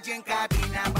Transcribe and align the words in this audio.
calle 0.00 0.14
en 0.14 0.22
cabina. 0.22 0.99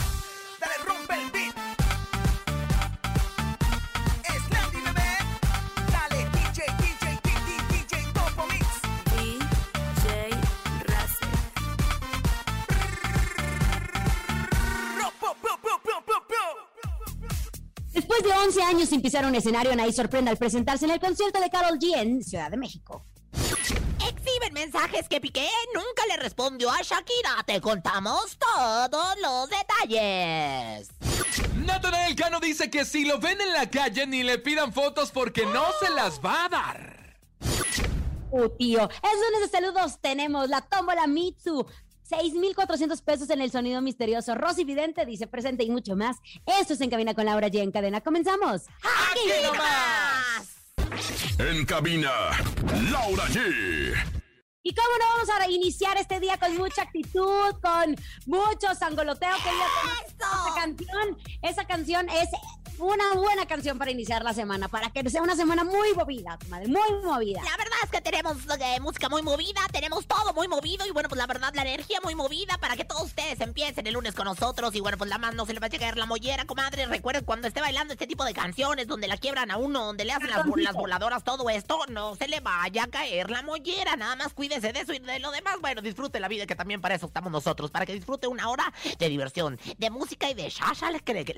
años 18.61 18.89
sin 18.89 19.01
pisar 19.01 19.25
un 19.25 19.35
escenario, 19.35 19.71
Anaí 19.71 19.91
sorprende 19.93 20.31
al 20.31 20.37
presentarse 20.37 20.85
en 20.85 20.91
el 20.91 20.99
concierto 20.99 21.39
de 21.39 21.49
Carol 21.49 21.77
G 21.79 21.95
en 21.95 22.23
Ciudad 22.23 22.49
de 22.49 22.57
México. 22.57 23.05
Exhiben 24.07 24.53
mensajes 24.53 25.07
que 25.07 25.21
Piqué 25.21 25.47
nunca 25.73 26.05
le 26.07 26.17
respondió 26.17 26.69
a 26.69 26.81
Shakira. 26.81 27.43
Te 27.45 27.61
contamos 27.61 28.37
todos 28.37 29.15
los 29.21 29.49
detalles. 29.49 30.89
Natanael 31.65 32.15
Cano 32.15 32.39
dice 32.39 32.69
que 32.69 32.85
si 32.85 33.05
lo 33.05 33.19
ven 33.19 33.39
en 33.39 33.53
la 33.53 33.69
calle 33.69 34.07
ni 34.07 34.23
le 34.23 34.39
pidan 34.39 34.73
fotos 34.73 35.11
porque 35.11 35.45
no 35.45 35.63
se 35.79 35.89
las 35.91 36.19
va 36.19 36.45
a 36.45 36.49
dar. 36.49 37.17
Uh, 38.31 38.49
tío, 38.57 38.89
es 38.89 39.19
lunes 39.31 39.41
de 39.41 39.49
saludos. 39.49 39.99
Tenemos 40.01 40.49
la 40.49 40.61
tómbola 40.61 41.05
Mitsu. 41.07 41.65
6,400 42.11 43.01
pesos 43.01 43.29
en 43.29 43.41
el 43.41 43.51
sonido 43.51 43.81
misterioso. 43.81 44.35
Rosy 44.35 44.65
Vidente 44.65 45.05
dice 45.05 45.27
presente 45.27 45.63
y 45.63 45.69
mucho 45.69 45.95
más. 45.95 46.17
Esto 46.59 46.73
es 46.73 46.81
En 46.81 46.89
Cabina 46.89 47.13
con 47.13 47.25
Laura 47.25 47.47
G. 47.47 47.59
En 47.59 47.71
cadena. 47.71 48.01
Comenzamos. 48.01 48.63
¡Aquí 48.83 49.29
nomás! 49.43 50.51
En 51.39 51.65
cabina, 51.65 52.11
Laura 52.91 53.23
G. 53.27 54.20
Y 54.63 54.75
cómo 54.75 54.87
no 54.99 55.05
vamos 55.15 55.29
a 55.41 55.49
iniciar 55.49 55.97
este 55.97 56.19
día 56.19 56.37
con 56.37 56.55
mucha 56.55 56.83
actitud, 56.83 57.55
con 57.63 57.95
mucho 58.27 58.75
sangoloteo. 58.77 59.35
Que 59.37 59.49
esa 59.49 60.55
canción, 60.55 61.17
esa 61.41 61.65
canción 61.65 62.07
es 62.09 62.29
una 62.77 63.13
buena 63.13 63.45
canción 63.47 63.77
para 63.77 63.91
iniciar 63.91 64.23
la 64.23 64.33
semana, 64.33 64.67
para 64.67 64.89
que 64.91 65.07
sea 65.09 65.21
una 65.21 65.35
semana 65.35 65.63
muy 65.63 65.93
movida, 65.93 66.37
madre, 66.49 66.67
muy 66.67 66.91
movida. 67.03 67.41
La 67.43 67.55
verdad 67.57 67.77
es 67.83 67.89
que 67.91 68.01
tenemos 68.01 68.37
eh, 68.59 68.79
música 68.79 69.07
muy 69.09 69.21
movida, 69.21 69.61
tenemos 69.71 70.07
todo 70.07 70.33
muy 70.33 70.47
movido 70.47 70.85
y 70.87 70.91
bueno, 70.91 71.07
pues 71.09 71.17
la 71.19 71.27
verdad 71.27 71.51
la 71.53 71.61
energía 71.61 71.99
muy 72.03 72.15
movida 72.15 72.57
para 72.59 72.75
que 72.75 72.83
todos 72.85 73.03
ustedes 73.03 73.39
empiecen 73.41 73.85
el 73.85 73.93
lunes 73.93 74.15
con 74.15 74.25
nosotros 74.25 74.73
y 74.75 74.79
bueno, 74.79 74.97
pues 74.97 75.09
la 75.11 75.19
más 75.19 75.35
no 75.35 75.45
se 75.45 75.53
le 75.53 75.59
va 75.59 75.67
a 75.67 75.69
caer 75.69 75.97
la 75.97 76.07
mollera, 76.07 76.45
comadre. 76.45 76.85
Recuerden 76.87 77.23
cuando 77.23 77.47
esté 77.47 77.61
bailando 77.61 77.93
este 77.93 78.07
tipo 78.07 78.25
de 78.25 78.33
canciones 78.33 78.87
donde 78.87 79.07
la 79.07 79.17
quiebran 79.17 79.51
a 79.51 79.57
uno, 79.57 79.85
donde 79.85 80.05
le 80.05 80.13
hacen 80.13 80.29
las, 80.31 80.43
vol- 80.45 80.61
las 80.63 80.73
voladoras, 80.73 81.23
todo 81.23 81.49
esto, 81.51 81.79
no 81.89 82.15
se 82.15 82.27
le 82.27 82.39
vaya 82.39 82.83
a 82.83 82.87
caer 82.87 83.29
la 83.29 83.43
mollera. 83.43 83.95
Nada 83.95 84.15
más 84.15 84.33
de 84.59 84.69
eso 84.79 84.93
y 84.93 84.99
de 84.99 85.19
lo 85.19 85.31
demás. 85.31 85.55
Bueno, 85.61 85.81
disfrute 85.81 86.19
la 86.19 86.27
vida 86.27 86.45
que 86.45 86.55
también 86.55 86.81
para 86.81 86.95
eso 86.95 87.05
estamos 87.05 87.31
nosotros, 87.31 87.71
para 87.71 87.85
que 87.85 87.93
disfrute 87.93 88.27
una 88.27 88.49
hora 88.49 88.73
de 88.99 89.09
diversión, 89.09 89.57
de 89.77 89.89
música 89.89 90.29
y 90.29 90.33
de 90.33 90.51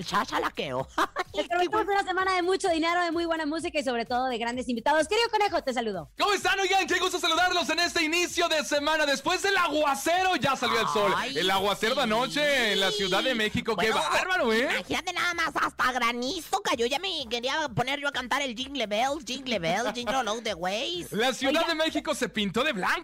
chachalaqueo. 0.04 0.88
Les 1.34 1.48
prometemos 1.48 1.86
una 1.86 2.04
semana 2.04 2.36
de 2.36 2.42
mucho 2.42 2.70
dinero, 2.70 3.04
de 3.04 3.12
muy 3.12 3.26
buena 3.26 3.46
música 3.46 3.80
y 3.80 3.84
sobre 3.84 4.06
todo 4.06 4.28
de 4.28 4.38
grandes 4.38 4.68
invitados. 4.70 5.08
Querido 5.08 5.30
Conejo, 5.30 5.62
te 5.64 5.74
saludo. 5.74 6.10
¿Cómo 6.18 6.34
están, 6.34 6.60
oigan? 6.60 6.88
Qué 6.88 7.00
gusto 7.00 7.20
saludarlos 7.20 7.70
en 7.70 7.80
este 7.80 8.04
inicio 8.04 8.48
de 8.48 8.64
semana. 8.64 9.06
Después 9.06 9.42
del 9.42 9.58
aguacero 9.58 10.36
ya 10.36 10.56
salió 10.56 10.80
el 10.80 10.88
sol. 10.88 11.14
Ay, 11.16 11.38
El 11.38 11.50
aguacero 11.52 11.96
de 11.96 12.02
anoche 12.04 12.74
en 12.74 12.80
la 12.80 12.92
Ciudad 12.92 13.24
de 13.24 13.36
México. 13.36 13.76
Qué 13.76 13.92
Bueno, 13.92 14.08
bárbaro, 14.12 14.54
¿eh? 14.54 14.68
Imagínate 14.72 15.14
nada 15.14 15.34
más, 15.34 15.52
hasta 15.56 15.92
granizo 15.92 16.62
cayó. 16.62 16.86
Ya 16.86 17.00
me 17.00 17.10
quería 17.30 17.68
poner 17.70 18.00
yo 18.00 18.08
a 18.08 18.12
cantar 18.12 18.42
el 18.42 18.56
Jingle 18.56 18.88
Bells, 18.88 19.26
Jingle 19.26 19.60
Bells, 19.60 19.94
Jingle 19.94 20.30
All 20.30 20.44
the 20.44 20.54
Ways. 20.54 21.12
La 21.12 21.34
Ciudad 21.34 21.66
de 21.68 21.76
México 21.76 22.14
se 22.14 22.30
pintó 22.30 22.64
de 22.64 22.74
blanco, 22.74 23.03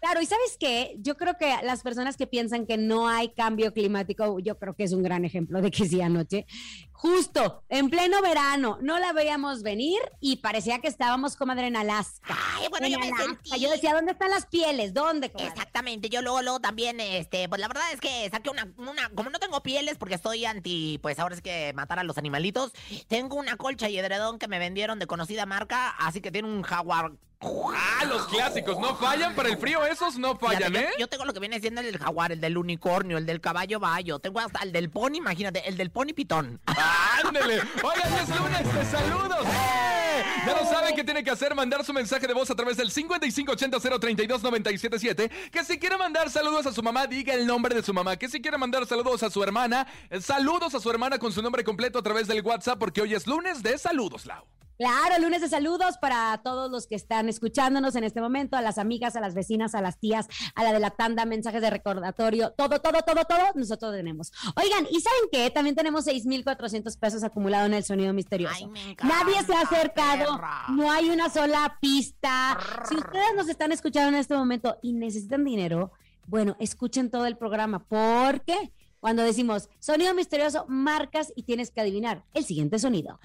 Claro, 0.00 0.22
y 0.22 0.26
¿sabes 0.26 0.56
qué? 0.58 0.96
Yo 1.00 1.18
creo 1.18 1.36
que 1.36 1.54
las 1.62 1.82
personas 1.82 2.16
que 2.16 2.26
piensan 2.26 2.64
que 2.64 2.78
no 2.78 3.06
hay 3.06 3.28
cambio 3.28 3.74
climático, 3.74 4.38
yo 4.38 4.58
creo 4.58 4.74
que 4.74 4.84
es 4.84 4.92
un 4.94 5.02
gran 5.02 5.26
ejemplo 5.26 5.60
de 5.60 5.70
que 5.70 5.86
sí 5.86 6.00
anoche. 6.00 6.46
Justo, 6.92 7.64
en 7.68 7.90
pleno 7.90 8.22
verano, 8.22 8.78
no 8.80 8.98
la 8.98 9.12
veíamos 9.12 9.62
venir 9.62 9.98
y 10.18 10.36
parecía 10.36 10.78
que 10.80 10.88
estábamos, 10.88 11.36
comadre, 11.36 11.66
en 11.66 11.76
Alaska. 11.76 12.34
Ay, 12.56 12.68
bueno, 12.70 12.86
En 12.86 12.92
yo 12.92 12.98
me 12.98 13.08
Alaska. 13.08 13.24
sentí... 13.24 13.60
Yo 13.60 13.70
decía, 13.70 13.92
¿dónde 13.92 14.12
están 14.12 14.30
las 14.30 14.46
pieles? 14.46 14.94
¿Dónde? 14.94 15.30
comadre? 15.30 15.52
Exactamente, 15.52 16.08
yo 16.08 16.22
luego, 16.22 16.40
luego 16.40 16.60
también, 16.60 16.98
este, 16.98 17.46
pues 17.50 17.60
la 17.60 17.68
verdad 17.68 17.84
es 17.92 18.00
que 18.00 18.28
saqué 18.30 18.48
una, 18.48 18.72
una, 18.78 19.10
como 19.10 19.28
no 19.28 19.38
tengo 19.38 19.62
pieles 19.62 19.98
porque 19.98 20.14
estoy 20.14 20.46
anti, 20.46 20.98
pues 21.02 21.18
ahora 21.18 21.34
es 21.34 21.42
que 21.42 21.74
matar 21.74 21.98
a 21.98 22.04
los 22.04 22.16
animalitos, 22.16 22.72
tengo 23.06 23.36
una 23.36 23.56
colcha 23.56 23.90
y 23.90 23.98
edredón 23.98 24.38
que 24.38 24.48
me 24.48 24.58
vendieron 24.58 24.98
de 24.98 25.06
conocida 25.06 25.44
marca, 25.44 25.90
así 25.90 26.22
que 26.22 26.30
tiene 26.30 26.48
un 26.48 26.62
jaguar. 26.62 27.12
Ah, 27.42 28.04
los 28.06 28.26
clásicos 28.26 28.78
no 28.78 28.94
fallan 28.96 29.34
para 29.34 29.48
el 29.48 29.56
frío, 29.56 29.82
esos 29.86 30.18
no 30.18 30.36
fallan, 30.36 30.72
Fíjate, 30.72 30.80
¿eh? 30.80 30.88
yo, 30.92 30.98
yo 31.00 31.08
tengo 31.08 31.24
lo 31.24 31.32
que 31.32 31.40
viene 31.40 31.58
siendo 31.58 31.80
el 31.80 31.86
del 31.86 31.96
jaguar, 31.98 32.32
el 32.32 32.40
del 32.40 32.58
unicornio, 32.58 33.16
el 33.16 33.24
del 33.24 33.40
caballo 33.40 33.80
bayo, 33.80 34.18
tengo 34.18 34.40
hasta 34.40 34.62
el 34.62 34.72
del 34.72 34.90
pony, 34.90 35.14
imagínate, 35.14 35.66
el 35.66 35.78
del 35.78 35.90
pony 35.90 36.12
pitón. 36.14 36.60
¡Ándele! 36.66 37.62
Oigan, 37.82 38.12
es 38.12 38.28
lunes 38.28 38.74
de 38.74 38.84
saludos. 38.84 39.46
¡Eh! 39.46 40.22
Ya 40.46 40.54
lo 40.54 40.66
saben 40.66 40.94
qué 40.94 41.02
tiene 41.02 41.24
que 41.24 41.30
hacer, 41.30 41.54
mandar 41.54 41.82
su 41.84 41.94
mensaje 41.94 42.26
de 42.26 42.34
voz 42.34 42.50
a 42.50 42.54
través 42.54 42.76
del 42.76 42.92
5580-032-977. 42.92 45.30
Que 45.50 45.64
si 45.64 45.78
quiere 45.78 45.96
mandar 45.96 46.28
saludos 46.28 46.66
a 46.66 46.72
su 46.72 46.82
mamá, 46.82 47.06
diga 47.06 47.32
el 47.32 47.46
nombre 47.46 47.74
de 47.74 47.82
su 47.82 47.94
mamá. 47.94 48.16
Que 48.16 48.28
si 48.28 48.42
quiere 48.42 48.58
mandar 48.58 48.84
saludos 48.86 49.22
a 49.22 49.30
su 49.30 49.42
hermana, 49.42 49.86
eh, 50.10 50.20
saludos 50.20 50.74
a 50.74 50.80
su 50.80 50.90
hermana 50.90 51.18
con 51.18 51.32
su 51.32 51.40
nombre 51.40 51.64
completo 51.64 51.98
a 51.98 52.02
través 52.02 52.26
del 52.26 52.42
WhatsApp, 52.42 52.78
porque 52.78 53.00
hoy 53.00 53.14
es 53.14 53.26
lunes 53.26 53.62
de 53.62 53.78
saludos, 53.78 54.26
Lau. 54.26 54.44
Claro, 54.80 55.20
lunes 55.20 55.42
de 55.42 55.48
saludos 55.50 55.98
para 55.98 56.40
todos 56.42 56.70
los 56.70 56.86
que 56.86 56.94
están 56.94 57.28
escuchándonos 57.28 57.96
en 57.96 58.04
este 58.04 58.22
momento, 58.22 58.56
a 58.56 58.62
las 58.62 58.78
amigas, 58.78 59.14
a 59.14 59.20
las 59.20 59.34
vecinas, 59.34 59.74
a 59.74 59.82
las 59.82 59.98
tías, 59.98 60.26
a 60.54 60.64
la 60.64 60.72
de 60.72 60.80
la 60.80 60.88
tanda, 60.88 61.26
mensajes 61.26 61.60
de 61.60 61.68
recordatorio, 61.68 62.52
todo, 62.52 62.80
todo, 62.80 63.02
todo, 63.02 63.26
todo, 63.26 63.42
nosotros 63.56 63.94
tenemos. 63.94 64.32
Oigan, 64.56 64.86
¿y 64.90 64.98
saben 65.02 65.28
qué? 65.30 65.50
También 65.50 65.76
tenemos 65.76 66.04
6,400 66.04 66.96
pesos 66.96 67.22
acumulado 67.22 67.66
en 67.66 67.74
el 67.74 67.84
sonido 67.84 68.14
misterioso. 68.14 68.54
Ay, 68.56 68.68
me 68.68 68.92
encanta, 68.92 69.22
Nadie 69.22 69.42
se 69.44 69.52
ha 69.52 69.60
acercado, 69.60 70.36
perra. 70.36 70.64
no 70.70 70.90
hay 70.90 71.10
una 71.10 71.28
sola 71.28 71.76
pista. 71.82 72.56
Si 72.88 72.94
ustedes 72.96 73.34
nos 73.36 73.50
están 73.50 73.72
escuchando 73.72 74.08
en 74.08 74.14
este 74.14 74.34
momento 74.34 74.78
y 74.80 74.94
necesitan 74.94 75.44
dinero, 75.44 75.92
bueno, 76.26 76.56
escuchen 76.58 77.10
todo 77.10 77.26
el 77.26 77.36
programa, 77.36 77.84
porque 77.84 78.72
cuando 78.98 79.22
decimos 79.22 79.68
sonido 79.78 80.14
misterioso, 80.14 80.64
marcas 80.68 81.34
y 81.36 81.42
tienes 81.42 81.70
que 81.70 81.82
adivinar 81.82 82.24
el 82.32 82.46
siguiente 82.46 82.78
sonido. 82.78 83.20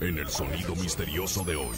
En 0.00 0.18
el 0.18 0.28
sonido 0.30 0.74
misterioso 0.76 1.44
de 1.44 1.56
hoy. 1.56 1.76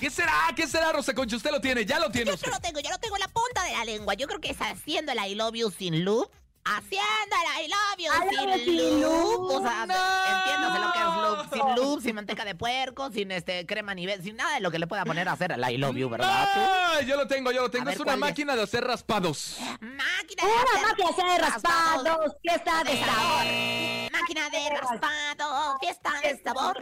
¿Qué 0.00 0.10
será? 0.10 0.32
¿Qué 0.56 0.66
será, 0.66 0.92
Rosa 0.92 1.14
Concha? 1.14 1.36
Usted 1.36 1.50
lo 1.50 1.60
tiene, 1.60 1.84
ya 1.84 1.98
lo 1.98 2.10
tiene 2.10 2.28
Yo 2.30 2.34
usted. 2.34 2.50
lo 2.50 2.60
tengo, 2.60 2.80
yo 2.80 2.90
lo 2.90 2.98
tengo 2.98 3.16
en 3.16 3.20
la 3.20 3.28
punta 3.28 3.62
de 3.64 3.72
la 3.72 3.84
lengua. 3.84 4.14
Yo 4.14 4.26
creo 4.26 4.40
que 4.40 4.50
es 4.50 4.58
haciendo 4.60 5.12
el 5.12 5.18
I 5.18 5.34
love 5.34 5.54
you 5.54 5.70
sin 5.70 6.04
loop. 6.04 6.30
Haciendo 6.64 7.36
el 7.56 7.64
I 7.64 7.68
love 7.68 7.78
sin 8.64 9.00
loop. 9.00 9.50
O 9.50 9.60
sea, 9.60 9.86
No. 9.86 9.94
entiéndase 9.94 10.78
lo 10.80 10.92
que 10.92 10.98
es 10.98 11.04
loop. 11.04 11.52
Sin 11.52 11.74
loop, 11.76 12.00
sin 12.02 12.14
manteca 12.14 12.44
de 12.44 12.54
puerco, 12.54 13.10
sin 13.10 13.30
este 13.32 13.66
crema 13.66 13.94
nivel, 13.94 14.22
sin 14.22 14.36
nada 14.36 14.54
de 14.54 14.60
lo 14.60 14.70
que 14.70 14.78
le 14.78 14.86
pueda 14.86 15.04
poner 15.04 15.28
a 15.28 15.32
hacer 15.32 15.52
el 15.52 15.64
I 15.70 15.78
love 15.78 15.96
you, 15.96 16.08
¿verdad? 16.08 16.48
Ah, 16.56 17.00
yo 17.06 17.16
lo 17.16 17.26
tengo, 17.26 17.50
yo 17.52 17.62
lo 17.62 17.70
tengo. 17.70 17.88
A 17.88 17.92
es 17.92 17.98
ver, 17.98 18.06
una 18.06 18.16
máquina 18.16 18.56
de 18.56 18.62
hacer 18.62 18.84
raspados. 18.84 19.56
Máquina 19.80 20.42
de 20.44 20.48
Una 20.52 20.62
hacer 20.62 20.82
máquina 20.88 21.32
de 21.34 21.38
raspados, 21.38 22.36
fiesta 22.42 22.84
de 22.84 22.98
sabor. 23.04 23.44
Máquina 24.20 24.48
de 24.50 24.70
raspado, 24.70 25.78
fiesta 25.80 26.10
de 26.22 26.38
sabor. 26.42 26.76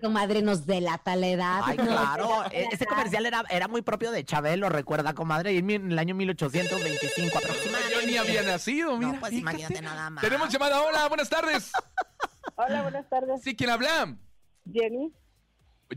Comadre, 0.00 0.42
nos 0.42 0.64
delata 0.66 1.16
la 1.16 1.26
edad. 1.28 1.60
Ay, 1.64 1.76
claro. 1.76 2.42
la 2.42 2.48
e- 2.50 2.68
Ese 2.72 2.86
comercial 2.86 3.26
era, 3.26 3.44
era 3.50 3.68
muy 3.68 3.82
propio 3.82 4.10
de 4.10 4.24
Chabelo, 4.24 4.68
recuerda, 4.68 5.14
comadre, 5.14 5.56
en 5.56 5.66
mi- 5.66 5.74
en 5.74 5.92
el 5.92 5.98
año 5.98 6.14
1825 6.14 7.38
aproximadamente. 7.38 7.94
Yo 8.00 8.06
ni 8.06 8.16
había 8.16 8.42
nacido, 8.42 8.96
mira. 8.96 9.12
No, 9.12 9.20
pues 9.20 9.30
fíjate. 9.32 9.40
imagínate 9.40 9.82
nada 9.82 10.10
más. 10.10 10.22
Tenemos 10.24 10.48
llamada. 10.50 10.80
Hola, 10.82 11.08
buenas 11.08 11.28
tardes. 11.28 11.72
Hola, 12.56 12.82
buenas 12.82 13.08
tardes. 13.08 13.42
Sí, 13.42 13.54
¿quién 13.54 13.70
habla? 13.70 14.16
Jenny. 14.72 15.12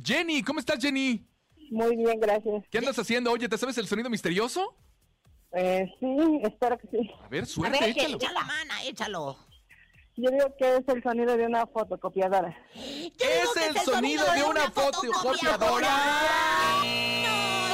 Jenny, 0.04 0.44
¿cómo 0.44 0.60
estás, 0.60 0.80
Jenny? 0.80 1.26
Muy 1.72 1.96
bien, 1.96 2.20
gracias. 2.20 2.64
¿Qué 2.70 2.78
andas 2.80 2.98
haciendo? 3.00 3.32
Oye, 3.32 3.48
¿te 3.48 3.58
sabes 3.58 3.78
el 3.78 3.88
sonido 3.88 4.10
misterioso? 4.10 4.76
Eh, 5.54 5.86
sí, 6.00 6.40
espero 6.44 6.78
que 6.78 6.88
sí. 6.88 7.12
A 7.24 7.28
ver, 7.30 7.46
suerte, 7.46 7.80
ver, 7.80 7.94
¿qué- 7.94 8.02
échalo. 8.02 8.18
Échalo, 8.18 8.40
mana, 8.42 8.84
échalo. 8.84 9.38
Yo 10.18 10.30
digo 10.30 10.56
que 10.58 10.78
es 10.78 10.88
el 10.88 11.02
sonido 11.02 11.38
de 11.38 11.46
una 11.46 11.66
fotocopiadora. 11.66 12.56
Es 12.76 13.68
el 13.68 13.78
sonido 13.80 14.26
de 14.34 14.44
una 14.44 14.70
fotocopiadora. 14.72 15.90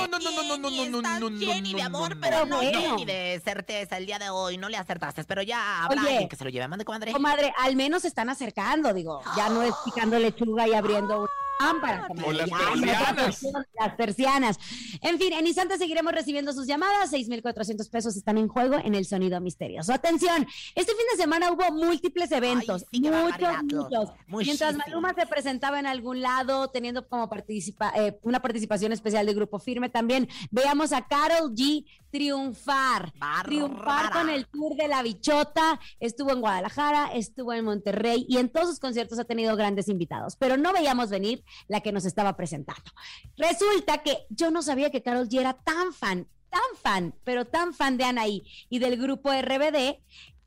No, 0.10 0.20
no, 0.20 0.32
no, 0.32 0.32
no, 0.32 0.58
no, 0.58 0.58
no, 0.58 0.70
no, 0.70 1.02
no, 1.02 1.30
no, 1.30 1.40
Jenny, 1.40 1.74
no, 1.74 1.84
amor, 1.84 2.16
no, 2.16 2.22
pero 2.22 2.46
no. 2.46 2.60
Jenny 2.60 3.06
de 3.06 3.42
certeza 3.44 3.98
el 3.98 4.06
día 4.06 4.20
de 4.20 4.30
hoy. 4.30 4.58
No 4.58 4.70
le 4.70 4.78
acertaste, 4.78 5.24
pero 5.24 5.42
ya 5.42 5.84
habrá 5.84 6.02
Oye. 6.02 6.12
alguien 6.12 6.30
que 6.30 6.36
se 6.36 6.44
lo 6.44 6.50
lleve. 6.50 6.68
Mande, 6.68 6.86
comadre. 6.86 7.12
Comadre, 7.12 7.54
al 7.58 7.76
menos 7.76 8.04
se 8.04 8.08
están 8.08 8.30
acercando, 8.30 8.94
digo. 8.94 9.22
Ya 9.36 9.50
no 9.50 9.64
es 9.64 9.74
picando 9.84 10.18
lechuga 10.20 10.68
y 10.68 10.74
abriendo 10.74 11.28
una 11.60 11.68
lámpara. 11.68 12.08
comadre, 12.08 12.30
O 12.30 12.32
las 12.34 13.14
persianas. 13.14 13.68
Las 13.80 13.96
persianas. 13.96 14.60
En 15.02 15.18
fin, 15.18 15.34
en 15.34 15.48
instantes 15.48 15.80
seguiremos 15.80 16.14
recibiendo 16.14 16.54
sus 16.54 16.68
llamadas. 16.68 17.10
6,400 17.10 17.90
pesos 17.90 18.16
están 18.16 18.38
en 18.38 18.48
juego 18.48 18.76
en 18.84 18.96
el 18.96 19.06
sonido 19.06 19.40
misterioso. 19.42 19.94
Atención, 19.94 20.48
este 20.76 20.92
fin 20.94 21.06
de 21.12 21.18
semana 21.18 21.52
hubo 21.52 21.72
múltiples 21.72 22.32
eventos. 22.32 22.86
sí, 22.92 23.02
muchos, 23.02 23.64
muchos. 24.28 24.46
Mientras. 24.46 24.78
Maluma 24.78 25.14
se 25.14 25.26
presentaba 25.26 25.80
en 25.80 25.88
algún 25.88 26.22
lado, 26.22 26.70
teniendo 26.70 27.08
como 27.08 27.30
participa 27.30 27.92
eh, 27.96 28.20
una 28.22 28.42
participación 28.42 28.92
especial 28.92 29.26
de 29.26 29.34
Grupo 29.34 29.60
Firme, 29.60 29.90
también 29.90 30.28
veamos 30.52 30.92
a 30.92 31.08
Carol 31.08 31.54
G 31.54 31.86
triunfar. 32.12 33.14
Triunfar 33.44 34.12
con 34.12 34.30
el 34.30 34.48
tour 34.48 34.76
de 34.76 34.88
la 34.88 35.04
bichota. 35.04 35.80
Estuvo 36.00 36.32
en 36.32 36.42
Guadalajara, 36.42 37.12
estuvo 37.14 37.54
en 37.54 37.66
Monterrey 37.66 38.26
y 38.28 38.38
en 38.38 38.50
todos 38.50 38.70
sus 38.70 38.80
conciertos 38.80 39.20
ha 39.20 39.26
tenido 39.26 39.56
grandes 39.56 39.88
invitados. 39.88 40.36
Pero 40.36 40.58
no 40.58 40.74
veíamos 40.74 41.10
venir 41.10 41.44
la 41.68 41.82
que 41.82 41.92
nos 41.92 42.06
estaba 42.06 42.36
presentando. 42.36 42.92
Resulta 43.38 44.00
que 44.00 44.26
yo 44.30 44.52
no 44.52 44.62
sabía 44.62 44.90
que 44.90 45.02
Carol 45.02 45.30
G 45.30 45.40
era 45.40 45.54
tan 45.54 45.94
fan, 45.94 46.28
tan 46.50 46.62
fan, 46.82 47.16
pero 47.24 47.46
tan 47.46 47.74
fan 47.74 47.98
de 47.98 48.06
Anaí 48.06 48.44
y 48.70 48.80
del 48.80 48.98
grupo 48.98 49.32
RBD 49.32 50.00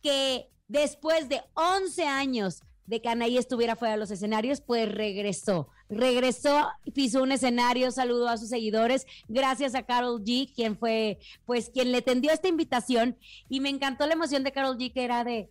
que 0.03 0.51
después 0.69 1.29
de 1.29 1.43
11 1.55 2.07
años 2.07 2.63
de 2.87 3.01
que 3.01 3.09
Anaí 3.09 3.39
estuviera 3.39 3.77
fuera 3.77 3.93
de 3.95 4.01
los 4.01 4.11
escenarios, 4.11 4.61
pues 4.61 4.91
regresó. 4.91 5.69
Regresó, 5.89 6.71
pisó 6.93 7.23
un 7.23 7.31
escenario, 7.31 7.91
saludó 7.93 8.29
a 8.29 8.37
sus 8.37 8.49
seguidores, 8.49 9.07
gracias 9.29 9.77
a 9.77 9.85
Carol 9.85 10.23
G, 10.25 10.53
quien 10.53 10.77
fue, 10.77 11.19
pues, 11.47 11.71
quien 11.71 11.93
le 11.93 12.03
tendió 12.03 12.33
esta 12.33 12.49
invitación. 12.49 13.17
Y 13.49 13.61
me 13.61 13.69
encantó 13.69 14.07
la 14.07 14.15
emoción 14.15 14.43
de 14.43 14.53
Carol 14.53 14.77
G, 14.77 14.93
que 14.93 15.05
era 15.05 15.23
de, 15.23 15.51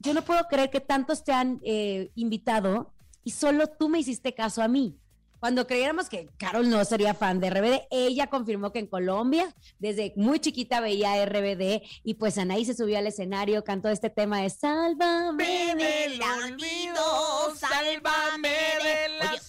yo 0.00 0.12
no 0.12 0.22
puedo 0.22 0.44
creer 0.48 0.70
que 0.70 0.80
tantos 0.80 1.22
te 1.22 1.32
han 1.32 1.60
eh, 1.64 2.10
invitado 2.16 2.92
y 3.24 3.30
solo 3.30 3.66
tú 3.66 3.88
me 3.88 3.98
hiciste 3.98 4.34
caso 4.34 4.62
a 4.62 4.68
mí. 4.68 4.98
Cuando 5.42 5.66
creyéramos 5.66 6.08
que 6.08 6.28
Carol 6.36 6.70
no 6.70 6.84
sería 6.84 7.14
fan 7.14 7.40
de 7.40 7.50
RBD, 7.50 7.88
ella 7.90 8.28
confirmó 8.28 8.70
que 8.70 8.78
en 8.78 8.86
Colombia, 8.86 9.52
desde 9.80 10.12
muy 10.14 10.38
chiquita 10.38 10.78
veía 10.78 11.26
RBD 11.26 11.82
y 12.04 12.14
pues 12.14 12.38
Anaí 12.38 12.64
se 12.64 12.74
subió 12.74 12.96
al 12.96 13.08
escenario, 13.08 13.64
cantó 13.64 13.88
este 13.88 14.08
tema 14.08 14.42
de 14.42 14.50
Sálvame. 14.50 15.74
del 15.74 16.20
olvido, 16.22 17.56
sálvame 17.56 18.50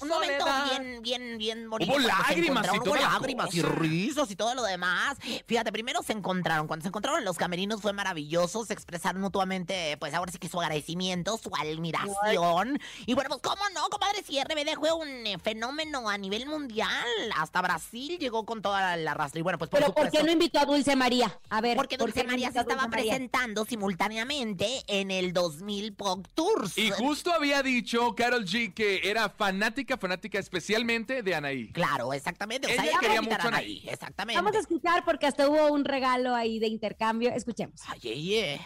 un 0.03 0.09
momento 0.09 0.45
bien, 0.69 1.01
bien, 1.01 1.37
bien 1.37 1.69
bonito. 1.69 1.91
Hubo 1.91 1.99
lágrimas 1.99 2.67
y 2.73 2.89
la 2.89 3.01
lágrimas 3.01 3.53
y 3.53 3.61
risas 3.61 4.29
y 4.31 4.35
todo 4.35 4.53
lo 4.55 4.63
demás. 4.63 5.17
Fíjate, 5.47 5.71
primero 5.71 6.03
se 6.03 6.13
encontraron. 6.13 6.67
Cuando 6.67 6.83
se 6.83 6.89
encontraron 6.89 7.19
en 7.19 7.25
los 7.25 7.37
camerinos 7.37 7.81
fue 7.81 7.93
maravilloso. 7.93 8.65
Se 8.65 8.73
expresaron 8.73 9.21
mutuamente, 9.21 9.97
pues 9.97 10.13
ahora 10.13 10.31
sí 10.31 10.37
que 10.37 10.49
su 10.49 10.59
agradecimiento, 10.59 11.37
su 11.37 11.51
admiración. 11.55 12.79
Y 13.05 13.13
bueno, 13.13 13.29
pues 13.29 13.41
cómo 13.41 13.61
no, 13.73 13.87
comadre, 13.89 14.23
si 14.23 14.41
RBD 14.41 14.77
fue 14.77 14.91
un 14.91 15.07
eh, 15.25 15.37
fenómeno 15.41 16.09
a 16.09 16.17
nivel 16.17 16.45
mundial. 16.45 16.89
Hasta 17.37 17.61
Brasil 17.61 18.17
llegó 18.19 18.45
con 18.45 18.61
toda 18.61 18.95
la 18.97 19.13
rastra. 19.13 19.39
Y 19.39 19.43
bueno, 19.43 19.57
pues 19.57 19.69
por 19.69 19.79
Pero 19.79 19.93
¿por 19.93 20.09
qué 20.11 20.23
no 20.23 20.31
invitó 20.31 20.59
a 20.59 20.65
Dulce 20.65 20.95
María? 20.95 21.39
A 21.49 21.61
ver. 21.61 21.75
Porque 21.75 21.97
¿por 21.97 22.07
Dulce 22.07 22.23
María 22.25 22.51
se 22.51 22.59
estaba 22.59 22.87
María? 22.87 23.03
presentando 23.03 23.65
simultáneamente 23.65 24.83
en 24.87 25.11
el 25.11 25.33
2000 25.33 25.93
Pop 25.93 26.25
Tours. 26.33 26.77
Y 26.77 26.91
justo 26.91 27.33
había 27.33 27.63
dicho 27.63 28.15
Carol 28.15 28.45
G 28.45 28.73
que 28.73 29.09
era 29.09 29.29
fanática, 29.29 29.92
fanática 29.97 30.39
especialmente 30.39 31.23
de 31.23 31.35
Anaí. 31.35 31.71
Claro, 31.71 32.13
exactamente. 32.13 32.67
O 32.67 32.69
sea, 32.69 32.83
Ella 32.83 32.91
ella 32.91 32.99
quería 32.99 33.21
mucho 33.21 33.35
a 33.35 33.41
ahí. 33.41 33.47
Anaí. 33.47 33.83
Exactamente. 33.87 34.41
Vamos 34.41 34.55
a 34.55 34.59
escuchar 34.59 35.03
porque 35.05 35.25
hasta 35.27 35.47
hubo 35.47 35.71
un 35.71 35.85
regalo 35.85 36.35
ahí 36.35 36.59
de 36.59 36.67
intercambio. 36.67 37.31
Escuchemos. 37.33 37.79
Ay, 37.87 37.99
ay, 38.03 38.35
ay. 38.39 38.61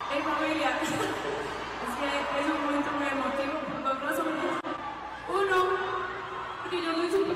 Hey 0.00 0.20
familia, 0.22 0.78
es 0.82 0.88
que 0.88 2.40
es 2.40 2.46
un 2.54 2.64
momento 2.64 2.90
muy 2.92 3.08
emotivo 3.08 3.58
por 3.66 3.82
dos 3.82 4.00
razones. 4.00 4.44
Uno, 5.28 5.58
porque 6.62 6.76
yo 6.84 6.94
soy 6.94 7.10
super 7.10 7.27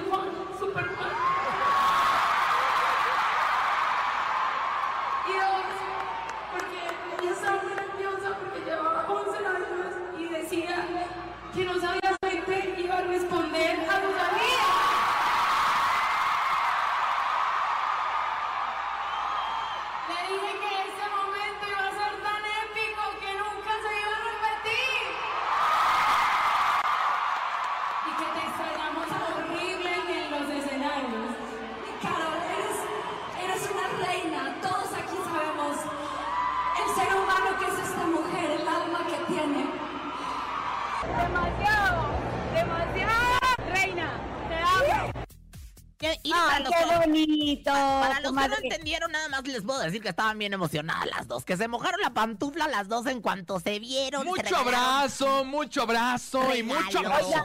Y 46.22 46.30
para 46.30 46.56
¡Ay, 46.56 46.62
los 46.64 46.72
qué 46.72 46.84
que- 46.88 46.96
bonito! 46.96 47.70
Para 47.72 48.20
los 48.20 48.32
que 48.32 48.48
no 48.48 48.56
entendieron, 48.62 49.12
nada 49.12 49.28
más 49.28 49.46
les 49.46 49.62
puedo 49.62 49.78
decir 49.80 50.02
que 50.02 50.08
estaban 50.08 50.38
bien 50.38 50.52
emocionadas 50.52 51.06
las 51.16 51.28
dos. 51.28 51.44
Que 51.44 51.56
se 51.56 51.68
mojaron 51.68 52.00
la 52.00 52.10
pantufla 52.10 52.66
las 52.68 52.88
dos 52.88 53.06
en 53.06 53.20
cuanto 53.20 53.60
se 53.60 53.78
vieron. 53.78 54.24
Mucho 54.26 54.56
abrazo, 54.56 55.44
mucho 55.44 55.82
abrazo 55.82 56.54
y 56.56 56.62
mucho 56.62 56.98
abrazo. 56.98 57.26
Oiga, 57.28 57.44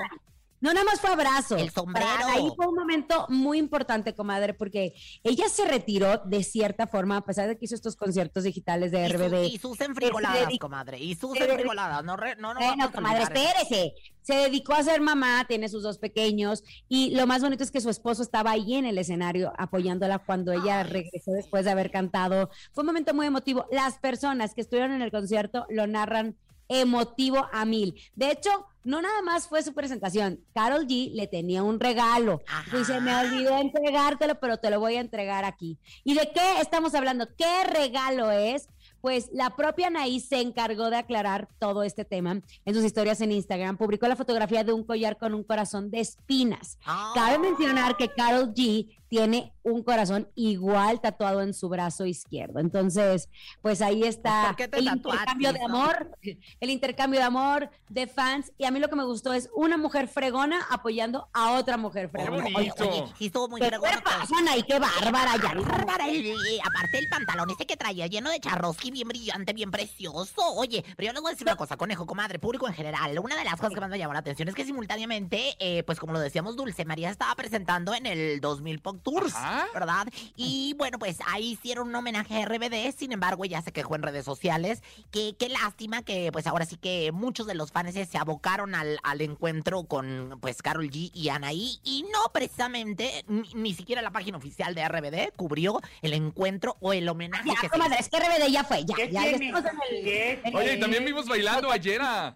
No, 0.60 0.74
nada 0.74 0.86
más 0.86 1.00
fue 1.00 1.12
abrazo. 1.12 1.56
El 1.56 1.70
sombrero. 1.70 2.08
Para 2.08 2.34
Ahí 2.34 2.50
fue 2.56 2.68
un 2.68 2.76
momento 2.76 3.26
muy 3.30 3.60
importante, 3.60 4.16
comadre, 4.16 4.54
porque 4.56 4.94
ella 5.24 5.48
se 5.50 5.66
retiró 5.66 6.18
de 6.26 6.44
cierta 6.44 6.88
forma, 6.88 7.18
a 7.18 7.22
pesar 7.26 7.48
de 7.48 7.58
que 7.58 7.66
hizo 7.66 7.76
estos 7.76 7.96
conciertos 7.96 8.44
digitales 8.44 8.92
de 8.92 9.06
Y, 9.06 9.10
su- 9.12 9.18
RBD. 9.18 9.44
y 9.46 9.58
sus 9.60 9.82
enfrigoladas, 9.82 10.50
comadre. 10.60 10.98
Y 11.00 11.16
sus 11.16 11.40
enfrigoladas. 11.40 12.04
No, 12.04 12.16
re- 12.18 12.36
no, 12.38 12.54
no 12.56 12.60
Bueno, 12.60 12.92
comadre, 12.92 13.24
espérese. 13.24 13.94
Se 14.24 14.34
dedicó 14.36 14.74
a 14.74 14.84
ser 14.84 15.00
mamá, 15.00 15.46
tiene 15.48 15.70
sus 15.70 15.84
dos 15.84 16.00
pequeños 16.00 16.64
y 16.90 17.16
lo 17.16 17.26
más 17.28 17.42
bonito 17.42 17.64
es 17.64 17.72
que 17.72 17.80
su 17.80 17.90
esposo 17.90 18.22
estaba 18.24 18.52
ahí 18.52 18.74
en 18.76 18.86
el 18.86 18.98
escenario 18.98 19.54
apoyándola 19.58 20.20
cuando 20.20 20.52
ella 20.52 20.82
Ay, 20.82 20.90
regresó 20.92 21.32
después 21.32 21.64
de 21.64 21.72
haber 21.72 21.92
cantado. 21.92 22.50
Fue 22.74 22.82
un 22.82 22.88
momento 22.88 23.14
muy 23.14 23.26
emotivo. 23.28 23.68
Las 23.72 24.00
personas 24.00 24.54
que 24.54 24.60
estuvieron 24.62 24.92
en 24.92 25.02
el 25.02 25.12
concierto 25.12 25.66
lo 25.70 25.88
narran 25.88 26.36
emotivo 26.67 27.47
a 27.51 27.65
mil. 27.65 27.95
De 28.15 28.31
hecho, 28.31 28.67
no 28.83 29.01
nada 29.01 29.21
más 29.21 29.47
fue 29.47 29.63
su 29.63 29.74
presentación. 29.74 30.39
Carol 30.53 30.88
G 30.88 31.12
le 31.13 31.27
tenía 31.27 31.62
un 31.62 31.79
regalo. 31.79 32.41
Ajá. 32.47 32.77
Dice, 32.77 33.01
me 33.01 33.15
olvidé 33.15 33.59
entregártelo, 33.59 34.39
pero 34.39 34.57
te 34.57 34.69
lo 34.69 34.79
voy 34.79 34.95
a 34.95 35.01
entregar 35.01 35.43
aquí. 35.43 35.77
¿Y 36.03 36.13
de 36.13 36.31
qué 36.33 36.62
estamos 36.62 36.95
hablando? 36.95 37.27
¿Qué 37.36 37.63
regalo 37.65 38.31
es? 38.31 38.69
pues 39.01 39.29
la 39.31 39.55
propia 39.55 39.88
Anaí 39.88 40.19
se 40.19 40.41
encargó 40.41 40.89
de 40.89 40.97
aclarar 40.97 41.47
todo 41.59 41.83
este 41.83 42.05
tema 42.05 42.41
en 42.65 42.74
sus 42.74 42.83
historias 42.83 43.21
en 43.21 43.31
Instagram. 43.31 43.77
Publicó 43.77 44.07
la 44.07 44.15
fotografía 44.15 44.63
de 44.63 44.74
un 44.74 44.83
collar 44.83 45.17
con 45.17 45.33
un 45.33 45.43
corazón 45.43 45.91
de 45.91 46.00
espinas. 46.00 46.77
Ah. 46.86 47.12
Cabe 47.15 47.39
mencionar 47.39 47.95
que 47.97 48.09
Carol 48.09 48.53
G 48.53 48.97
tiene 49.10 49.54
un 49.64 49.84
corazón 49.84 50.30
igual 50.36 51.02
tatuado 51.02 51.42
en 51.42 51.54
su 51.54 51.68
brazo 51.70 52.06
izquierdo. 52.06 52.60
Entonces, 52.60 53.30
pues 53.62 53.82
ahí 53.82 54.04
está 54.04 54.48
¿Por 54.48 54.56
qué 54.56 54.68
te 54.68 54.80
el 54.80 54.86
tatuaste, 54.86 55.10
intercambio 55.32 55.54
de 55.54 55.60
no? 55.60 55.66
amor, 55.66 56.18
el 56.60 56.70
intercambio 56.70 57.20
de 57.20 57.26
amor 57.26 57.70
de 57.90 58.08
fans. 58.08 58.52
Y 58.58 58.66
a 58.66 58.72
mí 58.72 58.80
lo 58.80 58.90
que 58.90 58.96
me 58.96 59.04
gustó 59.04 59.34
es 59.34 59.50
una 59.56 59.78
mujer 59.78 60.08
fregona 60.08 60.66
apoyando 60.70 61.28
a 61.34 61.52
otra 61.58 61.78
mujer 61.78 62.10
¡Qué 62.10 62.22
fregona. 62.24 62.44
bonito! 62.52 62.88
Oye, 62.90 63.04
sí 63.18 63.26
estuvo 63.28 63.48
muy 63.50 63.60
¿Qué 63.62 63.68
fregón, 63.68 63.90
te 63.92 64.02
pasa, 64.02 64.38
Anaí? 64.40 64.64
¡Qué 64.64 64.80
bárbara! 64.80 65.36
Ya 65.38 65.54
Bárbara, 65.62 66.10
y- 66.10 66.28
y 66.30 66.60
aparte 66.60 67.00
el 67.00 67.08
pantalón 67.10 67.50
ese 67.50 67.66
que 67.66 67.76
traía 67.78 68.08
lleno 68.08 68.30
de 68.30 68.40
charrosqui, 68.40 68.92
bien 68.92 69.08
brillante, 69.08 69.54
bien 69.54 69.72
precioso. 69.72 70.42
Oye, 70.56 70.84
pero 70.96 71.08
yo 71.08 71.14
les 71.14 71.22
voy 71.22 71.30
a 71.30 71.34
decir 71.34 71.46
una 71.48 71.56
cosa, 71.56 71.76
conejo, 71.78 72.06
comadre, 72.06 72.40
público 72.40 72.68
en 72.68 72.74
general. 72.74 73.18
Una 73.20 73.36
de 73.36 73.44
las 73.44 73.56
cosas 73.56 73.74
que 73.74 73.82
más 73.82 73.90
me 73.90 73.98
llamó 74.00 74.14
la 74.14 74.20
atención 74.20 74.48
es 74.48 74.56
que 74.56 74.66
simultáneamente, 74.66 75.56
eh, 75.60 75.84
pues 75.84 76.00
como 76.00 76.14
lo 76.14 76.20
decíamos, 76.20 76.56
Dulce 76.56 76.86
María 76.86 77.10
estaba 77.10 77.36
presentando 77.36 77.94
en 77.94 78.06
el 78.06 78.40
2000 78.40 78.80
Tours, 78.98 79.36
Ajá. 79.36 79.68
¿verdad? 79.74 80.08
Y 80.36 80.74
bueno, 80.77 81.00
pues 81.00 81.18
ahí 81.27 81.51
hicieron 81.51 81.89
un 81.89 81.96
homenaje 81.96 82.42
a 82.42 82.46
RBD, 82.46 82.94
sin 82.98 83.12
embargo, 83.12 83.46
ella 83.46 83.62
se 83.62 83.72
quejó 83.72 83.96
en 83.96 84.04
redes 84.04 84.25
sociales. 84.25 84.82
Que 85.12 85.36
qué 85.38 85.50
lástima 85.50 86.01
que, 86.04 86.32
pues 86.32 86.48
ahora 86.48 86.66
sí 86.66 86.77
que 86.77 87.12
muchos 87.12 87.48
de 87.48 87.56
los 87.56 87.72
fans 87.72 87.94
se 87.94 88.18
abocaron 88.18 88.75
al, 88.75 89.00
al 89.04 89.22
encuentro 89.22 89.84
con, 89.84 90.38
pues, 90.42 90.62
Carol 90.62 90.89
G 90.89 91.12
y 91.13 91.30
Anaí. 91.30 91.80
Y 91.84 92.04
no 92.12 92.32
precisamente, 92.34 93.24
ni, 93.27 93.44
ni 93.54 93.74
siquiera 93.74 94.01
la 94.01 94.12
página 94.12 94.38
oficial 94.38 94.75
de 94.75 94.88
RBD 94.88 95.34
cubrió 95.36 95.80
el 96.01 96.13
encuentro 96.13 96.77
o 96.80 96.94
el 96.94 97.08
homenaje 97.08 97.48
Ya, 97.50 97.56
que 97.56 97.62
se 97.62 97.70
comadre, 97.70 97.98
es 98.00 98.10
que 98.10 98.18
RBD 98.20 98.51
ya 98.51 98.63
fue, 98.63 98.84
ya, 98.86 98.96
¿Qué 98.96 99.10
ya, 99.12 99.24
ya 99.24 99.30
tiene? 99.38 99.48
estamos 99.50 99.72
en 99.72 99.96
el- 99.98 100.04
¿Qué? 100.04 100.42
en 100.44 100.56
Oye, 100.56 100.74
y 100.75 100.80
también 100.80 101.06
vimos 101.06 101.25
bailando 101.27 101.72
ayer 101.72 102.01
a, 102.01 102.36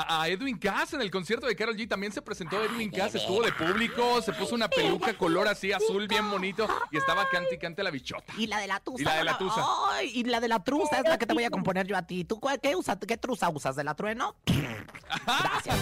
a- 0.00 0.22
a 0.22 0.28
Edwin 0.28 0.58
Cass 0.58 0.92
en 0.94 1.00
el 1.00 1.10
concierto 1.10 1.46
de 1.46 1.56
Carol 1.56 1.76
G. 1.76 1.88
También 1.88 2.12
se 2.12 2.22
presentó 2.22 2.62
Edwin 2.62 2.90
Cass, 2.90 3.14
estuvo 3.14 3.42
de 3.42 3.52
público, 3.52 4.20
se 4.22 4.32
puso 4.32 4.54
una 4.54 4.68
peluca 4.68 5.14
color 5.16 5.48
así 5.48 5.72
azul 5.72 6.06
bien 6.08 6.30
bonito 6.30 6.66
y 6.90 6.96
estaba 6.98 7.28
cante 7.30 7.54
y 7.54 7.58
cante 7.58 7.82
la 7.82 7.90
bichota. 7.90 8.32
Y 8.38 8.46
la 8.46 8.58
de 8.58 8.66
la 8.66 8.80
tusa. 8.80 9.02
Y 9.02 9.04
la 9.04 9.14
de 9.16 9.24
la 9.24 9.38
tusa. 9.38 9.64
Ay, 9.92 10.10
y 10.14 10.24
la 10.24 10.40
de 10.40 10.48
la 10.48 10.62
truza 10.62 10.98
es 11.00 11.08
la 11.08 11.18
que 11.18 11.26
te 11.26 11.34
voy 11.34 11.44
a 11.44 11.50
componer 11.50 11.86
yo 11.86 11.96
a 11.96 12.02
ti. 12.06 12.24
¿Tú 12.24 12.38
cuál- 12.40 12.60
qué, 12.60 12.76
usas, 12.76 12.98
qué 13.06 13.16
truza 13.16 13.48
usas? 13.50 13.76
¿De 13.76 13.84
la 13.84 13.94
trueno? 13.94 14.36
Gracias. 14.46 15.76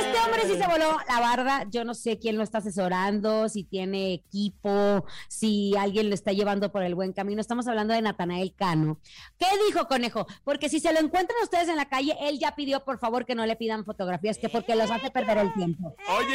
Este 0.00 0.18
hombre 0.20 0.42
sí 0.46 0.56
se 0.56 0.66
voló 0.66 0.96
la 1.08 1.20
barda. 1.20 1.64
Yo 1.70 1.84
no 1.84 1.94
sé 1.94 2.18
quién 2.18 2.36
lo 2.36 2.42
está 2.44 2.58
asesorando, 2.58 3.48
si 3.48 3.64
tiene 3.64 4.12
equipo, 4.14 5.04
si 5.28 5.74
alguien 5.76 6.08
lo 6.08 6.14
está 6.14 6.32
llevando 6.32 6.70
por 6.70 6.82
el 6.82 6.94
buen 6.94 7.12
camino. 7.12 7.40
Estamos 7.40 7.66
hablando 7.66 7.94
de 7.94 8.02
Natanael 8.02 8.54
Cano. 8.54 8.98
¿Qué 9.38 9.46
dijo, 9.66 9.86
conejo? 9.88 10.26
Porque 10.44 10.68
si 10.68 10.80
se 10.80 10.92
lo 10.92 11.00
encuentran 11.00 11.37
ustedes 11.42 11.68
en 11.68 11.76
la 11.76 11.88
calle, 11.88 12.16
él 12.20 12.38
ya 12.38 12.54
pidió, 12.54 12.84
por 12.84 12.98
favor, 12.98 13.24
que 13.24 13.34
no 13.34 13.46
le 13.46 13.56
pidan 13.56 13.84
fotografías, 13.84 14.38
que 14.38 14.48
porque 14.48 14.74
los 14.74 14.90
hace 14.90 15.10
perder 15.10 15.38
el 15.38 15.52
tiempo. 15.54 15.94
Oye, 16.18 16.34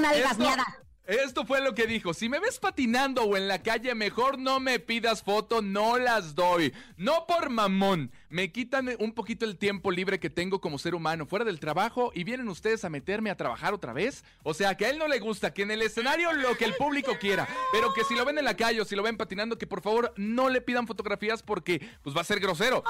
nalgas, 0.00 0.38
esto. 0.38 0.83
Esto 1.06 1.44
fue 1.44 1.60
lo 1.60 1.74
que 1.74 1.86
dijo. 1.86 2.14
Si 2.14 2.28
me 2.28 2.40
ves 2.40 2.58
patinando 2.58 3.24
o 3.24 3.36
en 3.36 3.46
la 3.46 3.62
calle, 3.62 3.94
mejor 3.94 4.38
no 4.38 4.60
me 4.60 4.78
pidas 4.78 5.22
foto, 5.22 5.60
no 5.60 5.98
las 5.98 6.34
doy. 6.34 6.72
No 6.96 7.26
por 7.26 7.50
mamón. 7.50 8.10
Me 8.30 8.50
quitan 8.50 8.90
un 8.98 9.12
poquito 9.12 9.44
el 9.44 9.58
tiempo 9.58 9.90
libre 9.90 10.18
que 10.18 10.30
tengo 10.30 10.60
como 10.60 10.78
ser 10.78 10.94
humano 10.94 11.26
fuera 11.26 11.44
del 11.44 11.60
trabajo 11.60 12.10
y 12.14 12.24
vienen 12.24 12.48
ustedes 12.48 12.84
a 12.84 12.90
meterme 12.90 13.30
a 13.30 13.36
trabajar 13.36 13.74
otra 13.74 13.92
vez. 13.92 14.24
O 14.42 14.54
sea, 14.54 14.76
que 14.76 14.86
a 14.86 14.90
él 14.90 14.98
no 14.98 15.06
le 15.06 15.18
gusta, 15.18 15.52
que 15.52 15.62
en 15.62 15.70
el 15.70 15.82
escenario 15.82 16.32
lo 16.32 16.56
que 16.56 16.64
el 16.64 16.74
público 16.74 17.12
quiera, 17.20 17.46
pero 17.72 17.92
que 17.92 18.04
si 18.04 18.14
lo 18.14 18.24
ven 18.24 18.38
en 18.38 18.44
la 18.44 18.56
calle 18.56 18.80
o 18.80 18.84
si 18.84 18.96
lo 18.96 19.02
ven 19.02 19.16
patinando, 19.16 19.58
que 19.58 19.66
por 19.66 19.82
favor 19.82 20.12
no 20.16 20.48
le 20.48 20.60
pidan 20.60 20.86
fotografías 20.86 21.42
porque 21.42 21.86
pues 22.02 22.16
va 22.16 22.22
a 22.22 22.24
ser 22.24 22.40
grosero. 22.40 22.82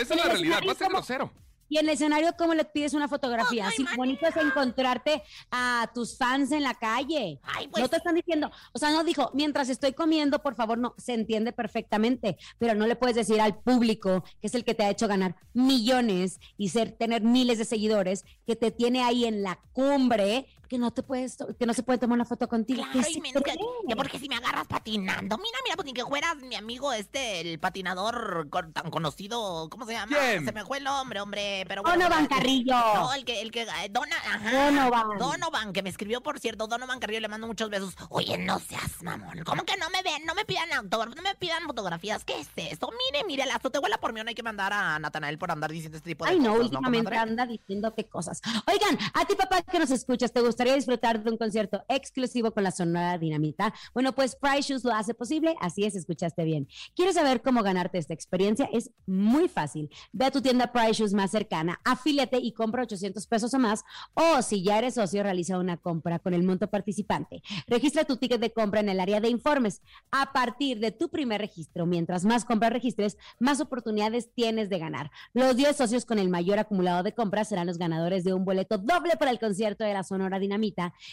Esa 0.00 0.14
es 0.14 0.24
la 0.24 0.30
realidad, 0.30 0.60
va 0.66 0.72
a 0.72 0.76
ser 0.76 0.88
grosero. 0.88 1.32
Y 1.70 1.78
en 1.78 1.86
el 1.86 1.90
escenario, 1.94 2.34
¿cómo 2.36 2.52
le 2.52 2.64
pides 2.64 2.94
una 2.94 3.06
fotografía? 3.06 3.68
Así 3.68 3.86
bonito 3.96 4.26
es 4.26 4.36
encontrarte 4.36 5.22
a 5.52 5.88
tus 5.94 6.18
fans 6.18 6.50
en 6.50 6.64
la 6.64 6.74
calle. 6.74 7.38
Ay, 7.44 7.68
pues- 7.68 7.80
No 7.80 7.88
te 7.88 7.96
están 7.96 8.16
diciendo, 8.16 8.50
o 8.72 8.78
sea, 8.78 8.90
no 8.90 9.04
dijo, 9.04 9.30
mientras 9.34 9.68
estoy 9.68 9.92
comiendo, 9.92 10.42
por 10.42 10.56
favor, 10.56 10.78
no, 10.78 10.94
se 10.98 11.14
entiende 11.14 11.52
perfectamente, 11.52 12.36
pero 12.58 12.74
no 12.74 12.88
le 12.88 12.96
puedes 12.96 13.14
decir 13.14 13.40
al 13.40 13.56
público, 13.62 14.24
que 14.40 14.48
es 14.48 14.54
el 14.56 14.64
que 14.64 14.74
te 14.74 14.82
ha 14.82 14.90
hecho 14.90 15.06
ganar 15.06 15.36
millones 15.54 16.40
y 16.58 16.70
ser, 16.70 16.90
tener 16.90 17.22
miles 17.22 17.58
de 17.58 17.64
seguidores, 17.64 18.24
que 18.44 18.56
te 18.56 18.72
tiene 18.72 19.04
ahí 19.04 19.24
en 19.24 19.44
la 19.44 19.60
cumbre, 19.72 20.46
que 20.70 20.78
no 20.78 20.92
te 20.92 21.02
puedes, 21.02 21.36
que 21.58 21.66
no 21.66 21.74
se 21.74 21.82
puede 21.82 21.98
tomar 21.98 22.14
una 22.14 22.24
foto 22.24 22.46
contigo. 22.48 22.84
Claro, 22.84 22.92
¿Qué 23.04 23.10
y 23.10 23.14
se 23.14 23.20
menos 23.20 23.42
que, 23.42 23.96
porque 23.96 24.20
si 24.20 24.28
me 24.28 24.36
agarras 24.36 24.68
patinando. 24.68 25.36
Mira, 25.36 25.58
mira, 25.64 25.74
pues 25.74 25.84
ni 25.84 25.92
que 25.92 26.04
fueras 26.04 26.36
mi 26.36 26.54
amigo 26.54 26.92
este, 26.92 27.40
el 27.40 27.58
patinador 27.58 28.48
con- 28.50 28.72
tan 28.72 28.88
conocido. 28.92 29.68
¿Cómo 29.68 29.84
se 29.84 29.94
llama? 29.94 30.16
¿Quién? 30.16 30.44
Se 30.44 30.52
me 30.52 30.64
fue 30.64 30.78
el 30.78 30.84
nombre, 30.84 31.20
hombre. 31.20 31.64
Pero 31.66 31.82
Donovan 31.82 32.28
pues, 32.28 32.38
Carrillo. 32.38 32.72
No, 32.94 33.12
el 33.14 33.24
que, 33.24 33.40
el 33.42 33.50
que, 33.50 33.62
eh, 33.62 33.88
Dona, 33.90 34.14
ajá. 34.16 34.66
Donovan. 34.66 35.18
Donovan, 35.18 35.72
que 35.72 35.82
me 35.82 35.90
escribió, 35.90 36.22
por 36.22 36.38
cierto, 36.38 36.68
Donovan 36.68 37.00
Carrillo, 37.00 37.18
le 37.20 37.26
mando 37.28 37.48
muchos 37.48 37.68
besos. 37.68 37.96
Oye, 38.08 38.38
no 38.38 38.60
seas 38.60 39.02
mamón. 39.02 39.42
¿Cómo 39.44 39.64
que 39.64 39.76
no 39.76 39.90
me 39.90 40.02
ven? 40.04 40.24
No 40.24 40.36
me 40.36 40.44
pidan 40.44 40.72
autógrafos, 40.72 41.16
no 41.16 41.22
me 41.22 41.34
pidan 41.34 41.64
fotografías. 41.64 42.24
¿Qué 42.24 42.38
es 42.38 42.48
eso? 42.54 42.88
Mire, 43.12 43.24
mire, 43.26 43.44
la 43.44 43.56
azotehuela 43.56 43.98
por 43.98 44.12
mí 44.12 44.20
no 44.22 44.28
hay 44.28 44.36
que 44.36 44.44
mandar 44.44 44.72
a 44.72 45.00
Natanael 45.00 45.36
por 45.36 45.50
andar 45.50 45.72
diciendo 45.72 45.96
este 45.98 46.10
tipo 46.10 46.24
de 46.26 46.30
Ay, 46.30 46.38
no, 46.38 46.50
cosas, 46.52 46.64
últimamente 46.66 47.10
comadre? 47.10 47.30
anda 47.30 47.46
diciendo 47.46 47.92
qué 47.96 48.04
cosas. 48.06 48.40
Oigan, 48.68 48.96
a 49.14 49.24
ti, 49.24 49.34
papá, 49.34 49.62
que 49.62 49.80
nos 49.80 49.90
escuchas, 49.90 50.32
¿te 50.32 50.40
gustaría 50.60 50.76
disfrutar 50.76 51.24
de 51.24 51.30
un 51.30 51.38
concierto 51.38 51.82
exclusivo 51.88 52.50
con 52.50 52.62
la 52.62 52.70
Sonora 52.70 53.16
Dinamita? 53.16 53.72
Bueno, 53.94 54.14
pues 54.14 54.36
Price 54.36 54.70
Shoes 54.70 54.84
lo 54.84 54.92
hace 54.92 55.14
posible. 55.14 55.54
Así 55.58 55.84
es, 55.84 55.94
escuchaste 55.94 56.44
bien. 56.44 56.68
¿Quieres 56.94 57.14
saber 57.14 57.40
cómo 57.40 57.62
ganarte 57.62 57.96
esta 57.96 58.12
experiencia? 58.12 58.68
Es 58.70 58.90
muy 59.06 59.48
fácil. 59.48 59.88
Ve 60.12 60.26
a 60.26 60.30
tu 60.30 60.42
tienda 60.42 60.70
Price 60.70 60.92
Shoes 60.92 61.14
más 61.14 61.30
cercana, 61.30 61.80
afíliate 61.82 62.36
y 62.36 62.52
compra 62.52 62.82
800 62.82 63.26
pesos 63.26 63.54
o 63.54 63.58
más. 63.58 63.84
O 64.12 64.42
si 64.42 64.62
ya 64.62 64.76
eres 64.76 64.96
socio, 64.96 65.22
realiza 65.22 65.58
una 65.58 65.78
compra 65.78 66.18
con 66.18 66.34
el 66.34 66.42
monto 66.42 66.68
participante. 66.68 67.40
Registra 67.66 68.04
tu 68.04 68.18
ticket 68.18 68.42
de 68.42 68.52
compra 68.52 68.80
en 68.80 68.90
el 68.90 69.00
área 69.00 69.22
de 69.22 69.30
informes. 69.30 69.80
A 70.10 70.34
partir 70.34 70.78
de 70.78 70.90
tu 70.90 71.08
primer 71.08 71.40
registro, 71.40 71.86
mientras 71.86 72.26
más 72.26 72.44
compras 72.44 72.74
registres, 72.74 73.16
más 73.38 73.62
oportunidades 73.62 74.28
tienes 74.34 74.68
de 74.68 74.78
ganar. 74.78 75.10
Los 75.32 75.56
10 75.56 75.74
socios 75.74 76.04
con 76.04 76.18
el 76.18 76.28
mayor 76.28 76.58
acumulado 76.58 77.02
de 77.02 77.14
compras 77.14 77.48
serán 77.48 77.66
los 77.66 77.78
ganadores 77.78 78.24
de 78.24 78.34
un 78.34 78.44
boleto 78.44 78.76
doble 78.76 79.16
para 79.18 79.30
el 79.30 79.38
concierto 79.38 79.84
de 79.84 79.94
la 79.94 80.02
Sonora 80.02 80.38
Dinamita 80.38 80.49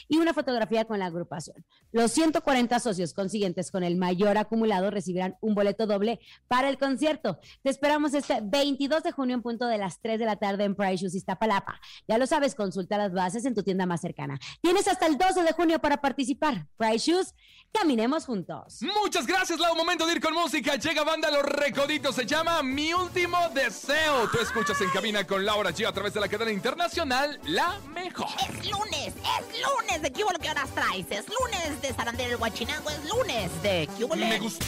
y 0.07 0.17
una 0.17 0.33
fotografía 0.33 0.85
con 0.85 0.99
la 0.99 1.05
agrupación. 1.05 1.65
Los 1.91 2.11
140 2.11 2.79
socios 2.79 3.13
consiguientes 3.13 3.71
con 3.71 3.83
el 3.83 3.95
mayor 3.97 4.37
acumulado 4.37 4.91
recibirán 4.91 5.35
un 5.41 5.55
boleto 5.55 5.87
doble 5.87 6.19
para 6.47 6.69
el 6.69 6.77
concierto. 6.77 7.39
Te 7.63 7.69
esperamos 7.69 8.13
este 8.13 8.39
22 8.43 9.03
de 9.03 9.11
junio 9.11 9.35
en 9.35 9.41
punto 9.41 9.67
de 9.67 9.77
las 9.77 10.01
3 10.01 10.19
de 10.19 10.25
la 10.25 10.37
tarde 10.37 10.63
en 10.63 10.75
Price 10.75 11.03
Shoes 11.03 11.15
Iztapalapa. 11.15 11.79
Ya 12.07 12.17
lo 12.17 12.27
sabes, 12.27 12.55
consulta 12.55 12.97
las 12.97 13.13
bases 13.13 13.45
en 13.45 13.53
tu 13.53 13.63
tienda 13.63 13.85
más 13.85 14.01
cercana. 14.01 14.39
Tienes 14.61 14.87
hasta 14.87 15.05
el 15.05 15.17
12 15.17 15.43
de 15.43 15.51
junio 15.53 15.79
para 15.79 15.97
participar. 15.97 16.67
Price 16.77 17.11
Shoes, 17.11 17.33
caminemos 17.71 18.25
juntos. 18.25 18.79
Muchas 19.03 19.27
gracias, 19.27 19.59
Lau. 19.59 19.75
Momento 19.75 20.05
de 20.05 20.13
ir 20.13 20.21
con 20.21 20.33
música. 20.33 20.75
Llega 20.75 21.03
banda 21.03 21.29
Los 21.31 21.43
Recoditos. 21.43 22.15
Se 22.15 22.25
llama 22.25 22.63
Mi 22.63 22.93
Último 22.93 23.37
Deseo. 23.53 24.27
Tú 24.31 24.39
escuchas 24.39 24.79
en 24.81 24.89
cabina 24.89 25.25
con 25.25 25.45
Laura 25.45 25.71
G 25.71 25.87
a 25.87 25.91
través 25.91 26.13
de 26.13 26.19
la 26.19 26.27
cadena 26.27 26.51
internacional 26.51 27.39
La 27.45 27.79
Mejor. 27.93 28.27
Es 28.39 28.69
lunes, 28.69 29.13
es 29.39 29.61
lunes 29.61 30.01
de 30.01 30.11
¿Qué 30.11 30.23
hubo 30.23 30.31
lo 30.31 30.39
que 30.39 30.49
horas 30.49 30.69
traes? 30.73 31.05
Es 31.09 31.25
lunes 31.27 31.81
de 31.81 31.93
Sarandero 31.93 32.31
el 32.31 32.37
Guachinango, 32.37 32.89
es 32.89 33.05
lunes 33.05 33.61
de 33.61 33.89
¿Qué 33.97 34.05
hubo 34.05 34.15
le? 34.15 34.27
Me 34.27 34.39
gusta. 34.39 34.65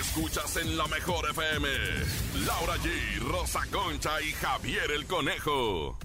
Escuchas 0.00 0.56
en 0.56 0.76
la 0.76 0.86
mejor 0.86 1.28
FM. 1.30 1.68
Laura 2.46 2.76
G, 2.76 3.18
Rosa 3.20 3.60
Concha 3.70 4.20
y 4.20 4.32
Javier 4.32 4.90
el 4.90 5.06
Conejo. 5.06 5.98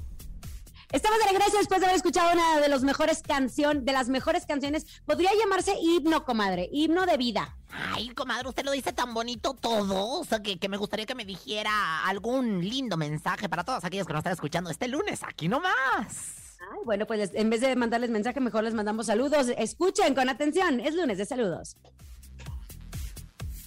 Estamos 0.91 1.20
de 1.20 1.25
regreso 1.25 1.58
después 1.58 1.79
de 1.79 1.86
haber 1.86 1.96
escuchado 1.96 2.34
una 2.34 2.60
de 2.60 2.67
las 2.67 2.84
mejores 2.84 3.22
canciones, 3.22 3.86
de 3.86 3.93
las 3.93 4.10
mejores 4.10 4.46
canciones. 4.46 4.86
Podría 5.05 5.31
llamarse 5.39 5.74
himno, 5.81 6.25
comadre, 6.25 6.70
himno 6.74 7.05
de 7.05 7.15
vida. 7.15 7.55
Ay, 7.70 8.10
comadre, 8.10 8.50
usted 8.50 8.65
lo 8.65 8.72
dice 8.72 8.91
tan 8.91 9.13
bonito 9.13 9.53
todo. 9.53 10.20
O 10.20 10.25
sea, 10.25 10.41
que, 10.41 10.60
que 10.60 10.67
me 10.67 10.75
gustaría 10.75 11.05
que 11.05 11.15
me 11.15 11.24
dijera 11.24 12.05
algún 12.05 12.60
lindo 12.60 12.98
mensaje 12.98 13.48
para 13.48 13.63
todos 13.63 13.86
aquellos 13.86 14.05
que 14.05 14.12
nos 14.12 14.20
están 14.20 14.34
escuchando 14.34 14.70
este 14.70 14.89
lunes, 14.89 15.22
aquí 15.24 15.48
nomás. 15.48 16.50
Bueno, 16.85 17.05
pues 17.05 17.31
en 17.33 17.50
vez 17.50 17.61
de 17.61 17.75
mandarles 17.75 18.09
mensaje, 18.09 18.39
mejor 18.39 18.63
les 18.63 18.73
mandamos 18.73 19.07
saludos. 19.07 19.47
Escuchen 19.57 20.15
con 20.15 20.29
atención. 20.29 20.79
Es 20.79 20.95
lunes 20.95 21.17
de 21.17 21.25
saludos. 21.25 21.77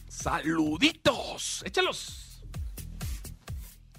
Saluditos. 0.09 1.63
Échalos. 1.67 2.34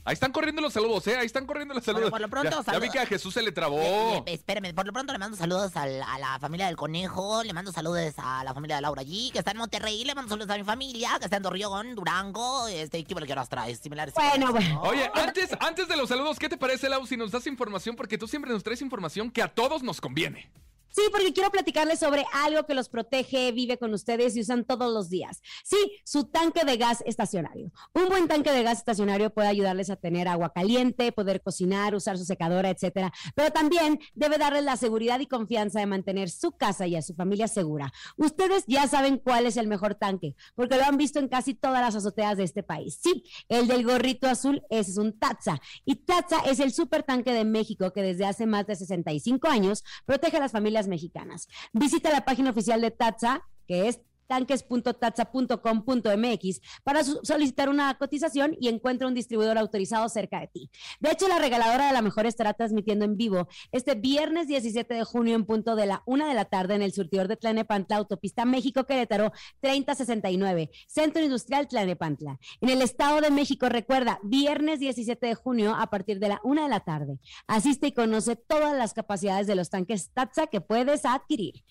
Ahí 0.08 0.14
están 0.14 0.32
corriendo 0.32 0.62
los 0.62 0.72
saludos, 0.72 1.08
¿eh? 1.08 1.18
Ahí 1.18 1.26
están 1.26 1.48
corriendo 1.48 1.74
los 1.74 1.84
saludos. 1.84 2.12
por 2.12 2.22
lo 2.22 2.30
pronto, 2.30 2.64
ya, 2.64 2.74
ya 2.74 2.80
vi 2.80 2.90
que 2.90 3.00
a 3.00 3.08
Jesús 3.08 3.34
se 3.34 3.42
le 3.42 3.52
trabó. 3.52 3.80
Le- 3.80 4.22
le- 4.26 4.34
espéreme, 4.34 4.72
por 4.74 4.86
lo 4.86 4.94
pronto 4.94 5.12
le 5.12 5.18
mando 5.18 5.36
saludos 5.36 5.76
al- 5.76 6.04
a, 6.04 6.20
la 6.20 6.38
familia 6.40 6.68
del 6.68 6.76
conejo, 6.76 7.42
le 7.44 7.54
mando 7.54 7.72
saludos 7.72 8.14
a 8.18 8.44
la 8.44 8.54
familia 8.54 8.76
de 8.76 8.84
Laura 8.84 9.02
G, 9.02 9.32
que 9.32 9.40
está 9.40 9.50
en 9.52 9.58
Monterrey, 9.58 10.04
le 10.06 10.14
mando 10.14 10.30
saludos 10.30 10.52
a 10.52 10.58
mi 10.58 10.64
familia, 10.64 11.10
que 11.18 11.26
está 11.26 11.38
en 11.38 11.44
Torreón, 11.44 11.96
Durango, 11.96 12.68
este, 12.68 13.04
¿qué 13.04 13.16
que 13.16 13.32
horas 13.32 13.50
traes? 13.50 13.80
Similares. 13.80 14.14
Bueno, 14.14 14.32
similares, 14.34 14.54
bueno. 14.70 14.84
¿no? 14.84 14.90
Oye, 14.92 15.12
antes, 15.16 15.50
antes 15.60 15.88
de 15.88 15.98
los 15.98 16.08
saludos, 16.08 16.38
¿qué 16.38 16.50
te 16.50 16.58
parece, 16.58 16.88
Lau, 16.88 17.08
si 17.08 17.18
nos 17.18 17.32
das 17.32 17.48
información? 17.48 17.96
Porque 17.96 18.20
tú 18.20 18.28
siempre 18.28 18.52
nos 18.52 18.64
traes 18.64 18.82
información 18.84 19.32
que 19.32 19.42
a 19.42 19.48
todos 19.48 19.82
nos 19.82 20.00
conviene. 20.00 20.52
Sí, 20.96 21.02
porque 21.12 21.34
quiero 21.34 21.52
platicarles 21.52 22.00
sobre 22.00 22.24
algo 22.32 22.66
que 22.66 22.74
los 22.74 22.88
protege, 22.88 23.52
vive 23.52 23.78
con 23.78 23.94
ustedes 23.94 24.34
y 24.38 24.40
usan 24.40 24.64
todos 24.64 24.94
los 24.94 25.10
días. 25.10 25.42
Sí, 25.66 25.76
su 26.06 26.24
tanque 26.24 26.64
de 26.64 26.78
gas 26.78 27.04
estacionario. 27.06 27.70
Un 27.94 28.08
buen 28.08 28.30
tanque 28.30 28.54
de 28.54 28.64
gas 28.64 28.78
estacionario 28.78 29.30
puede 29.30 29.50
ayudarles 29.50 29.90
a 29.90 29.98
tener 29.98 30.30
agua 30.30 30.54
caliente, 30.54 31.12
poder 31.12 31.42
cocinar, 31.42 31.96
usar 31.96 32.18
su 32.18 32.24
secadora, 32.24 32.70
etcétera. 32.70 33.12
Pero 33.36 33.52
también 33.52 34.00
debe 34.14 34.38
darles 34.38 34.64
la 34.64 34.78
seguridad 34.78 35.20
y 35.20 35.26
confianza 35.26 35.82
de 35.82 35.86
mantener 35.86 36.30
su 36.30 36.54
casa 36.54 36.88
y 36.88 36.96
a 36.96 37.02
su 37.02 37.14
familia 37.14 37.50
segura. 37.50 37.92
Ustedes 38.16 38.64
ya 38.66 38.88
saben 38.88 39.18
cuál 39.18 39.48
es 39.48 39.58
el 39.58 39.68
mejor 39.68 39.96
tanque, 39.96 40.38
porque 40.56 40.78
lo 40.78 40.86
han 40.86 40.96
visto 40.96 41.20
en 41.20 41.28
casi 41.28 41.56
todas 41.56 41.82
las 41.82 41.96
azoteas 41.96 42.38
de 42.38 42.46
este 42.46 42.64
país. 42.64 43.02
Sí, 43.04 43.26
el 43.50 43.68
del 43.68 43.84
gorrito 43.84 44.28
azul, 44.28 44.64
es 44.70 44.98
un 44.98 45.20
Tatsa. 45.20 45.60
Y 45.84 45.96
Tatsa 45.96 46.40
es 46.46 46.62
el 46.62 46.72
super 46.72 47.04
tanque 47.04 47.34
de 47.34 47.44
México 47.44 47.92
que 47.92 48.02
desde 48.02 48.26
hace 48.26 48.46
más 48.46 48.66
de 48.66 48.78
65 48.78 49.50
años 49.50 49.84
protege 50.06 50.38
a 50.38 50.40
las 50.40 50.54
familias 50.54 50.85
mexicanas. 50.88 51.48
Visita 51.74 52.12
la 52.12 52.26
página 52.26 52.52
oficial 52.52 52.82
de 52.82 52.92
Tatsa, 52.92 53.44
que 53.68 53.88
es 53.88 54.02
tanques.tatsa.com.mx 54.28 56.62
para 56.84 57.04
solicitar 57.04 57.70
una 57.70 57.98
cotización 57.98 58.56
y 58.60 58.70
encuentra 58.70 59.08
un 59.08 59.14
distribuidor 59.14 59.58
autorizado 59.58 60.08
cerca 60.10 60.40
de 60.40 60.48
ti. 60.48 60.70
De 61.00 61.12
hecho, 61.12 61.28
la 61.28 61.40
regaladora 61.40 61.88
de 61.88 61.94
la 61.94 62.02
mejor 62.02 62.26
estará 62.26 62.54
transmitiendo 62.54 63.06
en 63.06 63.18
vivo 63.18 63.48
este 63.72 63.96
viernes 63.96 64.48
17 64.48 64.94
de 64.94 65.04
junio 65.04 65.36
en 65.36 65.46
punto 65.46 65.76
de 65.76 65.86
la 65.86 66.04
una 66.06 66.28
de 66.28 66.34
la 66.34 66.46
tarde 66.46 66.76
en 66.76 66.82
el 66.82 66.94
surtidor 66.94 67.28
de 67.28 67.38
Tlanepantla, 67.38 67.98
autopista 67.98 68.46
México-Querétaro 68.46 69.32
3069, 69.62 70.72
Centro 70.88 71.24
Industrial 71.24 71.68
Tlanepantla. 71.68 72.40
En 72.62 72.70
el 72.70 72.82
Estado 72.82 73.22
de 73.22 73.32
México, 73.32 73.70
recuerda, 73.70 74.20
viernes 74.24 74.80
17 74.80 75.26
de 75.26 75.36
junio 75.36 75.76
a 75.76 75.90
partir 75.90 76.20
de 76.20 76.30
la 76.30 76.42
una 76.44 76.64
de 76.64 76.70
la 76.70 76.82
tarde. 76.82 77.20
Asiste 77.48 77.88
y 77.88 77.94
conoce 77.94 78.36
todas 78.36 78.78
las 78.78 78.94
capacidades 78.94 79.48
de 79.48 79.56
los 79.56 79.70
tanques 79.70 80.12
Tatsa 80.14 80.48
que 80.48 80.62
puedes 80.62 81.06
adquirir. 81.06 81.64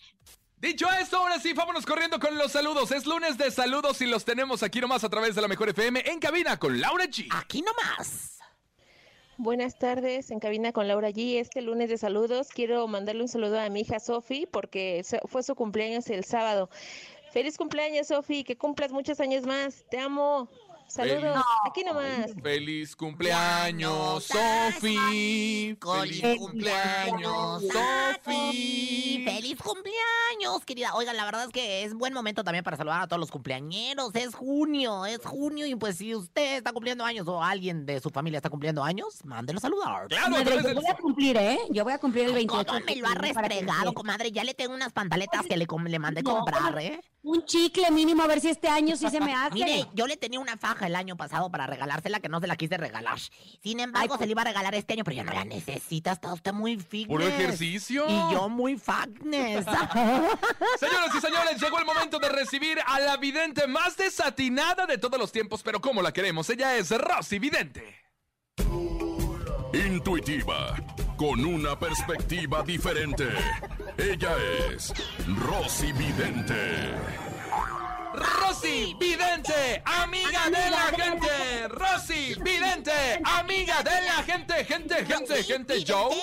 Dicho 0.64 0.86
esto, 0.98 1.18
ahora 1.18 1.38
sí, 1.38 1.52
vámonos 1.52 1.84
corriendo 1.84 2.18
con 2.18 2.38
los 2.38 2.52
saludos. 2.52 2.90
Es 2.90 3.04
lunes 3.04 3.36
de 3.36 3.50
saludos 3.50 4.00
y 4.00 4.06
los 4.06 4.24
tenemos 4.24 4.62
aquí 4.62 4.80
nomás 4.80 5.04
a 5.04 5.10
través 5.10 5.34
de 5.34 5.42
la 5.42 5.46
Mejor 5.46 5.68
FM 5.68 6.02
en 6.06 6.18
cabina 6.18 6.58
con 6.58 6.80
Laura 6.80 7.04
G. 7.04 7.28
Aquí 7.32 7.60
nomás. 7.60 8.38
Buenas 9.36 9.78
tardes, 9.78 10.30
en 10.30 10.40
cabina 10.40 10.72
con 10.72 10.88
Laura 10.88 11.10
G. 11.10 11.38
Este 11.38 11.60
lunes 11.60 11.90
de 11.90 11.98
saludos 11.98 12.48
quiero 12.48 12.88
mandarle 12.88 13.20
un 13.20 13.28
saludo 13.28 13.60
a 13.60 13.68
mi 13.68 13.82
hija 13.82 14.00
Sofi 14.00 14.46
porque 14.46 15.04
fue 15.26 15.42
su 15.42 15.54
cumpleaños 15.54 16.08
el 16.08 16.24
sábado. 16.24 16.70
Feliz 17.30 17.58
cumpleaños, 17.58 18.06
Sofi, 18.06 18.42
que 18.42 18.56
cumplas 18.56 18.90
muchos 18.90 19.20
años 19.20 19.44
más. 19.44 19.84
Te 19.90 19.98
amo. 19.98 20.48
Saludos. 20.86 21.22
Feliz- 21.22 21.44
Aquí 21.66 21.82
nomás. 21.84 22.30
Feliz 22.42 22.94
cumpleaños, 22.96 24.24
Sofi. 24.24 25.76
Feliz 25.80 26.38
cumpleaños, 26.38 27.62
Sofi. 27.62 29.22
Feliz 29.24 29.58
cumpleaños, 29.60 30.64
querida. 30.64 30.94
Oigan, 30.94 31.16
la 31.16 31.24
verdad 31.24 31.44
es 31.44 31.50
que 31.50 31.84
es 31.84 31.94
buen 31.94 32.12
momento 32.12 32.44
también 32.44 32.62
para 32.64 32.76
saludar 32.76 33.02
a 33.02 33.06
todos 33.08 33.18
los 33.20 33.30
cumpleañeros. 33.30 34.14
Es 34.14 34.34
junio, 34.34 35.04
es 35.06 35.18
junio 35.24 35.66
y 35.66 35.74
pues 35.74 35.96
si 35.96 36.14
usted 36.14 36.58
está 36.58 36.72
cumpliendo 36.72 37.04
años 37.04 37.26
o 37.26 37.42
alguien 37.42 37.86
de 37.86 38.00
su 38.00 38.10
familia 38.10 38.38
está 38.38 38.50
cumpliendo 38.50 38.84
años, 38.84 39.24
mándelo 39.24 39.58
a 39.58 39.62
saludar. 39.62 40.08
Claro, 40.08 40.30
Madre, 40.30 40.56
yo 40.62 40.74
voy 40.74 40.86
a 40.86 40.94
cumplir, 40.94 41.36
¿eh? 41.36 41.58
Yo 41.70 41.84
voy 41.84 41.92
a 41.92 41.98
cumplir 41.98 42.26
el 42.26 42.34
28. 42.34 42.72
¿Cómo 42.72 42.84
me 42.86 42.96
lo 42.96 43.08
ha 43.08 43.14
restregado, 43.14 43.92
comadre? 43.94 44.30
Ya 44.30 44.44
le 44.44 44.54
tengo 44.54 44.74
unas 44.74 44.92
pantaletas 44.92 45.42
que 45.46 45.56
le, 45.56 45.66
com- 45.66 45.84
le 45.86 45.98
mandé 45.98 46.22
No, 46.22 46.36
comprar, 46.36 46.78
¿eh? 46.80 47.00
Un 47.22 47.42
chicle 47.46 47.90
mínimo, 47.90 48.22
a 48.22 48.26
ver 48.26 48.38
si 48.40 48.48
este 48.50 48.68
año 48.68 48.96
sí 48.96 49.08
se 49.08 49.18
me 49.20 49.32
hace. 49.34 49.54
Mire, 49.54 49.86
yo 49.94 50.06
le 50.06 50.16
tenía 50.16 50.38
una 50.40 50.56
faja 50.58 50.73
el 50.82 50.96
año 50.96 51.16
pasado 51.16 51.50
para 51.50 51.66
regalársela 51.66 52.20
que 52.20 52.28
no 52.28 52.40
se 52.40 52.46
la 52.46 52.56
quise 52.56 52.76
regalar. 52.76 53.18
Sin 53.62 53.80
embargo, 53.80 54.18
se 54.18 54.26
le 54.26 54.32
iba 54.32 54.42
a 54.42 54.44
regalar 54.44 54.74
este 54.74 54.94
año, 54.94 55.04
pero 55.04 55.16
ya 55.16 55.24
no 55.24 55.32
la 55.32 55.44
necesita. 55.44 56.12
Está 56.12 56.32
usted 56.32 56.52
muy 56.52 56.76
fitness. 56.76 57.08
Puro 57.08 57.26
ejercicio. 57.26 58.06
Y 58.08 58.32
yo 58.32 58.48
muy 58.48 58.76
fatness. 58.76 59.64
Señoras 60.78 61.14
y 61.16 61.20
señores, 61.20 61.60
llegó 61.60 61.78
el 61.78 61.84
momento 61.84 62.18
de 62.18 62.28
recibir 62.28 62.78
a 62.86 63.00
la 63.00 63.16
vidente 63.16 63.66
más 63.66 63.96
desatinada 63.96 64.86
de 64.86 64.98
todos 64.98 65.18
los 65.18 65.32
tiempos, 65.32 65.62
pero 65.62 65.80
como 65.80 66.02
la 66.02 66.12
queremos, 66.12 66.48
ella 66.50 66.76
es 66.76 66.90
Rosy 66.90 67.38
Vidente. 67.38 68.04
Intuitiva, 69.72 70.76
con 71.16 71.44
una 71.44 71.78
perspectiva 71.78 72.62
diferente. 72.62 73.28
Ella 73.98 74.36
es 74.70 74.92
Rosy 75.26 75.92
Vidente. 75.92 76.92
Rosy 78.14 78.94
Vidente, 78.98 79.82
amiga 79.84 80.44
de 80.48 80.70
la 80.70 80.92
gente. 80.96 81.68
Rosy 81.68 82.34
Vidente, 82.40 83.20
amiga 83.24 83.82
de 83.82 83.90
la 84.02 84.22
gente, 84.22 84.64
gente, 84.64 85.04
gente, 85.04 85.42
gente. 85.42 85.84
Joe, 85.86 86.14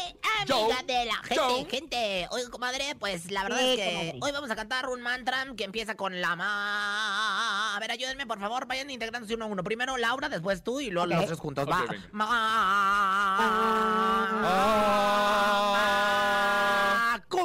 Amiga 0.41 0.81
de 0.87 1.05
la 1.05 1.15
gente, 1.23 1.69
gente. 1.69 2.27
Oye, 2.31 2.49
comadre, 2.49 2.95
pues 2.95 3.29
la 3.29 3.43
verdad 3.43 3.61
es 3.61 3.75
que 3.75 4.17
hoy 4.21 4.31
vamos 4.31 4.49
a 4.51 4.55
cantar 4.55 4.87
un 4.87 5.01
mantra 5.01 5.45
que 5.57 5.63
empieza 5.65 5.95
con 5.95 6.19
la 6.21 6.35
ma. 6.35 7.75
A 7.75 7.79
ver, 7.79 7.91
ayúdenme, 7.91 8.25
por 8.25 8.39
favor, 8.39 8.65
vayan 8.67 8.89
integrándose 8.89 9.35
uno 9.35 9.45
a 9.45 9.47
uno. 9.49 9.63
Primero 9.63 9.97
Laura, 9.97 10.29
después 10.29 10.63
tú 10.63 10.79
y 10.79 10.89
luego 10.89 11.07
los 11.07 11.25
tres 11.25 11.39
juntos. 11.39 11.67
Va. 11.69 11.85
Ma- 12.11 12.31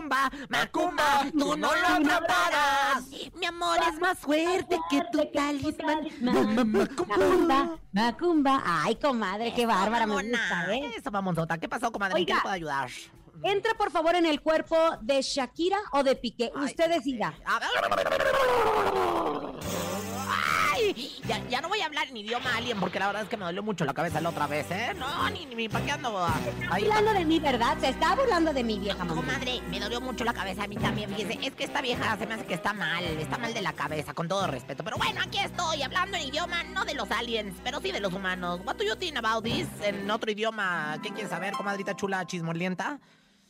Macumba, 0.06 0.30
Macumba, 0.48 1.24
tú 1.32 1.56
no 1.56 1.74
lo 1.74 1.88
atraparás. 1.88 3.04
Mi 3.34 3.46
amor 3.46 3.78
es 3.92 3.98
más 4.00 4.18
fuerte 4.18 4.78
que 4.88 5.02
tu 5.12 5.24
talismán. 5.32 6.08
Macumba, 6.20 7.78
Macumba. 7.92 8.62
Ay, 8.64 8.96
comadre, 8.96 9.52
qué 9.54 9.66
bárbara, 9.66 10.06
me 10.06 10.14
gusta, 10.14 10.74
¿eh? 10.74 10.92
Eso, 10.96 11.10
mamonzota. 11.10 11.58
¿Qué 11.58 11.68
pasó, 11.68 11.90
comadre? 11.90 12.20
¿En 12.20 12.26
qué 12.26 12.34
puedo 12.40 12.54
ayudar? 12.54 12.88
Entra, 13.42 13.74
por 13.74 13.90
favor, 13.90 14.14
en 14.14 14.26
el 14.26 14.40
cuerpo 14.40 14.76
de 15.02 15.20
Shakira 15.22 15.78
o 15.92 16.02
de 16.02 16.16
Piqué. 16.16 16.52
Usted 16.54 16.88
decida. 16.88 17.34
A 17.44 17.58
ver. 17.58 17.68
Ya, 21.26 21.46
ya 21.48 21.60
no 21.60 21.68
voy 21.68 21.80
a 21.80 21.86
hablar 21.86 22.08
en 22.08 22.16
idioma 22.16 22.56
alien 22.56 22.78
porque 22.78 22.98
la 22.98 23.06
verdad 23.06 23.22
es 23.22 23.28
que 23.28 23.36
me 23.36 23.44
dolió 23.44 23.62
mucho 23.62 23.84
la 23.84 23.94
cabeza 23.94 24.20
la 24.20 24.30
otra 24.30 24.46
vez, 24.46 24.70
¿eh? 24.70 24.92
No, 24.98 25.30
ni, 25.30 25.46
ni 25.46 25.68
para 25.68 25.84
qué 25.84 25.92
ando 25.92 26.26
ahí. 26.70 26.84
Burlando 26.84 27.12
de 27.12 27.24
mí, 27.24 27.38
¿verdad? 27.40 27.76
Se 27.80 27.88
está 27.88 28.14
burlando 28.14 28.52
de 28.52 28.64
mi 28.64 28.78
vieja 28.78 29.04
mamá. 29.04 29.14
Comadre, 29.14 29.60
me 29.70 29.80
dolió 29.80 30.00
mucho 30.00 30.24
la 30.24 30.34
cabeza 30.34 30.64
a 30.64 30.66
mí 30.66 30.76
también, 30.76 31.14
fíjese. 31.14 31.38
Es 31.46 31.54
que 31.54 31.64
esta 31.64 31.80
vieja 31.80 32.16
se 32.16 32.26
me 32.26 32.34
hace 32.34 32.44
que 32.46 32.54
está 32.54 32.72
mal, 32.72 33.04
está 33.04 33.38
mal 33.38 33.52
de 33.52 33.62
la 33.62 33.72
cabeza, 33.72 34.14
con 34.14 34.28
todo 34.28 34.46
respeto. 34.46 34.84
Pero 34.84 34.96
bueno, 34.96 35.20
aquí 35.22 35.38
estoy, 35.38 35.82
hablando 35.82 36.16
en 36.16 36.28
idioma 36.28 36.62
no 36.64 36.84
de 36.84 36.94
los 36.94 37.10
aliens, 37.10 37.54
pero 37.64 37.80
sí 37.80 37.92
de 37.92 38.00
los 38.00 38.12
humanos. 38.12 38.60
What 38.64 38.76
do 38.76 38.84
you 38.84 38.96
think 38.96 39.16
about 39.16 39.44
this? 39.44 39.66
En 39.82 40.10
otro 40.10 40.30
idioma, 40.30 40.98
¿qué 41.02 41.10
quieres 41.10 41.30
saber, 41.30 41.54
comadrita 41.54 41.96
chula 41.96 42.26
chismolienta? 42.26 43.00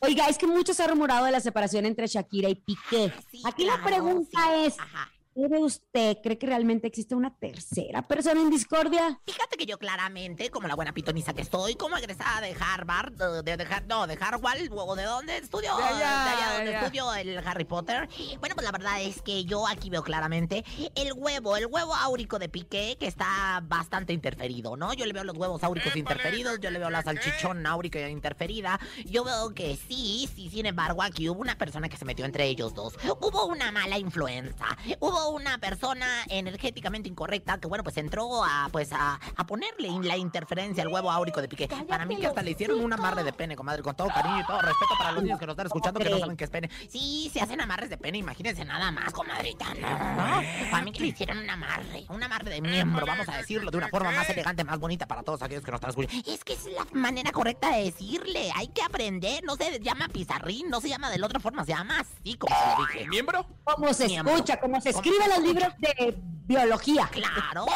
Oiga, 0.00 0.28
es 0.28 0.36
que 0.36 0.46
mucho 0.46 0.74
se 0.74 0.82
ha 0.84 0.88
rumorado 0.88 1.24
de 1.24 1.32
la 1.32 1.40
separación 1.40 1.86
entre 1.86 2.06
Shakira 2.06 2.48
y 2.48 2.54
Piqué. 2.54 3.12
Sí, 3.30 3.42
Aquí 3.46 3.64
claro, 3.64 3.78
la 3.78 3.84
pregunta 3.84 4.40
sí. 4.40 4.64
es, 4.66 4.78
Ajá. 4.78 5.10
¿Cree 5.36 5.62
usted, 5.62 6.16
cree 6.22 6.38
que 6.38 6.46
realmente 6.46 6.86
existe 6.86 7.14
una 7.14 7.36
tercera 7.36 8.02
persona 8.02 8.40
en 8.40 8.48
discordia? 8.50 9.20
Fíjate 9.26 9.56
que 9.58 9.66
yo 9.66 9.78
claramente, 9.78 10.50
como 10.50 10.66
la 10.66 10.74
buena 10.74 10.94
pitoniza 10.94 11.34
que 11.34 11.44
soy, 11.44 11.74
como 11.74 11.96
egresada 11.96 12.40
de 12.40 12.56
Harvard, 12.58 13.12
de, 13.12 13.56
de, 13.56 13.66
no, 13.86 14.06
de 14.06 14.18
Harvard, 14.18 14.58
o 14.70 14.96
de 14.96 15.02
dónde 15.04 15.36
estudio, 15.36 15.76
De 15.76 15.82
allá, 15.82 16.54
donde 16.54 16.70
de 16.70 16.76
allá. 16.76 16.80
estudio 16.80 17.14
el 17.14 17.38
Harry 17.46 17.64
Potter. 17.64 18.08
Bueno, 18.40 18.54
pues 18.54 18.64
la 18.64 18.72
verdad 18.72 19.02
es 19.02 19.20
que 19.20 19.44
yo 19.44 19.66
aquí 19.66 19.90
veo 19.90 20.02
claramente 20.02 20.64
el 20.94 21.12
huevo, 21.14 21.56
el 21.56 21.66
huevo 21.66 21.94
áurico 21.94 22.38
de 22.38 22.48
Piqué, 22.48 22.96
que 22.98 23.06
está 23.06 23.60
bastante 23.64 24.12
interferido, 24.12 24.76
¿no? 24.76 24.94
Yo 24.94 25.04
le 25.04 25.12
veo 25.12 25.24
los 25.24 25.36
huevos 25.36 25.62
áuricos 25.62 25.94
interferidos, 25.96 26.58
yo 26.60 26.70
le 26.70 26.78
veo 26.78 26.90
la 26.90 27.02
salchichón 27.02 27.66
áurica 27.66 28.08
interferida. 28.08 28.80
Yo 29.04 29.24
veo 29.24 29.52
que 29.54 29.76
sí, 29.76 30.28
sí, 30.34 30.48
sin 30.48 30.66
embargo, 30.66 31.02
aquí 31.02 31.28
hubo 31.28 31.40
una 31.40 31.58
persona 31.58 31.88
que 31.88 31.96
se 31.96 32.04
metió 32.04 32.24
entre 32.24 32.46
ellos 32.46 32.74
dos. 32.74 32.94
Hubo 33.20 33.46
una 33.46 33.70
mala 33.72 33.98
influencia. 33.98 34.66
Hubo 35.00 35.25
una 35.30 35.58
persona 35.58 36.06
energéticamente 36.28 37.08
incorrecta 37.08 37.58
que, 37.58 37.66
bueno, 37.68 37.84
pues 37.84 37.96
entró 37.96 38.44
a, 38.44 38.68
pues, 38.72 38.92
a, 38.92 39.18
a 39.36 39.46
ponerle 39.46 39.88
in- 39.88 40.06
la 40.06 40.16
interferencia 40.16 40.82
al 40.82 40.88
huevo 40.88 41.10
áurico 41.10 41.40
de 41.40 41.48
Piqué. 41.48 41.68
Para 41.88 42.04
mí 42.06 42.16
que 42.16 42.26
hasta 42.26 42.42
le 42.42 42.52
hicieron 42.52 42.80
un 42.80 42.92
amarre 42.92 43.24
de 43.24 43.32
pene, 43.32 43.56
comadre, 43.56 43.82
con 43.82 43.94
todo 43.96 44.08
cariño 44.08 44.40
y 44.40 44.46
todo 44.46 44.60
respeto 44.60 44.94
para 44.98 45.12
los 45.12 45.22
niños 45.22 45.38
que 45.38 45.46
nos 45.46 45.52
están 45.54 45.66
escuchando 45.66 46.00
que 46.00 46.10
no 46.10 46.18
saben 46.18 46.36
qué 46.36 46.44
es 46.44 46.50
pene. 46.50 46.70
Sí, 46.88 47.30
se 47.32 47.40
hacen 47.40 47.60
amarres 47.60 47.90
de 47.90 47.96
pene, 47.98 48.18
imagínense 48.18 48.64
nada 48.64 48.90
más, 48.90 49.12
comadrita, 49.12 49.66
¿no? 49.74 50.42
Para 50.70 50.82
mí 50.84 50.92
que 50.92 51.00
le 51.00 51.06
hicieron 51.08 51.38
un 51.38 51.50
amarre, 51.50 52.04
un 52.08 52.22
amarre 52.22 52.50
de 52.50 52.60
miembro, 52.60 53.04
vamos 53.06 53.28
a 53.28 53.36
decirlo 53.38 53.70
de 53.70 53.78
una 53.78 53.88
forma 53.88 54.10
más 54.12 54.28
elegante, 54.30 54.64
más 54.64 54.78
bonita 54.78 55.06
para 55.06 55.22
todos 55.22 55.42
aquellos 55.42 55.64
que 55.64 55.70
nos 55.70 55.78
están 55.78 55.90
escuchando. 55.90 56.30
Es 56.30 56.44
que 56.44 56.52
es 56.54 56.64
la 56.66 56.86
manera 56.92 57.32
correcta 57.32 57.70
de 57.76 57.84
decirle, 57.84 58.50
hay 58.54 58.68
que 58.68 58.82
aprender, 58.82 59.42
no 59.44 59.56
se 59.56 59.80
llama 59.80 60.08
pizarrín, 60.08 60.68
no 60.70 60.80
se 60.80 60.88
llama 60.88 61.10
de 61.10 61.18
la 61.18 61.26
otra 61.26 61.40
forma, 61.40 61.64
se 61.64 61.72
llama 61.72 62.00
así 62.00 62.34
como 62.36 62.54
se 62.54 62.80
lo 62.80 62.86
dije. 62.86 63.08
¿Miembro? 63.08 63.46
Como 63.64 63.92
se 63.94 64.06
Miembro. 64.06 64.34
escucha, 64.34 64.58
como 64.60 64.80
se 64.80 64.92
¿Cómo 64.92 65.02
escribe 65.02 65.15
se 65.22 65.28
los 65.28 65.40
libros 65.40 65.72
de 65.78 66.35
biología. 66.46 67.08
Claro, 67.12 67.66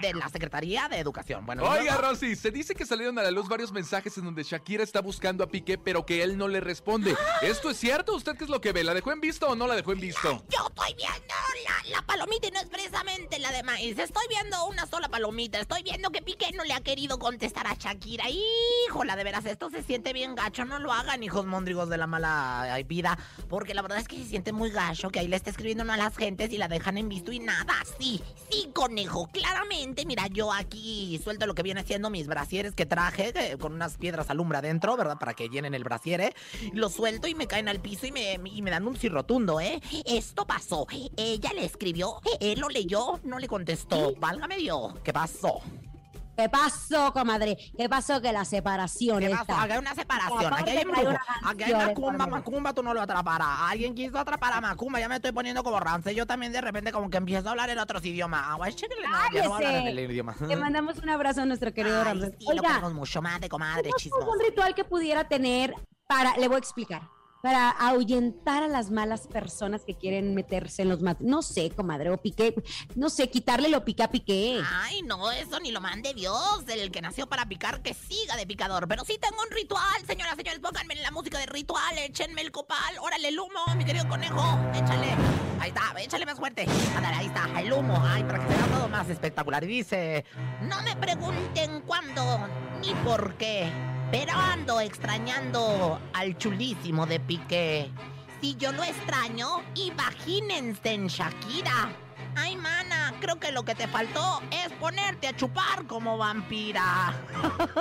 de, 0.00 0.08
de 0.08 0.14
la 0.14 0.28
Secretaría 0.28 0.88
de 0.88 0.98
Educación. 0.98 1.44
Bueno, 1.44 1.64
Oiga, 1.64 1.96
Rosy, 1.96 2.36
se 2.36 2.50
dice 2.50 2.74
que 2.74 2.86
salieron 2.86 3.18
a 3.18 3.22
la 3.22 3.30
luz 3.30 3.48
varios 3.48 3.72
mensajes 3.72 4.16
en 4.18 4.24
donde 4.24 4.42
Shakira 4.42 4.82
está 4.82 5.00
buscando 5.00 5.42
a 5.44 5.48
Piqué, 5.48 5.78
pero 5.78 6.06
que 6.06 6.22
él 6.22 6.38
no 6.38 6.48
le 6.48 6.60
responde. 6.60 7.16
¿Esto 7.42 7.70
es 7.70 7.76
cierto? 7.76 8.14
¿Usted 8.14 8.36
qué 8.36 8.44
es 8.44 8.50
lo 8.50 8.60
que 8.60 8.72
ve? 8.72 8.84
¿La 8.84 8.94
dejó 8.94 9.12
en 9.12 9.20
visto 9.20 9.48
o 9.48 9.56
no 9.56 9.66
la 9.66 9.74
dejó 9.74 9.92
en 9.92 10.00
visto? 10.00 10.44
Yo 10.48 10.66
estoy 10.68 10.94
viendo 10.96 11.34
la, 11.64 11.96
la 11.98 12.02
palomita 12.06 12.46
y 12.46 12.50
no 12.50 12.60
es 12.60 12.66
precisamente 12.66 13.38
la 13.38 13.50
de 13.50 13.62
maíz. 13.62 13.98
Estoy 13.98 14.24
viendo 14.28 14.64
una 14.66 14.86
sola 14.86 15.08
palomita. 15.08 15.58
Estoy 15.58 15.82
viendo 15.82 16.10
que 16.10 16.22
Piqué 16.22 16.52
no 16.52 16.64
le 16.64 16.72
ha 16.74 16.80
querido 16.80 17.18
contestar 17.18 17.66
a 17.66 17.74
Shakira. 17.74 18.24
Híjola, 18.86 19.16
de 19.16 19.24
veras, 19.24 19.44
esto 19.46 19.70
se 19.70 19.82
siente 19.82 20.12
bien 20.12 20.34
gacho. 20.34 20.64
No 20.64 20.78
lo 20.78 20.92
hagan, 20.92 21.22
hijos 21.22 21.46
móndrigos 21.46 21.88
de 21.88 21.98
la 21.98 22.06
mala 22.06 22.78
vida. 22.86 23.18
Porque 23.48 23.74
la 23.74 23.82
verdad 23.82 23.98
es 23.98 24.08
que 24.08 24.16
se 24.18 24.24
siente 24.24 24.52
muy 24.52 24.70
gacho 24.70 25.10
que 25.10 25.18
ahí 25.18 25.28
le 25.28 25.36
está 25.36 25.50
escribiendo 25.50 25.90
a 25.90 25.96
las 25.96 26.16
gentes 26.16 26.52
y 26.52 26.58
la 26.58 26.68
dejan 26.68 26.98
en 26.98 27.08
visto 27.08 27.32
y 27.32 27.40
nada. 27.40 27.74
Sí, 28.20 28.44
sí, 28.50 28.70
conejo. 28.72 29.28
Claramente, 29.28 30.04
mira, 30.06 30.26
yo 30.28 30.52
aquí 30.52 31.20
suelto 31.22 31.46
lo 31.46 31.54
que 31.54 31.62
viene 31.62 31.84
siendo 31.84 32.10
mis 32.10 32.26
brasieres 32.26 32.74
que 32.74 32.86
traje 32.86 33.32
eh, 33.34 33.56
con 33.58 33.72
unas 33.72 33.96
piedras 33.96 34.30
alumbra 34.30 34.58
adentro, 34.58 34.96
¿verdad? 34.96 35.18
Para 35.18 35.34
que 35.34 35.48
llenen 35.48 35.74
el 35.74 35.84
brasier, 35.84 36.34
Lo 36.72 36.88
suelto 36.88 37.28
y 37.28 37.34
me 37.34 37.46
caen 37.46 37.68
al 37.68 37.80
piso 37.80 38.06
y 38.06 38.12
me, 38.12 38.40
y 38.44 38.62
me 38.62 38.70
dan 38.70 38.86
un 38.86 38.96
sí 38.96 39.08
rotundo, 39.08 39.60
¿eh? 39.60 39.80
Esto 40.04 40.46
pasó. 40.46 40.86
Ella 41.16 41.52
le 41.54 41.64
escribió, 41.64 42.20
él 42.40 42.60
lo 42.60 42.68
leyó, 42.68 43.20
no 43.24 43.38
le 43.38 43.48
contestó. 43.48 44.14
Válgame 44.16 44.56
Dios, 44.56 44.94
¿qué 45.02 45.12
pasó? 45.12 45.60
¿Qué 46.36 46.48
pasó, 46.48 47.12
comadre? 47.12 47.56
¿Qué 47.76 47.88
pasó? 47.88 48.20
Que 48.20 48.32
la 48.32 48.44
separación 48.44 49.20
¿Qué 49.20 49.26
esta. 49.26 49.44
pasó? 49.44 49.60
Aquí 49.60 49.72
hay 49.72 49.78
una 49.78 49.94
separación. 49.94 50.54
Aquí 50.54 50.70
hay 50.70 50.84
un 50.84 51.16
Aquí 51.44 51.62
hay 51.64 51.74
Macumba. 51.74 52.26
Macumba 52.26 52.72
tú 52.72 52.82
no 52.82 52.94
lo 52.94 53.02
atraparás. 53.02 53.60
Alguien 53.70 53.94
quiso 53.94 54.18
atrapar 54.18 54.52
a 54.54 54.60
Macumba. 54.60 55.00
Ya 55.00 55.08
me 55.08 55.16
estoy 55.16 55.32
poniendo 55.32 55.62
como 55.62 55.80
rance. 55.80 56.14
Yo 56.14 56.26
también 56.26 56.52
de 56.52 56.60
repente 56.60 56.92
como 56.92 57.10
que 57.10 57.18
empiezo 57.18 57.48
a 57.48 57.50
hablar 57.50 57.70
en 57.70 57.78
otros 57.78 58.04
idiomas. 58.04 58.46
Agua, 58.48 58.68
no, 58.68 59.48
no 59.48 59.54
hablar 59.54 59.74
en 59.74 59.86
el 59.88 59.98
idioma. 59.98 60.34
Le 60.40 60.56
mandamos 60.56 60.98
un 60.98 61.08
abrazo 61.10 61.42
a 61.42 61.46
nuestro 61.46 61.72
querido 61.72 62.02
Ramsés. 62.02 62.34
sí, 62.38 62.44
lo 62.44 62.50
Oiga, 62.52 62.68
queremos 62.68 62.94
mucho 62.94 63.20
más 63.22 63.40
de 63.40 63.48
comadre, 63.48 63.82
¿tenemos 63.82 64.02
chismoso. 64.02 64.30
un 64.30 64.40
ritual 64.40 64.74
que 64.74 64.84
pudiera 64.84 65.28
tener 65.28 65.74
para, 66.06 66.36
le 66.36 66.48
voy 66.48 66.56
a 66.56 66.58
explicar, 66.58 67.02
para 67.42 67.70
ahuyentar 67.70 68.62
a 68.62 68.68
las 68.68 68.90
malas 68.90 69.26
personas 69.26 69.84
que 69.84 69.94
quieren 69.94 70.34
meterse 70.34 70.82
en 70.82 70.88
los 70.88 71.00
mat... 71.02 71.18
No 71.20 71.42
sé, 71.42 71.70
comadre, 71.70 72.10
o 72.10 72.18
piqué, 72.18 72.54
no 72.94 73.10
sé, 73.10 73.30
quitarle 73.30 73.68
lo 73.68 73.84
piqué 73.84 74.02
a 74.02 74.10
piqué. 74.10 74.62
Ay, 74.82 75.02
no, 75.02 75.30
eso 75.30 75.58
ni 75.60 75.70
lo 75.70 75.80
mande 75.80 76.14
Dios. 76.14 76.64
El 76.68 76.90
que 76.90 77.00
nació 77.00 77.26
para 77.26 77.46
picar, 77.46 77.82
que 77.82 77.94
siga 77.94 78.36
de 78.36 78.46
picador. 78.46 78.86
Pero 78.88 79.04
sí 79.04 79.18
tengo 79.20 79.42
un 79.42 79.50
ritual, 79.50 80.04
señoras, 80.06 80.36
señores. 80.36 80.60
Pónganme 80.60 80.94
la 80.96 81.10
música 81.10 81.38
de 81.38 81.46
ritual. 81.46 81.98
Échenme 81.98 82.42
el 82.42 82.50
copal. 82.50 82.96
Órale, 83.00 83.28
el 83.28 83.38
humo, 83.38 83.60
mi 83.76 83.84
querido 83.84 84.08
conejo. 84.08 84.58
Échale. 84.74 85.14
Ahí 85.60 85.68
está, 85.68 85.92
échale 86.00 86.26
más 86.26 86.38
fuerte. 86.38 86.66
Ándale, 86.96 87.16
ahí 87.16 87.26
está, 87.26 87.60
el 87.60 87.72
humo. 87.72 88.02
Ay, 88.04 88.24
para 88.24 88.38
que 88.38 88.52
se 88.52 88.58
vea 88.58 88.78
todo 88.78 88.88
más 88.88 89.08
espectacular. 89.08 89.64
Y 89.64 89.68
dice: 89.68 90.24
No 90.62 90.82
me 90.82 90.96
pregunten 90.96 91.82
cuándo 91.82 92.48
ni 92.80 92.94
por 93.04 93.36
qué. 93.36 93.70
Pero 94.10 94.32
ando 94.32 94.80
extrañando 94.80 96.00
al 96.12 96.36
chulísimo 96.36 97.06
de 97.06 97.20
Piqué. 97.20 97.90
Si 98.40 98.56
yo 98.56 98.72
lo 98.72 98.82
extraño, 98.82 99.62
imagínense 99.74 100.92
en 100.92 101.06
Shakira. 101.06 101.92
Ay, 102.34 102.56
mana, 102.56 103.14
creo 103.20 103.38
que 103.38 103.52
lo 103.52 103.64
que 103.64 103.76
te 103.76 103.86
faltó 103.86 104.42
es 104.50 104.72
ponerte 104.80 105.28
a 105.28 105.36
chupar 105.36 105.86
como 105.86 106.18
vampira. 106.18 107.14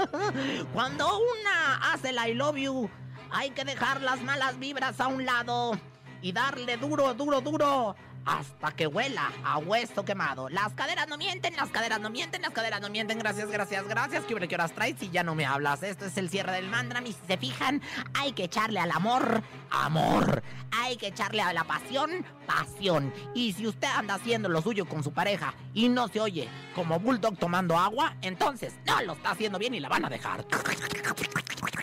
Cuando 0.74 1.08
una 1.18 1.94
hace 1.94 2.10
el 2.10 2.18
I 2.18 2.36
love 2.36 2.58
you, 2.58 2.90
hay 3.32 3.50
que 3.50 3.66
dejar 3.66 4.02
las 4.02 4.22
malas 4.22 4.60
vibras 4.60 5.00
a 5.00 5.08
un 5.08 5.26
lado 5.26 5.80
y 6.22 6.32
darle 6.32 6.78
duro, 6.78 7.16
duro, 7.16 7.42
duro 7.42 7.96
hasta 8.26 8.72
que 8.72 8.88
huela 8.88 9.32
a 9.44 9.58
hueso 9.58 10.06
quemado. 10.06 10.50
Las 10.50 10.74
caderas 10.74 11.08
no 11.08 11.18
mienten, 11.18 11.56
las 11.56 11.70
caderas 11.70 12.00
no 12.00 12.10
mienten, 12.10 12.42
las 12.42 12.52
caderas 12.52 12.82
no 12.82 12.90
mienten. 12.90 13.20
Gracias, 13.20 13.50
gracias, 13.50 13.88
gracias. 13.88 14.24
¿Qué, 14.26 14.48
qué 14.48 14.56
horas 14.56 14.74
traes 14.74 14.96
si 15.00 15.10
ya 15.10 15.24
no 15.24 15.36
me 15.36 15.46
hablas? 15.46 15.84
Esto 15.84 16.06
es 16.06 16.18
el 16.18 16.30
cierre 16.30 16.54
del 16.54 16.70
mandram 16.70 17.06
y 17.06 17.14
si 17.14 17.20
se 17.28 17.38
fijan, 17.38 17.82
hay 18.14 18.34
que 18.34 18.46
echarle 18.46 18.80
al 18.80 18.92
amor, 18.92 19.42
amor. 19.72 20.44
Hay 20.72 20.98
que 20.98 21.08
echarle 21.08 21.42
a 21.42 21.52
la 21.54 21.64
pasión, 21.64 22.26
pasión. 22.46 23.14
Y 23.34 23.54
si 23.54 23.68
usted 23.68 23.88
anda 23.88 24.16
haciendo 24.16 24.50
lo 24.50 24.62
suyo 24.62 24.86
con 24.86 25.04
su 25.04 25.12
pareja 25.12 25.54
y 25.74 25.90
no 25.90 26.08
se 26.08 26.20
oye 26.20 26.48
como 26.76 27.00
Bulldog 27.00 27.38
tomando 27.38 27.78
agua, 27.78 28.16
entonces 28.22 28.74
no 28.86 29.02
lo 29.02 29.14
está 29.14 29.32
haciendo 29.32 29.58
bien 29.58 29.74
y 29.74 29.80
la 29.80 29.90
van 29.90 30.06
a 30.06 30.10
dejar. 30.10 30.46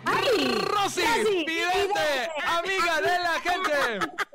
¡Ay! 0.05 0.47
Rosy, 0.47 1.03
Rosy, 1.03 1.45
vidente, 1.45 2.31
amiga 2.47 3.01
de 3.01 3.19
la 3.19 3.41
gente. 3.41 4.26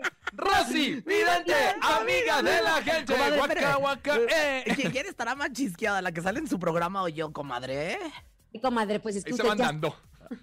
Rosy, 0.68 0.92
vidente, 1.02 1.54
amiga 1.82 2.42
de 2.42 2.62
la 2.62 2.82
gente. 2.84 3.14
Comadre, 3.14 3.62
Guaca, 3.62 3.76
guaca, 3.76 4.18
eh. 4.30 4.64
¿Quién 4.76 4.92
quién 4.92 5.06
estará 5.08 5.36
más 5.36 5.52
chisqueada, 5.52 6.02
la 6.02 6.12
que 6.12 6.22
sale 6.22 6.40
en 6.40 6.48
su 6.48 6.60
programa 6.60 7.04
o 7.04 7.08
yo, 7.08 7.32
comadre? 7.32 7.98
Comadre, 8.62 9.00
pues 9.00 9.16
es 9.18 9.26
Ahí 9.26 9.32
que 9.32 9.38
se 9.38 9.44
usted 9.44 9.58
ya- 9.58 9.72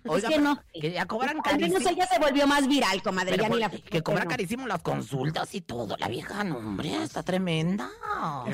dando. 0.05 0.16
es 0.16 0.24
que 0.24 0.38
no. 0.38 0.62
Que 0.72 0.90
ya 0.92 1.07
cobran 1.07 1.40
Al 1.44 1.59
menos 1.59 1.79
carísimo. 1.83 1.90
ella 1.90 2.07
se 2.07 2.18
volvió 2.18 2.46
más 2.46 2.66
viral, 2.68 3.03
comadre, 3.03 3.31
Pero 3.33 3.42
ya 3.44 3.48
ni 3.48 3.59
la 3.61 3.70
que 3.70 4.03
cobra 4.03 4.24
no. 4.24 4.31
carísimo 4.31 4.66
las 4.66 4.81
consultas 4.83 5.55
y 5.55 5.61
todo. 5.61 5.96
La 5.98 6.09
vieja, 6.09 6.44
no, 6.44 6.59
hombre, 6.59 7.03
está 7.03 7.22
tremenda. 7.22 7.90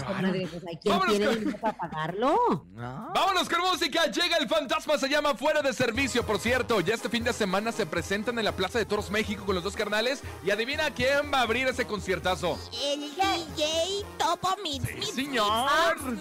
Comadre, 0.06 0.46
pues, 0.50 0.80
tiene 0.80 0.98
con- 0.98 1.08
dinero 1.08 1.58
para 1.60 1.76
pagarlo. 1.76 2.64
¿No? 2.74 3.10
Vámonos 3.14 3.48
con 3.48 3.60
música. 3.60 4.06
Llega 4.06 4.36
el 4.36 4.48
fantasma, 4.48 4.98
se 4.98 5.08
llama 5.08 5.34
Fuera 5.34 5.62
de 5.62 5.72
Servicio. 5.72 6.24
Por 6.24 6.38
cierto, 6.38 6.80
ya 6.80 6.94
este 6.94 7.08
fin 7.08 7.24
de 7.24 7.32
semana 7.32 7.72
se 7.72 7.86
presentan 7.86 8.38
en 8.38 8.44
la 8.44 8.52
Plaza 8.52 8.78
de 8.78 8.84
Toros 8.84 9.10
México 9.10 9.44
con 9.46 9.54
los 9.54 9.64
dos 9.64 9.74
carnales. 9.76 10.22
Y 10.44 10.50
adivina 10.50 10.90
quién 10.92 11.32
va 11.32 11.38
a 11.38 11.42
abrir 11.42 11.66
ese 11.68 11.86
conciertazo. 11.86 12.58
El 12.72 13.00
DJ 13.00 14.04
Topo 14.18 14.54
Mix. 14.62 14.84
Sí, 15.06 15.12
señor. 15.24 15.70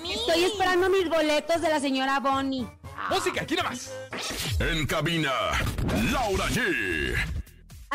Estoy 0.10 0.44
esperando 0.46 0.90
mis 0.90 1.10
boletos 1.10 1.62
de 1.62 1.70
la 1.70 1.80
señora 1.80 2.20
Bonnie. 2.20 2.68
Música, 3.10 3.42
aquí 3.42 3.56
nada 3.56 3.70
más. 3.70 3.92
En 4.60 4.86
cabina, 4.86 5.32
Laura 6.12 6.46
G. 6.48 7.43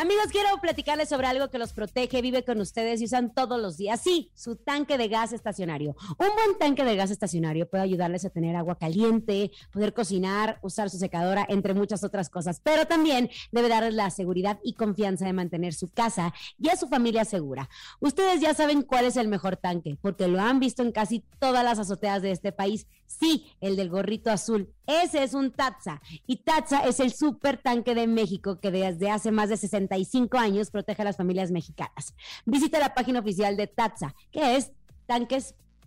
Amigos, 0.01 0.27
quiero 0.31 0.47
platicarles 0.61 1.09
sobre 1.09 1.27
algo 1.27 1.49
que 1.49 1.57
los 1.57 1.73
protege, 1.73 2.21
vive 2.21 2.45
con 2.45 2.61
ustedes 2.61 3.01
y 3.01 3.03
usan 3.03 3.33
todos 3.33 3.59
los 3.59 3.75
días. 3.75 3.99
Sí, 3.99 4.31
su 4.33 4.55
tanque 4.55 4.97
de 4.97 5.09
gas 5.09 5.33
estacionario. 5.33 5.93
Un 6.11 6.29
buen 6.35 6.57
tanque 6.57 6.85
de 6.85 6.95
gas 6.95 7.11
estacionario 7.11 7.69
puede 7.69 7.83
ayudarles 7.83 8.23
a 8.23 8.29
tener 8.29 8.55
agua 8.55 8.77
caliente, 8.77 9.51
poder 9.73 9.93
cocinar, 9.93 10.57
usar 10.61 10.89
su 10.89 10.97
secadora, 10.97 11.45
entre 11.49 11.73
muchas 11.73 12.05
otras 12.05 12.29
cosas. 12.29 12.61
Pero 12.63 12.85
también 12.85 13.29
debe 13.51 13.67
darles 13.67 13.93
la 13.93 14.09
seguridad 14.09 14.57
y 14.63 14.75
confianza 14.75 15.25
de 15.25 15.33
mantener 15.33 15.73
su 15.73 15.89
casa 15.89 16.33
y 16.57 16.69
a 16.69 16.77
su 16.77 16.87
familia 16.87 17.25
segura. 17.25 17.69
Ustedes 17.99 18.39
ya 18.39 18.53
saben 18.53 18.83
cuál 18.83 19.03
es 19.03 19.17
el 19.17 19.27
mejor 19.27 19.57
tanque, 19.57 19.97
porque 20.01 20.29
lo 20.29 20.39
han 20.39 20.61
visto 20.61 20.81
en 20.81 20.93
casi 20.93 21.25
todas 21.39 21.65
las 21.65 21.77
azoteas 21.77 22.21
de 22.21 22.31
este 22.31 22.53
país. 22.53 22.87
Sí, 23.05 23.47
el 23.59 23.75
del 23.75 23.89
gorrito 23.89 24.31
azul. 24.31 24.73
Ese 24.85 25.23
es 25.23 25.33
un 25.33 25.51
Tatsa. 25.51 26.01
Y 26.25 26.37
Tatsa 26.37 26.79
es 26.85 26.99
el 26.99 27.11
super 27.11 27.61
tanque 27.61 27.95
de 27.95 28.07
México 28.07 28.59
que 28.59 28.71
desde 28.71 29.09
hace 29.09 29.31
más 29.31 29.49
de 29.49 29.57
65 29.89 30.37
años 30.37 30.71
protege 30.71 31.01
a 31.01 31.05
las 31.05 31.17
familias 31.17 31.51
mexicanas. 31.51 32.13
Visita 32.45 32.79
la 32.79 32.93
página 32.93 33.19
oficial 33.19 33.57
de 33.57 33.67
Tatsa, 33.67 34.15
que 34.31 34.55
es 34.55 34.71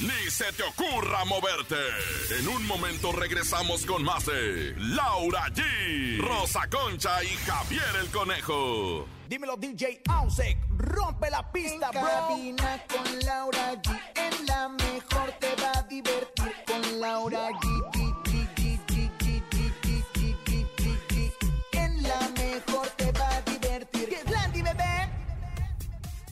Ni 0.00 0.30
se 0.30 0.50
te 0.52 0.62
ocurra 0.62 1.26
moverte. 1.26 1.76
En 2.38 2.48
un 2.48 2.66
momento 2.66 3.12
regresamos 3.12 3.84
con 3.84 4.02
más 4.02 4.24
de 4.24 4.74
Laura 4.78 5.44
G, 5.48 6.18
Rosa 6.18 6.66
Concha 6.70 7.22
y 7.22 7.28
Javier 7.28 7.96
el 8.00 8.08
Conejo. 8.08 9.06
Dímelo 9.28 9.56
DJ 9.56 10.00
Ausek, 10.08 10.56
rompe 10.78 11.30
la 11.30 11.52
pista, 11.52 11.90
bro. 11.90 12.00
Cabina 12.00 12.82
con 12.88 13.18
Laura 13.26 13.74
G, 13.74 14.00
en 14.14 14.46
la 14.46 14.70
mejor 14.70 15.32
te 15.38 15.54
va 15.62 15.72
a 15.72 15.82
divertir 15.82 16.54
con 16.66 17.00
Laura 17.00 17.50
G, 17.50 18.09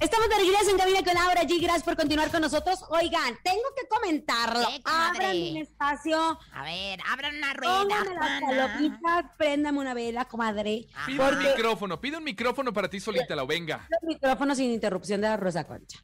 Estamos 0.00 0.28
de 0.28 0.36
regreso 0.36 0.70
en 0.70 0.78
Cabina 0.78 1.02
con 1.02 1.14
Laura 1.14 1.42
G. 1.42 1.60
Gracias 1.60 1.82
por 1.82 1.96
continuar 1.96 2.30
con 2.30 2.40
nosotros. 2.40 2.84
Oigan, 2.90 3.36
tengo 3.42 3.62
que 3.76 3.88
comentarlo. 3.88 4.66
Abran 4.84 5.36
un 5.36 5.56
espacio. 5.56 6.38
A 6.52 6.62
ver, 6.62 7.00
abran 7.10 7.36
una 7.36 7.52
rueda, 7.52 7.78
Pónganme 7.80 8.14
las 8.14 8.40
palomitas, 8.42 9.24
préndame 9.36 9.78
una 9.80 9.94
vela, 9.94 10.24
comadre. 10.26 10.86
Pide 11.06 11.28
un 11.28 11.38
micrófono, 11.38 12.00
pide 12.00 12.16
un 12.18 12.24
micrófono 12.24 12.72
para 12.72 12.88
ti 12.88 13.00
solita, 13.00 13.34
la 13.34 13.44
venga. 13.44 13.88
los 13.90 14.02
micrófonos 14.02 14.56
sin 14.58 14.70
interrupción 14.70 15.20
de 15.20 15.28
la 15.28 15.36
Rosa 15.36 15.64
Concha. 15.66 15.98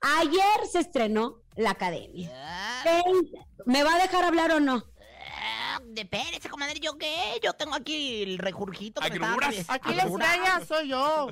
Ayer 0.00 0.66
se 0.70 0.78
estrenó 0.78 1.42
la 1.56 1.70
academia. 1.72 2.30
Ah, 2.34 2.84
¿Me 3.66 3.82
va 3.82 3.94
a 3.94 3.98
dejar 3.98 4.24
hablar 4.24 4.52
o 4.52 4.60
no? 4.60 4.84
ah, 5.42 5.80
de 5.84 6.06
Pérez, 6.06 6.46
comadre, 6.48 6.78
¿yo 6.80 6.96
qué? 6.96 7.38
Yo 7.42 7.52
tengo 7.54 7.74
aquí 7.74 8.22
el 8.22 8.40
Agruras. 8.40 8.86
atravies- 8.98 9.66
Aquí 9.68 9.94
la 9.94 10.02
extraña 10.04 10.64
soy 10.66 10.88
yo. 10.88 11.28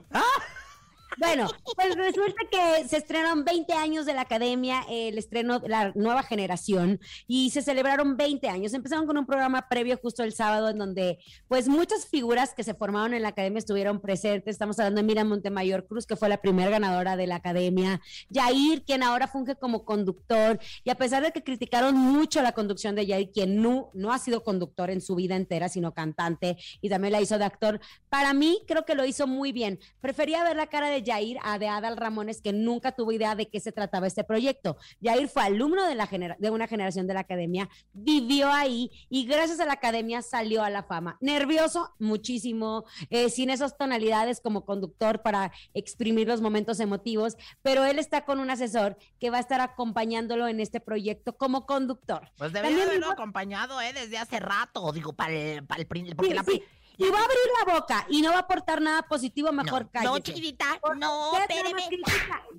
Bueno, 1.16 1.48
pues 1.74 1.96
resulta 1.96 2.42
que 2.50 2.86
se 2.86 2.98
estrenaron 2.98 3.44
20 3.44 3.72
años 3.72 4.06
de 4.06 4.14
la 4.14 4.22
academia, 4.22 4.84
el 4.88 5.18
estreno 5.18 5.58
de 5.58 5.68
la 5.68 5.92
nueva 5.94 6.22
generación, 6.22 7.00
y 7.26 7.50
se 7.50 7.62
celebraron 7.62 8.16
20 8.16 8.48
años. 8.48 8.74
Empezaron 8.74 9.06
con 9.06 9.16
un 9.16 9.26
programa 9.26 9.68
previo 9.68 9.98
justo 10.00 10.22
el 10.22 10.32
sábado, 10.32 10.68
en 10.68 10.78
donde 10.78 11.18
pues 11.48 11.68
muchas 11.68 12.06
figuras 12.06 12.54
que 12.54 12.62
se 12.62 12.74
formaron 12.74 13.14
en 13.14 13.22
la 13.22 13.28
academia 13.28 13.58
estuvieron 13.58 14.00
presentes. 14.00 14.52
Estamos 14.52 14.78
hablando 14.78 15.00
de 15.00 15.06
Miriam 15.06 15.28
Montemayor 15.28 15.86
Cruz, 15.86 16.06
que 16.06 16.16
fue 16.16 16.28
la 16.28 16.40
primera 16.40 16.70
ganadora 16.70 17.16
de 17.16 17.26
la 17.26 17.36
academia, 17.36 18.00
Yair, 18.28 18.84
quien 18.84 19.02
ahora 19.02 19.26
funge 19.26 19.56
como 19.56 19.84
conductor, 19.84 20.58
y 20.84 20.90
a 20.90 20.94
pesar 20.94 21.22
de 21.22 21.32
que 21.32 21.42
criticaron 21.42 21.96
mucho 21.96 22.42
la 22.42 22.52
conducción 22.52 22.94
de 22.94 23.06
Yair, 23.06 23.30
quien 23.32 23.62
no, 23.62 23.90
no 23.94 24.12
ha 24.12 24.18
sido 24.18 24.44
conductor 24.44 24.90
en 24.90 25.00
su 25.00 25.14
vida 25.14 25.36
entera, 25.36 25.68
sino 25.68 25.94
cantante, 25.94 26.56
y 26.80 26.88
también 26.88 27.12
la 27.12 27.20
hizo 27.20 27.38
de 27.38 27.44
actor, 27.44 27.80
para 28.08 28.34
mí 28.34 28.60
creo 28.66 28.84
que 28.84 28.94
lo 28.94 29.04
hizo 29.04 29.26
muy 29.26 29.52
bien. 29.52 29.80
Prefería 30.00 30.44
ver 30.44 30.56
la 30.56 30.66
cara 30.66 30.90
de 30.90 30.97
Yair 31.02 31.38
a 31.42 31.58
de 31.58 31.68
Adal 31.68 31.96
Ramones, 31.96 32.40
que 32.40 32.52
nunca 32.52 32.92
tuvo 32.92 33.12
idea 33.12 33.34
de 33.34 33.48
qué 33.48 33.60
se 33.60 33.72
trataba 33.72 34.06
este 34.06 34.24
proyecto. 34.24 34.76
Yair 35.00 35.28
fue 35.28 35.42
alumno 35.42 35.86
de, 35.86 35.94
la 35.94 36.06
genera- 36.06 36.36
de 36.38 36.50
una 36.50 36.66
generación 36.66 37.06
de 37.06 37.14
la 37.14 37.20
academia, 37.20 37.68
vivió 37.92 38.50
ahí 38.52 38.90
y 39.08 39.24
gracias 39.26 39.60
a 39.60 39.66
la 39.66 39.74
academia 39.74 40.22
salió 40.22 40.62
a 40.62 40.70
la 40.70 40.82
fama. 40.82 41.16
Nervioso, 41.20 41.94
muchísimo, 41.98 42.84
eh, 43.10 43.30
sin 43.30 43.50
esas 43.50 43.76
tonalidades 43.76 44.40
como 44.40 44.64
conductor 44.64 45.22
para 45.22 45.52
exprimir 45.74 46.26
los 46.28 46.40
momentos 46.40 46.80
emotivos, 46.80 47.36
pero 47.62 47.84
él 47.84 47.98
está 47.98 48.24
con 48.24 48.38
un 48.40 48.50
asesor 48.50 48.96
que 49.18 49.30
va 49.30 49.38
a 49.38 49.40
estar 49.40 49.60
acompañándolo 49.60 50.48
en 50.48 50.60
este 50.60 50.80
proyecto 50.80 51.36
como 51.36 51.66
conductor. 51.66 52.30
Pues 52.36 52.52
debería 52.52 52.82
haberlo 52.84 53.00
dijo- 53.00 53.12
acompañado, 53.12 53.80
¿eh? 53.80 53.92
Desde 53.92 54.18
hace 54.18 54.40
rato, 54.40 54.92
digo, 54.92 55.12
para 55.12 55.32
el, 55.32 55.66
para 55.66 55.80
el 55.82 55.86
porque 55.88 56.30
Sí, 56.30 56.34
la 56.34 56.44
sí. 56.44 56.62
Y 57.00 57.08
va 57.10 57.18
a 57.20 57.22
abrir 57.22 57.38
la 57.64 57.74
boca 57.74 58.06
y 58.10 58.20
no 58.22 58.30
va 58.30 58.36
a 58.36 58.40
aportar 58.40 58.80
nada 58.82 59.02
positivo, 59.02 59.52
mejor 59.52 59.84
no, 59.84 59.90
cállese. 59.92 60.10
no, 60.12 60.18
chiquitita, 60.18 60.80
no, 60.96 61.38
espéreme. 61.38 61.88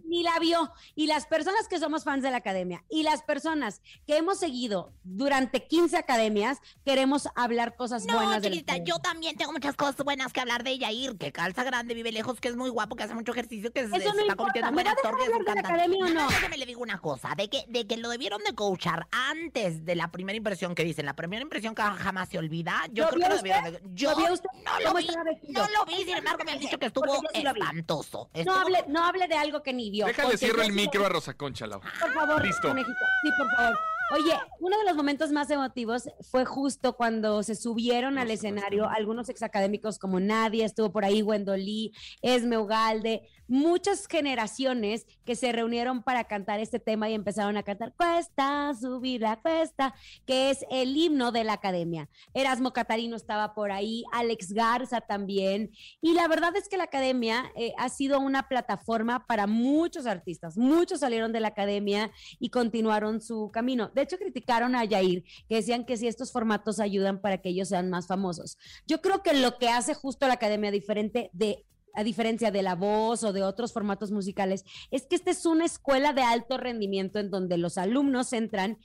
Ni 0.06 0.23
la 0.23 0.39
vio. 0.39 0.71
Y 0.95 1.08
las 1.08 1.28
personas 1.28 1.67
que 1.67 1.78
somos 1.78 2.04
fans 2.04 2.23
de 2.23 2.32
la 2.32 2.38
academia 2.38 2.84
y 2.89 3.04
las 3.04 3.21
personas 3.21 3.82
que 4.08 4.17
hemos 4.17 4.39
seguido 4.39 4.93
durante 5.04 5.67
15 5.67 5.97
academias, 5.97 6.60
queremos 6.86 7.28
hablar 7.36 7.75
cosas 7.75 8.06
No, 8.06 8.15
buenas 8.15 8.41
de 8.41 8.49
la 8.49 8.54
chiquitita, 8.56 8.73
academia. 8.73 8.93
yo 8.95 8.99
también 8.99 9.36
tengo 9.36 9.52
muchas 9.52 9.75
cosas 9.75 9.97
buenas 10.04 10.32
que 10.34 10.39
hablar 10.39 10.63
de 10.63 10.78
Yair, 10.78 11.17
que 11.17 11.32
calza 11.32 11.63
grande, 11.63 11.93
vive 11.93 12.12
lejos, 12.12 12.39
que 12.39 12.47
es 12.47 12.56
muy 12.56 12.69
guapo, 12.69 12.95
que 12.95 13.04
hace 13.04 13.13
mucho 13.13 13.34
ejercicio, 13.34 13.71
que 13.71 13.88
se, 13.88 13.97
Eso 13.97 13.97
se 13.97 14.04
no 14.06 14.10
está 14.21 14.21
importa, 14.32 14.36
convirtiendo 14.38 14.69
en 14.69 14.75
¿me 14.75 14.84
buen 14.84 14.88
actor, 14.88 15.17
que 15.17 15.23
es 15.23 15.30
un 15.30 15.39
de 15.39 15.45
cantante. 15.45 15.73
academia 15.73 16.06
o 16.06 16.10
no? 16.10 16.28
déjeme 16.30 16.58
le 16.58 16.65
digo 16.65 16.82
una 16.82 16.99
cosa, 16.99 17.36
de 17.36 17.49
que, 17.49 17.65
de 17.67 17.86
que 17.86 17.97
lo 17.97 18.10
debieron 18.10 18.41
de 18.43 18.56
coachar 18.56 19.08
antes 19.12 19.86
de 19.86 19.95
la 19.95 20.10
primera 20.12 20.38
impresión 20.38 20.75
que 20.75 20.84
dicen, 20.84 21.06
la 21.06 21.15
primera 21.15 21.41
impresión 21.43 21.75
que 21.75 21.82
jamás 21.82 22.30
se 22.30 22.38
olvida, 22.39 22.82
yo 22.91 23.04
¿Lo 23.06 23.10
creo 23.12 23.23
que 23.23 23.30
lo 23.30 23.36
debieron 23.38 23.63
de... 23.73 23.82
Yo 23.93 24.15
¿Lo 24.29 24.33
vio 24.33 24.33
usted? 24.33 24.49
no 24.65 24.79
lo 24.79 24.85
¿Cómo 24.87 24.97
vi, 24.99 25.05
estaba 25.05 25.23
vestido? 25.23 25.61
no 25.63 25.69
lo 25.69 25.85
vi, 25.85 26.03
sin 26.03 26.17
embargo 26.17 26.43
me 26.45 26.51
han 26.51 26.59
dicho 26.59 26.77
que 26.77 26.85
estuvo 26.87 27.15
sí 27.33 27.41
espantoso. 27.45 28.29
No 28.45 28.53
hable, 28.55 28.83
no 28.87 29.03
hable 29.05 29.27
de 29.27 29.35
algo 29.35 29.61
que 29.63 29.73
ni 29.73 29.89
vio. 29.89 30.05
Déjale 30.05 30.37
cierro 30.37 30.61
el 30.61 30.73
micro 30.73 31.05
a 31.05 31.09
Rosa 31.09 31.33
Concha, 31.35 31.67
Lau. 31.67 31.81
Por 31.81 32.13
favor, 32.13 32.45
Listo. 32.45 32.67
conejito. 32.67 32.97
Sí, 33.23 33.29
por 33.37 33.49
favor. 33.55 33.77
Oye, 34.11 34.33
uno 34.59 34.75
de 34.75 34.85
los 34.85 34.95
momentos 34.95 35.31
más 35.31 35.51
emotivos 35.51 36.09
fue 36.31 36.43
justo 36.43 36.93
cuando 36.97 37.43
se 37.43 37.53
subieron 37.53 38.17
al 38.17 38.31
escenario 38.31 38.89
algunos 38.89 39.29
exacadémicos 39.29 39.99
como 39.99 40.19
Nadia, 40.19 40.65
estuvo 40.65 40.91
por 40.91 41.05
ahí 41.05 41.21
Wendolí, 41.21 41.93
Esme 42.23 42.57
Ugalde, 42.57 43.21
muchas 43.49 44.07
generaciones 44.07 45.05
que 45.25 45.35
se 45.35 45.51
reunieron 45.51 46.03
para 46.03 46.23
cantar 46.25 46.59
este 46.59 46.79
tema 46.79 47.09
y 47.09 47.13
empezaron 47.13 47.57
a 47.57 47.63
cantar 47.63 47.93
Cuesta 47.97 48.73
subir 48.79 49.21
la 49.21 49.41
cuesta, 49.41 49.93
que 50.25 50.49
es 50.49 50.65
el 50.69 50.95
himno 50.95 51.31
de 51.31 51.43
la 51.43 51.53
academia. 51.53 52.09
Erasmo 52.33 52.71
Catarino 52.71 53.15
estaba 53.15 53.53
por 53.53 53.71
ahí, 53.71 54.03
Alex 54.12 54.53
Garza 54.53 55.01
también, 55.01 55.71
y 56.01 56.13
la 56.13 56.27
verdad 56.27 56.55
es 56.55 56.69
que 56.69 56.77
la 56.77 56.85
academia 56.85 57.51
eh, 57.55 57.73
ha 57.77 57.89
sido 57.89 58.19
una 58.19 58.47
plataforma 58.47 59.25
para 59.25 59.47
muchos 59.47 60.05
artistas, 60.05 60.57
muchos 60.57 61.01
salieron 61.01 61.33
de 61.33 61.39
la 61.39 61.49
academia 61.49 62.12
y 62.39 62.49
continuaron 62.49 63.21
su 63.21 63.49
camino. 63.51 63.89
De 63.93 64.03
hecho, 64.03 64.17
criticaron 64.17 64.75
a 64.75 64.85
Yair, 64.85 65.23
que 65.47 65.55
decían 65.55 65.85
que 65.85 65.97
si 65.97 66.07
estos 66.07 66.31
formatos 66.31 66.79
ayudan 66.79 67.21
para 67.21 67.39
que 67.39 67.49
ellos 67.49 67.69
sean 67.69 67.89
más 67.89 68.07
famosos. 68.07 68.57
Yo 68.88 69.01
creo 69.01 69.23
que 69.23 69.33
lo 69.33 69.57
que 69.57 69.69
hace 69.69 69.93
justo 69.93 70.27
la 70.27 70.33
academia 70.33 70.71
diferente 70.71 71.29
de 71.33 71.65
a 71.93 72.04
diferencia 72.04 72.52
de 72.52 72.62
la 72.62 72.75
voz 72.75 73.23
o 73.23 73.34
de 73.34 73.43
otros 73.43 73.73
formatos 73.73 74.12
musicales, 74.12 74.65
es 74.91 75.06
que 75.06 75.15
esta 75.15 75.32
es 75.32 75.45
una 75.45 75.65
escuela 75.65 76.13
de 76.13 76.21
alto 76.21 76.58
rendimiento 76.58 77.19
en 77.19 77.30
donde 77.30 77.58
los 77.58 77.78
alumnos 77.78 78.34
entran 78.34 78.78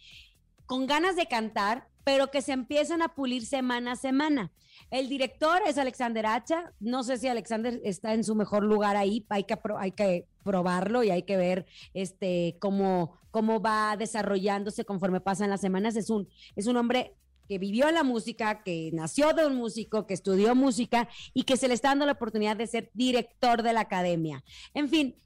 con 0.67 0.87
ganas 0.87 1.17
de 1.17 1.27
cantar, 1.27 1.89
pero 2.05 2.31
que 2.31 2.43
se 2.43 2.53
empiezan 2.53 3.03
a 3.03 3.15
pulir 3.15 3.45
semana 3.47 3.93
a 3.93 3.97
semana. 3.97 4.53
El 4.91 5.09
director 5.09 5.61
es 5.67 5.79
Alexander 5.79 6.27
Hacha. 6.27 6.73
No 6.81 7.03
sé 7.03 7.19
si 7.19 7.29
Alexander 7.29 7.81
está 7.85 8.15
en 8.15 8.25
su 8.25 8.35
mejor 8.35 8.65
lugar 8.65 8.97
ahí. 8.97 9.25
Hay 9.29 9.45
que, 9.45 9.59
hay 9.79 9.93
que 9.93 10.27
probarlo 10.43 11.03
y 11.03 11.11
hay 11.11 11.23
que 11.23 11.37
ver 11.37 11.67
este, 11.95 12.57
cómo, 12.61 13.19
cómo 13.31 13.61
va 13.61 13.97
desarrollándose 13.97 14.85
conforme 14.85 15.21
pasan 15.21 15.51
las 15.51 15.61
semanas. 15.61 15.97
Es 15.97 16.11
un, 16.11 16.29
es 16.57 16.67
un 16.67 16.77
hombre 16.77 17.15
que 17.49 17.59
vivió 17.59 17.91
la 17.91 18.03
música, 18.03 18.63
que 18.63 18.91
nació 18.93 19.33
de 19.33 19.47
un 19.47 19.57
músico, 19.57 20.07
que 20.07 20.15
estudió 20.15 20.55
música 20.55 21.09
y 21.33 21.45
que 21.45 21.57
se 21.57 21.69
le 21.69 21.75
está 21.75 21.89
dando 21.89 22.07
la 22.07 22.13
oportunidad 22.13 22.57
de 22.57 22.67
ser 22.67 22.91
director 22.95 23.63
de 23.63 23.73
la 23.73 23.81
academia. 23.81 24.43
En 24.73 24.89
fin, 24.89 25.17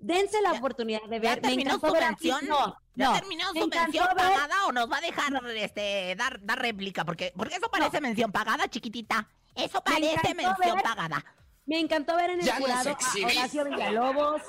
dense 0.00 0.40
la 0.42 0.52
Ya- 0.52 0.58
oportunidad 0.58 1.02
de 1.02 1.20
¿Ya 1.20 1.36
ver. 1.36 1.42
Me 1.42 1.48
terminó 1.48 1.78
su? 1.78 1.86
No, 2.46 2.76
¿Ya 2.96 3.06
no. 3.06 3.12
terminó 3.18 3.44
su 3.54 3.68
mención 3.68 4.06
ver- 4.08 4.16
pagada 4.16 4.66
o 4.66 4.72
nos 4.72 4.90
va 4.90 4.98
a 4.98 5.00
dejar 5.00 5.32
este, 5.56 6.14
dar, 6.16 6.40
dar 6.44 6.58
réplica? 6.58 7.04
Porque, 7.04 7.32
porque 7.36 7.54
eso 7.56 7.70
parece 7.70 8.00
mención 8.00 8.32
pagada, 8.32 8.68
chiquitita. 8.68 9.28
Eso 9.54 9.80
parece 9.82 10.34
mención 10.34 10.56
ver- 10.74 10.82
pagada. 10.82 11.24
Me 11.70 11.78
encantó 11.78 12.16
ver 12.16 12.30
en 12.30 12.40
el 12.40 12.46
Ya 12.46 12.56
jurado 12.56 12.90
a. 12.90 13.24
Horacio 13.24 13.64
Villalobos, 13.64 14.42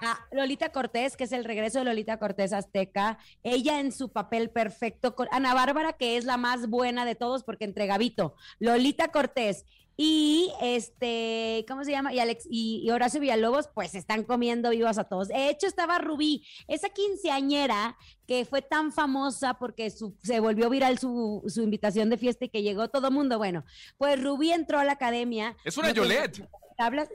a 0.00 0.20
Lolita 0.30 0.70
Cortés, 0.70 1.16
que 1.16 1.24
es 1.24 1.32
el 1.32 1.44
regreso 1.44 1.80
de 1.80 1.86
Lolita 1.86 2.20
Cortés 2.20 2.52
Azteca, 2.52 3.18
ella 3.42 3.80
en 3.80 3.90
su 3.90 4.12
papel 4.12 4.50
perfecto, 4.50 5.16
con 5.16 5.26
Ana 5.32 5.54
Bárbara, 5.54 5.94
que 5.94 6.16
es 6.16 6.24
la 6.24 6.36
más 6.36 6.68
buena 6.68 7.04
de 7.04 7.16
todos, 7.16 7.42
porque 7.42 7.64
entre 7.64 7.88
Gavito, 7.88 8.36
Lolita 8.60 9.08
Cortés 9.08 9.64
y 10.00 10.52
este, 10.62 11.64
¿cómo 11.66 11.82
se 11.84 11.90
llama? 11.90 12.12
Y 12.14 12.20
Alex 12.20 12.46
y, 12.48 12.82
y 12.84 12.90
Horacio 12.90 13.18
Villalobos, 13.20 13.68
pues 13.74 13.96
están 13.96 14.22
comiendo 14.22 14.70
vivos 14.70 14.96
a 14.96 15.04
todos. 15.04 15.26
De 15.26 15.50
hecho, 15.50 15.66
estaba 15.66 15.98
Rubí, 15.98 16.46
esa 16.68 16.88
quinceañera 16.90 17.96
que 18.24 18.44
fue 18.44 18.62
tan 18.62 18.92
famosa 18.92 19.54
porque 19.54 19.90
su- 19.90 20.16
se 20.22 20.38
volvió 20.38 20.70
viral 20.70 21.00
su, 21.00 21.42
su 21.48 21.62
invitación 21.62 22.10
de 22.10 22.16
fiesta 22.16 22.44
y 22.44 22.48
que 22.48 22.62
llegó 22.62 22.88
todo 22.88 23.10
mundo. 23.10 23.38
Bueno, 23.38 23.64
pues 23.96 24.22
Rubí 24.22 24.52
entró 24.52 24.78
a 24.78 24.84
la 24.84 24.92
academia. 24.92 25.56
Es 25.64 25.76
una 25.76 25.90
Yolette. 25.90 26.48
Hablas, 26.78 27.08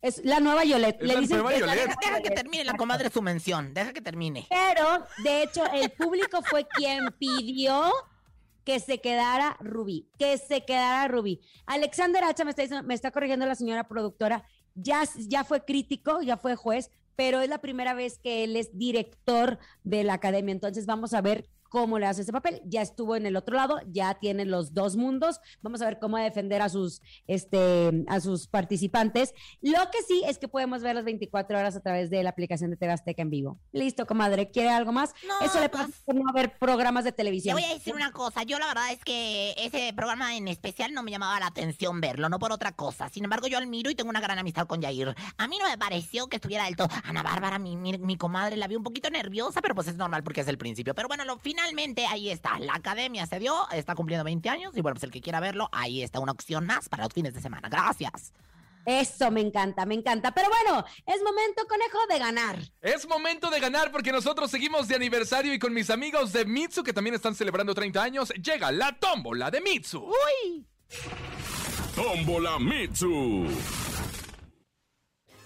es 0.00 0.24
la 0.24 0.38
nueva 0.38 0.62
Yolette. 0.62 1.02
Es 1.02 1.08
Le 1.08 1.16
dicen 1.20 1.38
que 1.44 1.58
Yolette. 1.58 1.60
nueva 1.86 1.96
Deja 2.00 2.22
que 2.22 2.30
termine 2.30 2.62
la 2.62 2.74
comadre 2.76 3.10
su 3.10 3.20
mención. 3.20 3.74
Deja 3.74 3.92
que 3.92 4.00
termine. 4.00 4.46
Pero, 4.48 5.04
de 5.24 5.42
hecho, 5.42 5.64
el 5.72 5.90
público 5.90 6.40
fue 6.42 6.68
quien 6.68 7.00
pidió 7.18 7.90
que 8.68 8.80
se 8.80 9.00
quedara 9.00 9.56
Rubí, 9.60 10.10
que 10.18 10.36
se 10.36 10.66
quedara 10.66 11.08
Rubí. 11.08 11.40
Alexander 11.64 12.22
Hacha 12.22 12.44
me 12.44 12.50
está, 12.50 12.60
diciendo- 12.60 12.86
me 12.86 12.92
está 12.92 13.10
corrigiendo 13.10 13.46
la 13.46 13.54
señora 13.54 13.88
productora, 13.88 14.44
ya, 14.74 15.04
ya 15.16 15.42
fue 15.42 15.64
crítico, 15.64 16.20
ya 16.20 16.36
fue 16.36 16.54
juez, 16.54 16.90
pero 17.16 17.40
es 17.40 17.48
la 17.48 17.62
primera 17.62 17.94
vez 17.94 18.18
que 18.18 18.44
él 18.44 18.56
es 18.56 18.76
director 18.76 19.58
de 19.84 20.04
la 20.04 20.12
academia. 20.12 20.52
Entonces 20.52 20.84
vamos 20.84 21.14
a 21.14 21.22
ver 21.22 21.48
cómo 21.68 21.98
le 21.98 22.06
hace 22.06 22.22
ese 22.22 22.32
papel. 22.32 22.60
Ya 22.64 22.82
estuvo 22.82 23.16
en 23.16 23.26
el 23.26 23.36
otro 23.36 23.56
lado, 23.56 23.80
ya 23.86 24.14
tiene 24.14 24.44
los 24.44 24.74
dos 24.74 24.96
mundos. 24.96 25.40
Vamos 25.62 25.82
a 25.82 25.86
ver 25.86 25.98
cómo 25.98 26.18
defender 26.18 26.62
a 26.62 26.68
sus, 26.68 27.00
este, 27.26 28.04
a 28.08 28.20
sus 28.20 28.48
participantes. 28.48 29.34
Lo 29.60 29.78
que 29.90 30.02
sí 30.06 30.22
es 30.26 30.38
que 30.38 30.48
podemos 30.48 30.82
ver 30.82 30.94
las 30.94 31.04
24 31.04 31.58
horas 31.58 31.76
a 31.76 31.80
través 31.80 32.10
de 32.10 32.22
la 32.22 32.30
aplicación 32.30 32.70
de 32.70 32.76
TV 32.76 32.92
Azteca 32.92 33.22
en 33.22 33.30
vivo. 33.30 33.58
Listo, 33.72 34.06
comadre. 34.06 34.50
¿Quiere 34.50 34.70
algo 34.70 34.92
más? 34.92 35.14
No, 35.26 35.46
Eso 35.46 35.60
le 35.60 35.68
pasa 35.68 35.88
por 36.04 36.14
no 36.14 36.32
ver 36.32 36.58
programas 36.58 37.04
de 37.04 37.10
Le 37.10 37.16
televisión. 37.16 37.54
voy 37.54 37.64
a 37.64 37.74
decir 37.74 37.94
una 37.94 38.12
cosa, 38.12 38.42
yo 38.42 38.58
la 38.58 38.66
verdad 38.66 38.92
es 38.92 39.04
que 39.04 39.54
ese 39.58 39.92
programa 39.94 40.36
en 40.36 40.48
especial 40.48 40.92
no 40.92 41.02
me 41.02 41.10
llamaba 41.10 41.38
la 41.40 41.46
atención 41.46 42.00
verlo, 42.00 42.28
no 42.28 42.38
por 42.38 42.52
otra 42.52 42.72
cosa. 42.72 43.08
Sin 43.08 43.24
embargo, 43.24 43.46
yo 43.46 43.58
admiro 43.58 43.90
y 43.90 43.94
tengo 43.94 44.10
una 44.10 44.20
gran 44.20 44.38
amistad 44.38 44.66
con 44.66 44.80
Yair. 44.80 45.14
A 45.36 45.48
mí 45.48 45.58
no 45.58 45.68
me 45.68 45.78
pareció 45.78 46.28
que 46.28 46.36
estuviera 46.36 46.64
del 46.64 46.76
todo. 46.76 46.88
Ana 47.04 47.22
Bárbara, 47.22 47.58
mi, 47.58 47.76
mi, 47.76 47.96
mi 47.98 48.16
comadre, 48.16 48.56
la 48.56 48.66
vi 48.66 48.76
un 48.76 48.82
poquito 48.82 49.10
nerviosa, 49.10 49.60
pero 49.60 49.74
pues 49.74 49.88
es 49.88 49.96
normal 49.96 50.22
porque 50.22 50.40
es 50.40 50.48
el 50.48 50.58
principio. 50.58 50.94
Pero 50.94 51.08
bueno, 51.08 51.24
lo, 51.24 51.38
finalmente 51.58 52.06
ahí 52.06 52.30
está. 52.30 52.58
La 52.60 52.74
academia 52.74 53.26
se 53.26 53.38
dio, 53.38 53.68
está 53.72 53.94
cumpliendo 53.94 54.24
20 54.24 54.48
años 54.48 54.76
y 54.76 54.80
bueno, 54.80 54.94
pues 54.94 55.04
el 55.04 55.10
que 55.10 55.20
quiera 55.20 55.40
verlo, 55.40 55.68
ahí 55.72 56.02
está 56.02 56.20
una 56.20 56.32
opción 56.32 56.66
más 56.66 56.88
para 56.88 57.04
los 57.04 57.12
fines 57.12 57.34
de 57.34 57.40
semana. 57.40 57.68
Gracias. 57.68 58.32
Eso 58.86 59.30
me 59.30 59.40
encanta, 59.40 59.84
me 59.84 59.94
encanta. 59.94 60.32
Pero 60.32 60.48
bueno, 60.48 60.84
es 61.04 61.20
momento, 61.22 61.66
conejo, 61.68 61.98
de 62.08 62.18
ganar. 62.18 62.58
Es 62.80 63.06
momento 63.06 63.50
de 63.50 63.60
ganar 63.60 63.90
porque 63.90 64.12
nosotros 64.12 64.50
seguimos 64.50 64.88
de 64.88 64.94
aniversario 64.94 65.52
y 65.52 65.58
con 65.58 65.74
mis 65.74 65.90
amigos 65.90 66.32
de 66.32 66.44
Mitsu 66.44 66.84
que 66.84 66.92
también 66.92 67.14
están 67.14 67.34
celebrando 67.34 67.74
30 67.74 68.02
años, 68.02 68.28
llega 68.30 68.70
la 68.72 68.96
tómbola 68.98 69.50
de 69.50 69.60
Mitsu. 69.60 70.10
Tómbola 71.94 72.58
Mitsu. 72.58 73.46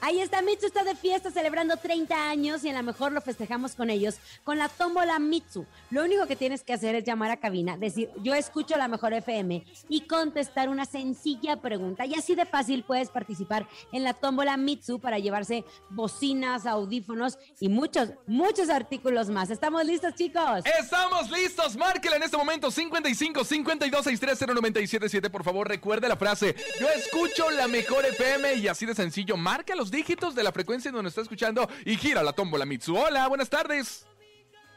Ahí 0.05 0.19
está, 0.19 0.43
Mitsu 0.43 0.67
está 0.67 0.83
de 0.83 0.97
fiesta 0.97 1.31
celebrando 1.31 1.77
30 1.77 2.29
años 2.29 2.65
y 2.65 2.69
a 2.69 2.73
lo 2.73 2.83
mejor 2.83 3.12
lo 3.12 3.21
festejamos 3.21 3.77
con 3.77 3.88
ellos 3.88 4.17
con 4.43 4.59
la 4.59 4.69
tómbola 4.69 5.21
Mitsu. 5.21 5.65
Lo 5.91 6.03
único 6.03 6.27
que 6.27 6.35
tienes 6.35 6.65
que 6.65 6.73
hacer 6.73 6.97
es 6.97 7.05
llamar 7.05 7.31
a 7.31 7.37
cabina, 7.37 7.77
decir 7.77 8.11
yo 8.21 8.35
escucho 8.35 8.77
la 8.77 8.88
mejor 8.88 9.12
FM 9.12 9.65
y 9.88 10.01
contestar 10.09 10.69
una 10.71 10.87
sencilla 10.87 11.61
pregunta. 11.61 12.05
Y 12.05 12.15
así 12.15 12.35
de 12.35 12.47
fácil 12.47 12.83
puedes 12.83 13.11
participar 13.11 13.69
en 13.93 14.03
la 14.03 14.12
tómbola 14.12 14.57
Mitsu 14.57 14.99
para 14.99 15.21
llevarse 15.21 15.65
bocinas, 15.88 16.67
audífonos 16.67 17.38
y 17.61 17.69
muchos, 17.69 18.09
muchos 18.27 18.71
artículos 18.71 19.29
más. 19.29 19.51
¿Estamos 19.51 19.85
listos, 19.85 20.17
chicos? 20.17 20.65
Estamos 20.81 21.31
listos. 21.31 21.77
Márquela 21.77 22.17
en 22.17 22.25
este 22.25 22.37
momento 22.37 22.73
55 22.73 23.45
52 23.45 24.05
630 24.05 24.53
977. 24.53 25.31
Por 25.31 25.45
favor, 25.45 25.69
recuerde 25.69 26.09
la 26.09 26.17
frase. 26.17 26.57
Yo 26.81 26.88
escucho 26.88 27.49
la 27.53 27.69
mejor 27.69 28.05
FM 28.05 28.55
y 28.55 28.67
así 28.67 28.85
de 28.85 28.97
sencillo. 28.97 29.37
Marca 29.37 29.77
los 29.77 29.91
dígitos 29.92 30.35
de 30.35 30.42
la 30.42 30.50
frecuencia 30.50 30.88
en 30.88 30.94
donde 30.96 31.11
está 31.11 31.20
escuchando 31.20 31.68
y 31.85 31.96
gira 31.96 32.22
la 32.22 32.33
tómbola 32.33 32.64
Mitsu. 32.64 32.96
Hola, 32.96 33.28
buenas 33.28 33.48
tardes. 33.48 34.07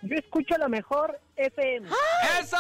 Yo 0.02 0.18
escucho 0.18 0.56
la 0.58 0.68
mejor 0.68 1.20
FM. 1.36 1.88
¡Eso! 2.40 2.58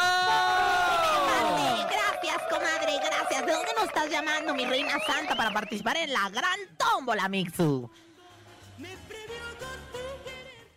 Gracias, 1.91 2.41
comadre, 2.49 2.97
gracias. 3.03 3.45
¿De 3.45 3.51
dónde 3.51 3.71
nos 3.75 3.85
estás 3.85 4.09
llamando, 4.09 4.55
mi 4.55 4.65
reina 4.65 4.97
santa, 5.05 5.35
para 5.35 5.53
participar 5.53 5.97
en 5.97 6.11
la 6.11 6.29
gran 6.29 6.59
tómbola, 6.77 7.27
Mixu? 7.29 7.91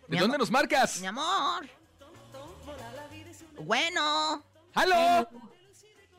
¿De 0.07 0.17
dónde 0.17 0.37
nos 0.37 0.51
marcas? 0.51 0.99
Mi 0.99 1.07
amor. 1.07 1.65
Bueno. 3.61 4.43
¡Halo! 4.75 5.48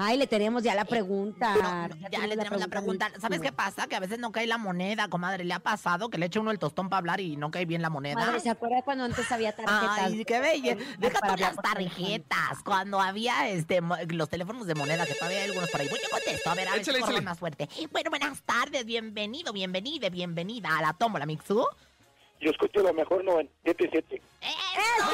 Ay, 0.02 0.16
le 0.16 0.26
tenemos 0.26 0.62
ya 0.62 0.74
la 0.74 0.86
pregunta. 0.86 1.54
No, 1.54 2.08
ya, 2.10 2.26
le 2.26 2.34
tenemos 2.34 2.58
la 2.58 2.68
pregunta. 2.68 3.12
¿Sabes 3.20 3.38
qué 3.40 3.52
pasa? 3.52 3.86
Que 3.86 3.96
a 3.96 4.00
veces 4.00 4.18
no 4.18 4.32
cae 4.32 4.46
la 4.46 4.56
moneda, 4.56 5.08
comadre. 5.08 5.44
Le 5.44 5.52
ha 5.52 5.58
pasado 5.58 6.08
que 6.08 6.16
le 6.16 6.24
echa 6.24 6.40
uno 6.40 6.50
el 6.50 6.58
tostón 6.58 6.88
para 6.88 7.00
hablar 7.00 7.20
y 7.20 7.36
no 7.36 7.50
cae 7.50 7.66
bien 7.66 7.82
la 7.82 7.90
moneda. 7.90 8.14
Madre, 8.14 8.40
¿se 8.40 8.48
acuerda 8.48 8.80
cuando 8.80 9.04
antes 9.04 9.30
había 9.30 9.54
tarjetas? 9.54 9.98
Ay, 9.98 10.24
qué 10.24 10.40
bella. 10.40 10.78
Deja 10.98 11.20
tú 11.20 11.36
las 11.38 11.54
tarjetas. 11.56 12.62
Cuando 12.64 12.98
había 12.98 13.50
este 13.50 13.82
los 14.08 14.30
teléfonos 14.30 14.66
de 14.66 14.74
moneda, 14.74 15.04
que 15.04 15.12
todavía 15.12 15.40
hay 15.40 15.48
algunos 15.50 15.70
por 15.70 15.82
ahí. 15.82 15.88
Bueno, 15.88 16.02
yo 16.02 16.10
contesto. 16.10 16.48
A 16.48 16.54
ver, 16.54 16.68
a 16.68 16.70
ver 16.72 16.80
Échale, 16.80 16.98
échale. 17.00 17.20
más 17.20 17.38
fuerte. 17.38 17.68
Bueno, 17.92 18.08
buenas 18.08 18.40
tardes. 18.40 18.86
Bienvenido, 18.86 19.52
bienvenida, 19.52 20.08
bienvenida 20.08 20.78
a 20.78 20.80
la 20.80 20.92
tómbola, 20.94 21.26
Mixu. 21.26 21.66
Yo 22.40 22.50
escucho 22.50 22.80
la 22.82 22.94
mejor 22.94 23.22
97.7. 23.22 24.02
¡Muy 24.08 24.20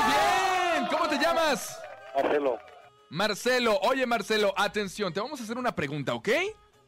bien! 0.07 0.87
¿Cómo 0.93 1.09
te 1.09 1.19
llamas? 1.19 1.77
Marcelo. 2.15 2.76
Marcelo. 3.11 3.79
Oye, 3.83 4.07
Marcelo, 4.07 4.53
atención. 4.57 5.13
Te 5.13 5.21
vamos 5.21 5.41
a 5.41 5.45
hacer 5.45 5.57
una 5.59 5.75
pregunta, 5.75 6.15
¿ok? 6.15 6.29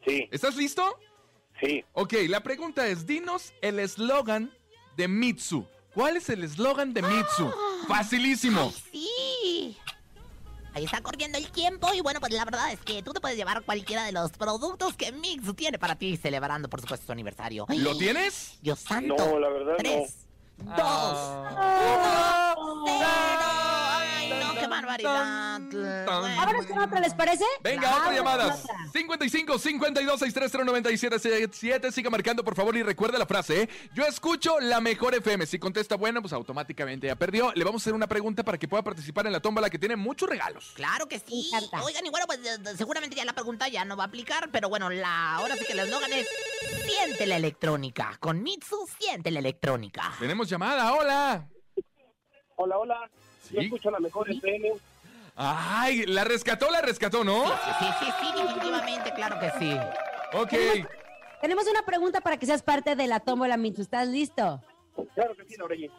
Sí, 0.05 0.27
¿Estás 0.31 0.55
listo? 0.55 0.97
sí. 1.61 1.83
Ok, 1.93 2.13
la 2.29 2.41
pregunta 2.41 2.87
es, 2.87 3.05
dinos 3.05 3.53
el 3.61 3.79
eslogan 3.79 4.51
de 4.95 5.07
Mitsu. 5.07 5.65
¿Cuál 5.93 6.17
es 6.17 6.29
el 6.29 6.43
eslogan 6.43 6.93
de 6.93 7.01
Mitsu? 7.01 7.51
Facilísimo. 7.87 8.71
Sí. 8.91 9.77
Ahí 10.73 10.85
está 10.85 11.01
corriendo 11.01 11.37
el 11.37 11.49
tiempo 11.51 11.91
y 11.93 11.99
bueno, 12.01 12.19
pues 12.19 12.31
la 12.31 12.45
verdad 12.45 12.71
es 12.71 12.79
que 12.81 13.01
tú 13.01 13.11
te 13.11 13.19
puedes 13.19 13.35
llevar 13.35 13.63
cualquiera 13.63 14.03
de 14.05 14.11
los 14.11 14.31
productos 14.31 14.93
que 14.95 15.11
Mixu 15.11 15.53
tiene 15.55 15.79
para 15.79 15.95
ti, 15.95 16.15
celebrando 16.15 16.69
por 16.69 16.79
supuesto 16.79 17.07
su 17.07 17.11
aniversario. 17.11 17.65
¿Lo 17.69 17.97
tienes? 17.97 18.57
Dios 18.61 18.79
santo. 18.79 19.15
No, 19.17 19.39
la 19.39 19.49
verdad 19.49 19.73
Tres, 19.79 20.27
dos, 20.57 20.77
Ah. 20.77 22.55
uno, 22.57 22.85
cero. 22.85 23.58
Barbaridad. 24.81 25.59
Vámonos 26.05 26.65
con 26.65 26.79
otra, 26.79 26.99
¿les 26.99 27.13
parece? 27.13 27.43
Venga, 27.61 27.89
Vámonos 27.89 28.07
otra 28.07 28.15
llamada. 28.17 28.55
otra. 28.55 28.75
55 28.93 29.59
52 29.59 30.19
630 30.19 30.65
977 30.65 31.91
Siga 31.91 32.09
marcando, 32.09 32.43
por 32.43 32.55
favor, 32.55 32.75
y 32.77 32.83
recuerda 32.83 33.17
la 33.17 33.25
frase, 33.25 33.63
¿eh? 33.63 33.69
Yo 33.93 34.05
escucho 34.05 34.59
la 34.59 34.79
mejor 34.81 35.15
FM. 35.15 35.45
Si 35.45 35.59
contesta 35.59 35.95
bueno, 35.95 36.21
pues 36.21 36.33
automáticamente 36.33 37.07
ya 37.07 37.15
perdió. 37.15 37.51
Le 37.55 37.63
vamos 37.63 37.81
a 37.81 37.83
hacer 37.83 37.93
una 37.93 38.07
pregunta 38.07 38.43
para 38.43 38.57
que 38.57 38.67
pueda 38.67 38.83
participar 38.83 39.25
en 39.27 39.33
la 39.33 39.39
tómbola 39.39 39.69
que 39.69 39.79
tiene 39.79 39.95
muchos 39.95 40.29
regalos. 40.29 40.71
Claro 40.75 41.07
que 41.07 41.19
sí. 41.19 41.51
Oigan, 41.83 42.05
y 42.05 42.09
bueno, 42.09 42.25
pues 42.27 42.39
seguramente 42.77 43.15
ya 43.15 43.25
la 43.25 43.33
pregunta 43.33 43.67
ya 43.67 43.83
no 43.85 43.97
va 43.97 44.03
a 44.03 44.07
aplicar, 44.07 44.49
pero 44.51 44.69
bueno, 44.69 44.89
la 44.89 45.35
ahora 45.35 45.55
sí 45.55 45.65
que 45.65 45.73
el 45.73 45.79
eslogan 45.79 46.11
es 46.13 46.27
Siente 46.85 47.25
la 47.25 47.35
electrónica. 47.37 48.17
Con 48.19 48.41
Mitsu, 48.43 48.87
siente 48.99 49.31
la 49.31 49.39
electrónica. 49.39 50.13
Tenemos 50.19 50.49
llamada, 50.49 50.93
hola. 50.93 51.47
Hola, 52.55 52.77
hola. 52.77 53.09
Yo 53.51 53.59
Sí. 53.59 53.65
escucho 53.65 53.91
la 53.91 53.99
mejor 53.99 54.29
FM. 54.29 54.71
Ay, 55.35 56.05
la 56.05 56.23
rescató, 56.23 56.69
la 56.69 56.81
rescató, 56.81 57.23
¿no? 57.23 57.45
Sí, 57.45 57.51
sí, 57.79 57.85
sí, 57.99 58.05
sí, 58.19 58.41
definitivamente, 58.41 59.13
claro 59.13 59.39
que 59.39 59.51
sí. 59.57 59.73
Ok. 60.33 60.87
Tenemos 61.41 61.65
una 61.67 61.83
pregunta 61.83 62.19
para 62.21 62.37
que 62.37 62.45
seas 62.45 62.61
parte 62.61 62.95
de 62.95 63.07
la 63.07 63.21
tómbola 63.21 63.55
Mitsu. 63.55 63.81
¿Estás 63.81 64.07
listo? 64.09 64.61
Claro 65.15 65.35
que 65.35 65.45
sí, 65.45 65.55
Laura 65.57 65.75
G. 65.75 65.89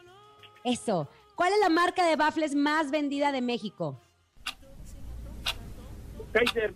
Eso. 0.65 1.09
¿Cuál 1.35 1.55
es 1.55 1.61
la 1.61 1.71
marca 1.71 2.05
de 2.05 2.17
baffles 2.17 2.55
más 2.55 2.91
vendida 2.91 3.33
de 3.33 3.41
México? 3.41 3.99
Kaiser. 6.33 6.75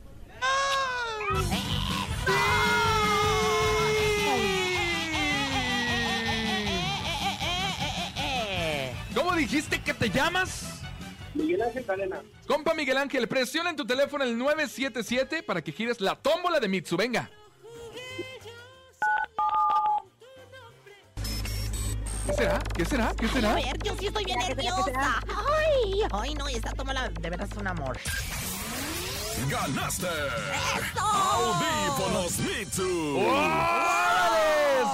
¿Cómo 9.35 9.42
dijiste 9.42 9.83
que 9.83 9.92
te 9.92 10.09
llamas? 10.11 10.81
Miguel 11.35 11.61
Ángel 11.61 11.85
Cadena. 11.85 12.23
Compa 12.47 12.73
Miguel 12.73 12.97
Ángel, 12.97 13.27
presiona 13.27 13.70
en 13.70 13.75
tu 13.75 13.85
teléfono 13.85 14.23
el 14.23 14.38
977 14.38 15.42
para 15.42 15.61
que 15.61 15.73
gires 15.73 16.01
la 16.01 16.14
tómbola 16.14 16.61
de 16.61 16.68
Mitsu. 16.68 16.97
Venga. 16.97 17.29
¿Qué 22.27 22.33
será? 22.33 22.59
¿Qué 22.77 22.85
será? 22.85 23.12
¿Qué 23.18 23.27
A 23.27 23.29
será? 23.29 23.55
ver, 23.55 23.77
yo 23.83 23.97
sí 23.99 24.07
estoy 24.07 24.25
bien 24.25 24.38
nerviosa. 24.38 25.20
Ay, 25.27 26.03
ay, 26.12 26.35
no, 26.35 26.47
esta 26.47 26.70
tómala 26.70 27.09
de 27.09 27.29
veras 27.31 27.51
es 27.51 27.57
un 27.57 27.66
amor. 27.66 27.99
¡Ganaste! 29.51 30.07
¡Audífonos 30.97 32.38
Mitsu! 32.38 33.18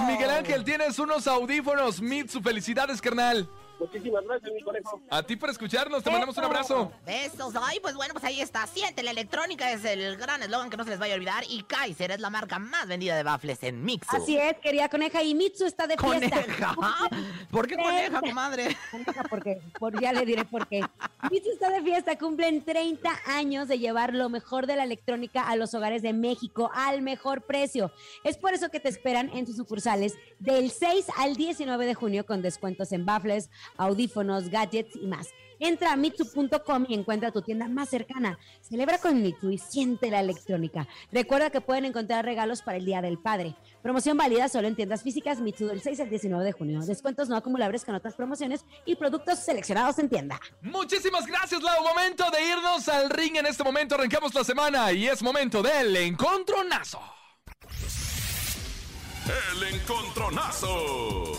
Miguel 0.07 0.31
Ángel, 0.31 0.63
tienes 0.63 0.97
unos 0.97 1.27
audífonos 1.27 2.01
Mitsu. 2.01 2.41
Felicidades, 2.41 2.99
carnal. 2.99 3.47
Muchísimas 3.81 4.23
gracias, 4.23 4.53
mi 4.53 4.61
conejo. 4.61 5.01
A 5.09 5.23
ti 5.23 5.35
por 5.35 5.49
escucharnos, 5.49 6.03
te 6.03 6.11
mandamos 6.11 6.37
un 6.37 6.43
abrazo. 6.43 6.91
Besos. 7.03 7.51
Ay, 7.59 7.79
pues 7.81 7.95
bueno, 7.95 8.13
pues 8.13 8.23
ahí 8.23 8.39
está. 8.39 8.67
Siente 8.67 9.01
la 9.01 9.09
electrónica, 9.09 9.71
es 9.71 9.83
el 9.85 10.17
gran 10.17 10.43
eslogan 10.43 10.69
que 10.69 10.77
no 10.77 10.83
se 10.83 10.91
les 10.91 10.99
vaya 10.99 11.15
a 11.15 11.17
olvidar. 11.17 11.43
Y 11.49 11.63
Kaiser 11.63 12.11
es 12.11 12.19
la 12.19 12.29
marca 12.29 12.59
más 12.59 12.87
vendida 12.87 13.15
de 13.15 13.23
baffles 13.23 13.63
en 13.63 13.83
Mixu. 13.83 14.15
Así 14.15 14.37
es, 14.37 14.55
querida 14.59 14.87
coneja. 14.87 15.23
Y 15.23 15.33
Mitsu 15.33 15.65
está 15.65 15.87
de 15.87 15.97
fiesta. 15.97 16.43
Coneja. 16.43 16.75
¿Por 17.49 17.67
qué 17.67 17.75
coneja, 17.75 18.21
comadre? 18.21 18.77
Coneja, 18.91 19.23
porque, 19.23 19.59
por, 19.79 19.99
ya 19.99 20.13
le 20.13 20.25
diré 20.27 20.45
por 20.45 20.67
qué. 20.67 20.81
Mitsu 21.31 21.49
está 21.51 21.71
de 21.71 21.81
fiesta. 21.81 22.19
Cumplen 22.19 22.63
30 22.63 23.09
años 23.25 23.67
de 23.67 23.79
llevar 23.79 24.13
lo 24.13 24.29
mejor 24.29 24.67
de 24.67 24.75
la 24.75 24.83
electrónica 24.83 25.41
a 25.41 25.55
los 25.55 25.73
hogares 25.73 26.03
de 26.03 26.13
México 26.13 26.69
al 26.75 27.01
mejor 27.01 27.47
precio. 27.47 27.91
Es 28.23 28.37
por 28.37 28.53
eso 28.53 28.69
que 28.69 28.79
te 28.79 28.89
esperan 28.89 29.31
en 29.35 29.47
sus 29.47 29.55
sucursales 29.55 30.13
del 30.37 30.69
6 30.69 31.07
al 31.17 31.35
19 31.35 31.87
de 31.87 31.95
junio 31.95 32.27
con 32.27 32.43
descuentos 32.43 32.91
en 32.91 33.05
baffles, 33.05 33.49
audífonos, 33.77 34.49
gadgets 34.49 34.95
y 34.95 35.07
más. 35.07 35.29
Entra 35.63 35.91
a 35.91 35.95
mitsu.com 35.95 36.85
y 36.89 36.95
encuentra 36.95 37.31
tu 37.31 37.43
tienda 37.43 37.67
más 37.67 37.87
cercana. 37.87 38.39
Celebra 38.61 38.97
con 38.97 39.21
Mitsu 39.21 39.51
y 39.51 39.59
siente 39.59 40.09
la 40.09 40.19
electrónica. 40.19 40.87
Recuerda 41.11 41.51
que 41.51 41.61
pueden 41.61 41.85
encontrar 41.85 42.25
regalos 42.25 42.63
para 42.63 42.77
el 42.77 42.85
Día 42.85 42.99
del 42.99 43.19
Padre. 43.19 43.55
Promoción 43.83 44.17
válida 44.17 44.49
solo 44.49 44.67
en 44.67 44.75
tiendas 44.75 45.03
físicas 45.03 45.39
Mitsu 45.39 45.67
del 45.67 45.79
6 45.79 45.99
al 45.99 46.09
19 46.09 46.43
de 46.43 46.51
junio. 46.51 46.81
Descuentos 46.81 47.29
no 47.29 47.35
acumulables 47.35 47.85
con 47.85 47.93
otras 47.93 48.15
promociones 48.15 48.65
y 48.85 48.95
productos 48.95 49.37
seleccionados 49.37 49.99
en 49.99 50.09
tienda. 50.09 50.39
Muchísimas 50.63 51.27
gracias, 51.27 51.61
Lau. 51.61 51.83
Momento 51.83 52.23
de 52.31 52.43
irnos 52.43 52.89
al 52.89 53.11
ring. 53.11 53.35
En 53.35 53.45
este 53.45 53.63
momento 53.63 53.93
arrancamos 53.93 54.33
la 54.33 54.43
semana 54.43 54.91
y 54.91 55.07
es 55.07 55.21
momento 55.21 55.61
del 55.61 55.95
encontronazo. 55.95 56.99
¡El 59.53 59.75
encontronazo! 59.75 61.33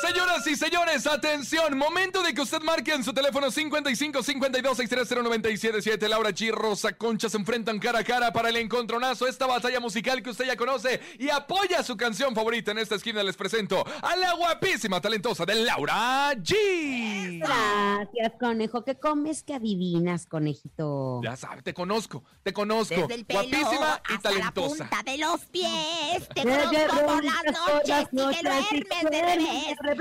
Señoras 0.00 0.46
y 0.46 0.56
señores, 0.56 1.06
atención, 1.06 1.78
momento 1.78 2.22
de 2.22 2.34
que 2.34 2.40
usted 2.42 2.60
marque 2.62 2.92
en 2.92 3.04
su 3.04 3.12
teléfono 3.12 3.50
55 3.50 4.22
52 4.22 4.76
630 4.76 5.22
977. 5.22 6.08
Laura 6.08 6.30
G. 6.30 6.50
Rosa 6.52 6.92
Concha 6.92 7.28
se 7.28 7.36
enfrentan 7.36 7.78
cara 7.78 8.00
a 8.00 8.04
cara 8.04 8.32
para 8.32 8.48
el 8.48 8.56
encontronazo, 8.56 9.26
esta 9.26 9.46
batalla 9.46 9.80
musical 9.80 10.22
que 10.22 10.30
usted 10.30 10.46
ya 10.46 10.56
conoce 10.56 11.00
y 11.18 11.30
apoya 11.30 11.82
su 11.82 11.96
canción 11.96 12.34
favorita. 12.34 12.72
En 12.72 12.78
esta 12.78 12.96
esquina 12.96 13.22
les 13.22 13.36
presento 13.36 13.84
a 14.02 14.16
la 14.16 14.34
guapísima, 14.34 15.00
talentosa 15.00 15.44
de 15.46 15.54
Laura 15.56 16.32
G. 16.34 17.38
Gracias, 17.38 18.32
conejo. 18.38 18.84
¿Qué 18.84 18.96
comes 18.98 19.42
que 19.42 19.54
adivinas, 19.54 20.26
conejito? 20.26 21.20
Ya 21.22 21.36
sabes, 21.36 21.64
te 21.64 21.72
conozco, 21.72 22.24
te 22.42 22.52
conozco. 22.52 22.94
Desde 22.94 23.14
el 23.14 23.24
pelo 23.24 23.40
guapísima 23.40 24.02
y 24.08 24.14
hasta 24.14 24.28
talentosa. 24.30 24.84
la 24.84 24.90
punta 24.90 25.10
de 25.10 25.18
los 25.18 25.40
pies. 25.46 26.28
Te 26.34 26.42
conozco 26.42 27.06
por 27.06 27.24
las 27.24 27.44
noches 27.44 28.08
y 28.12 28.16
que 28.16 28.16
noches 28.16 28.42
y 28.42 28.44
duermes 28.44 29.10
de 29.10 29.22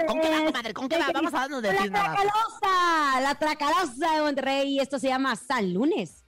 ¿Con 0.08 0.20
qué 0.22 0.30
va, 0.30 0.46
comadre? 0.46 0.74
¿Con 0.74 0.90
qué 0.90 0.98
va? 0.98 1.08
Vamos 1.14 1.34
a 1.34 1.38
darnos 1.40 1.62
de 1.62 1.74
La. 1.74 1.84
Tracalosa, 1.84 3.22
la 3.22 3.36
Tracalosa 3.36 4.16
de 4.16 4.22
Monterrey. 4.22 4.80
Esto 4.80 5.00
se 5.00 5.08
llama 5.08 5.36
San 5.36 5.74
Lunes. 5.74 6.24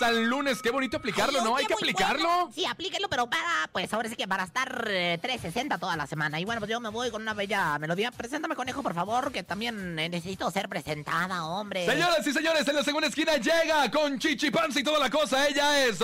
San 0.00 0.30
Lunes. 0.30 0.62
Qué 0.62 0.70
bonito 0.70 0.96
aplicarlo, 0.96 1.40
Ay, 1.40 1.44
¿no? 1.44 1.56
Hay 1.56 1.66
que 1.66 1.74
aplicarlo. 1.74 2.26
bueno. 2.26 2.50
Sí, 2.54 2.64
aplíquenlo, 2.64 3.10
pero 3.10 3.28
para, 3.28 3.68
pues 3.70 3.92
ahora 3.92 4.08
sí 4.08 4.16
que 4.16 4.26
para 4.26 4.44
estar 4.44 4.86
eh, 4.88 5.18
360 5.20 5.76
toda 5.76 5.94
la 5.94 6.06
semana. 6.06 6.40
Y 6.40 6.46
bueno, 6.46 6.58
pues 6.58 6.70
yo 6.70 6.80
me 6.80 6.88
voy 6.88 7.10
con 7.10 7.20
una 7.20 7.34
bella 7.34 7.78
melodía. 7.78 8.10
Preséntame, 8.10 8.56
conejo, 8.56 8.82
por 8.82 8.94
favor, 8.94 9.30
que 9.30 9.42
también 9.42 9.98
eh, 9.98 10.08
necesito 10.08 10.50
ser 10.50 10.70
presentada, 10.70 11.44
hombre. 11.44 11.84
Señoras 11.84 12.26
y 12.26 12.32
señores, 12.32 12.66
en 12.66 12.76
la 12.76 12.82
segunda 12.82 13.08
esquina 13.08 13.36
llega 13.36 13.90
con 13.90 14.18
chichipanza 14.18 14.80
y 14.80 14.84
toda 14.84 14.98
la 14.98 15.10
cosa. 15.10 15.46
Ella 15.46 15.84
es 15.84 15.98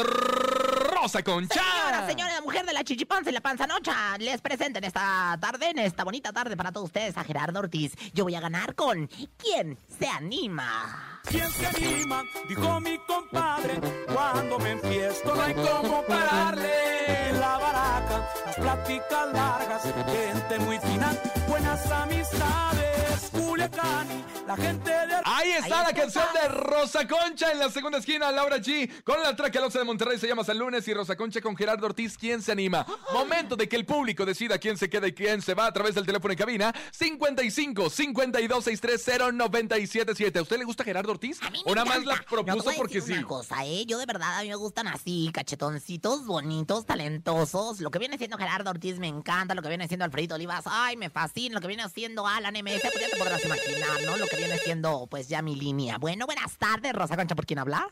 Rosa 1.06 1.22
Concha. 1.22 1.62
Señora, 1.62 2.06
señora, 2.08 2.34
la 2.34 2.40
mujer 2.40 2.66
de 2.66 2.72
la 2.72 2.82
chichipanza 2.82 3.30
y 3.30 3.32
la 3.32 3.40
panzanocha, 3.40 4.18
les 4.18 4.40
presento 4.40 4.78
en 4.78 4.84
esta 4.86 5.38
tarde, 5.40 5.70
en 5.70 5.78
esta 5.78 6.02
bonita 6.02 6.32
tarde 6.32 6.56
para 6.56 6.72
todos 6.72 6.86
ustedes 6.86 7.16
a 7.16 7.22
Gerardo 7.22 7.60
Ortiz. 7.60 7.94
Yo 8.12 8.24
voy 8.24 8.34
a 8.34 8.40
ganar 8.40 8.74
con 8.74 9.08
¿Quién 9.36 9.78
se 10.00 10.08
anima? 10.08 11.20
¿Quién 11.22 11.48
se 11.52 11.64
anima? 11.64 12.24
Dijo 12.48 12.80
mi 12.80 12.98
compadre. 13.06 13.80
Cuando 14.12 14.58
me 14.58 14.72
enfiesto 14.72 15.32
no 15.32 15.42
hay 15.42 15.54
como 15.54 16.02
pararle 16.06 17.32
la 17.34 17.56
baraca. 17.56 18.28
Las 18.44 18.56
pláticas 18.56 19.32
largas, 19.32 19.82
gente 19.84 20.58
muy 20.58 20.80
fina, 20.80 21.12
buenas 21.46 21.88
amistades. 21.88 22.85
Culiacán, 23.32 24.06
y 24.10 24.46
la 24.46 24.56
gente 24.56 24.90
de... 24.90 25.14
Ahí 25.24 25.50
está 25.52 25.64
Ahí 25.64 25.70
la 25.70 25.90
está. 25.90 25.94
canción 25.94 26.24
de 26.40 26.48
Rosa 26.48 27.06
Concha 27.08 27.50
en 27.52 27.58
la 27.58 27.70
segunda 27.70 27.98
esquina, 27.98 28.30
Laura 28.30 28.58
G. 28.58 29.02
Con 29.04 29.22
la 29.22 29.34
Tracalosa 29.34 29.78
de 29.78 29.84
Monterrey 29.84 30.18
se 30.18 30.28
llama 30.28 30.44
San 30.44 30.58
Lunes 30.58 30.86
y 30.88 30.94
Rosa 30.94 31.16
Concha 31.16 31.40
con 31.40 31.56
Gerardo 31.56 31.86
Ortiz. 31.86 32.16
¿Quién 32.18 32.42
se 32.42 32.52
anima? 32.52 32.86
Momento 33.12 33.56
de 33.56 33.68
que 33.68 33.76
el 33.76 33.84
público 33.86 34.24
decida 34.24 34.58
quién 34.58 34.76
se 34.78 34.88
queda 34.90 35.08
y 35.08 35.12
quién 35.12 35.42
se 35.42 35.54
va 35.54 35.66
a 35.66 35.72
través 35.72 35.94
del 35.94 36.06
teléfono 36.06 36.32
en 36.32 36.38
cabina. 36.38 36.74
55 36.92 37.90
52 37.90 38.64
630 38.64 39.32
977. 39.32 40.38
¿A 40.38 40.42
usted 40.42 40.58
le 40.58 40.64
gusta 40.64 40.84
Gerardo 40.84 41.12
Ortiz? 41.12 41.42
A 41.42 41.50
mí 41.50 41.62
me 41.64 41.72
¿O 41.72 41.74
nada 41.74 41.86
más 41.86 42.04
la. 42.04 42.16
No, 42.16 42.22
propuso 42.24 42.70
porque 42.76 42.96
decir 42.96 43.14
sí? 43.14 43.18
Una 43.18 43.26
cosa, 43.28 43.64
¿eh? 43.64 43.84
Yo 43.86 43.98
de 43.98 44.06
verdad 44.06 44.38
a 44.38 44.42
mí 44.42 44.48
me 44.48 44.54
gustan 44.56 44.86
así, 44.88 45.30
cachetoncitos, 45.32 46.26
bonitos, 46.26 46.86
talentosos. 46.86 47.80
Lo 47.80 47.90
que 47.90 47.98
viene 47.98 48.18
siendo 48.18 48.36
Gerardo 48.38 48.70
Ortiz 48.70 48.98
me 48.98 49.08
encanta, 49.08 49.54
lo 49.54 49.62
que 49.62 49.68
viene 49.68 49.88
siendo 49.88 50.04
Alfredito 50.04 50.34
Olivas, 50.34 50.64
ay, 50.66 50.96
me 50.96 51.10
fascina. 51.10 51.54
Lo 51.54 51.60
que 51.60 51.68
viene 51.68 51.88
siendo 51.88 52.26
Alan 52.26 52.54
MS, 52.54 52.80
pues 52.92 53.05
ya 53.06 53.12
te 53.12 53.18
podrás 53.18 53.44
imaginar, 53.44 54.02
¿no? 54.04 54.16
Lo 54.16 54.26
que 54.26 54.36
viene 54.36 54.56
siendo, 54.58 55.06
pues 55.08 55.28
ya 55.28 55.42
mi 55.42 55.54
línea. 55.54 55.98
Bueno, 55.98 56.26
buenas 56.26 56.56
tardes, 56.58 56.92
Rosa 56.92 57.16
Concha, 57.16 57.34
¿por 57.34 57.46
quién 57.46 57.58
habla? 57.58 57.88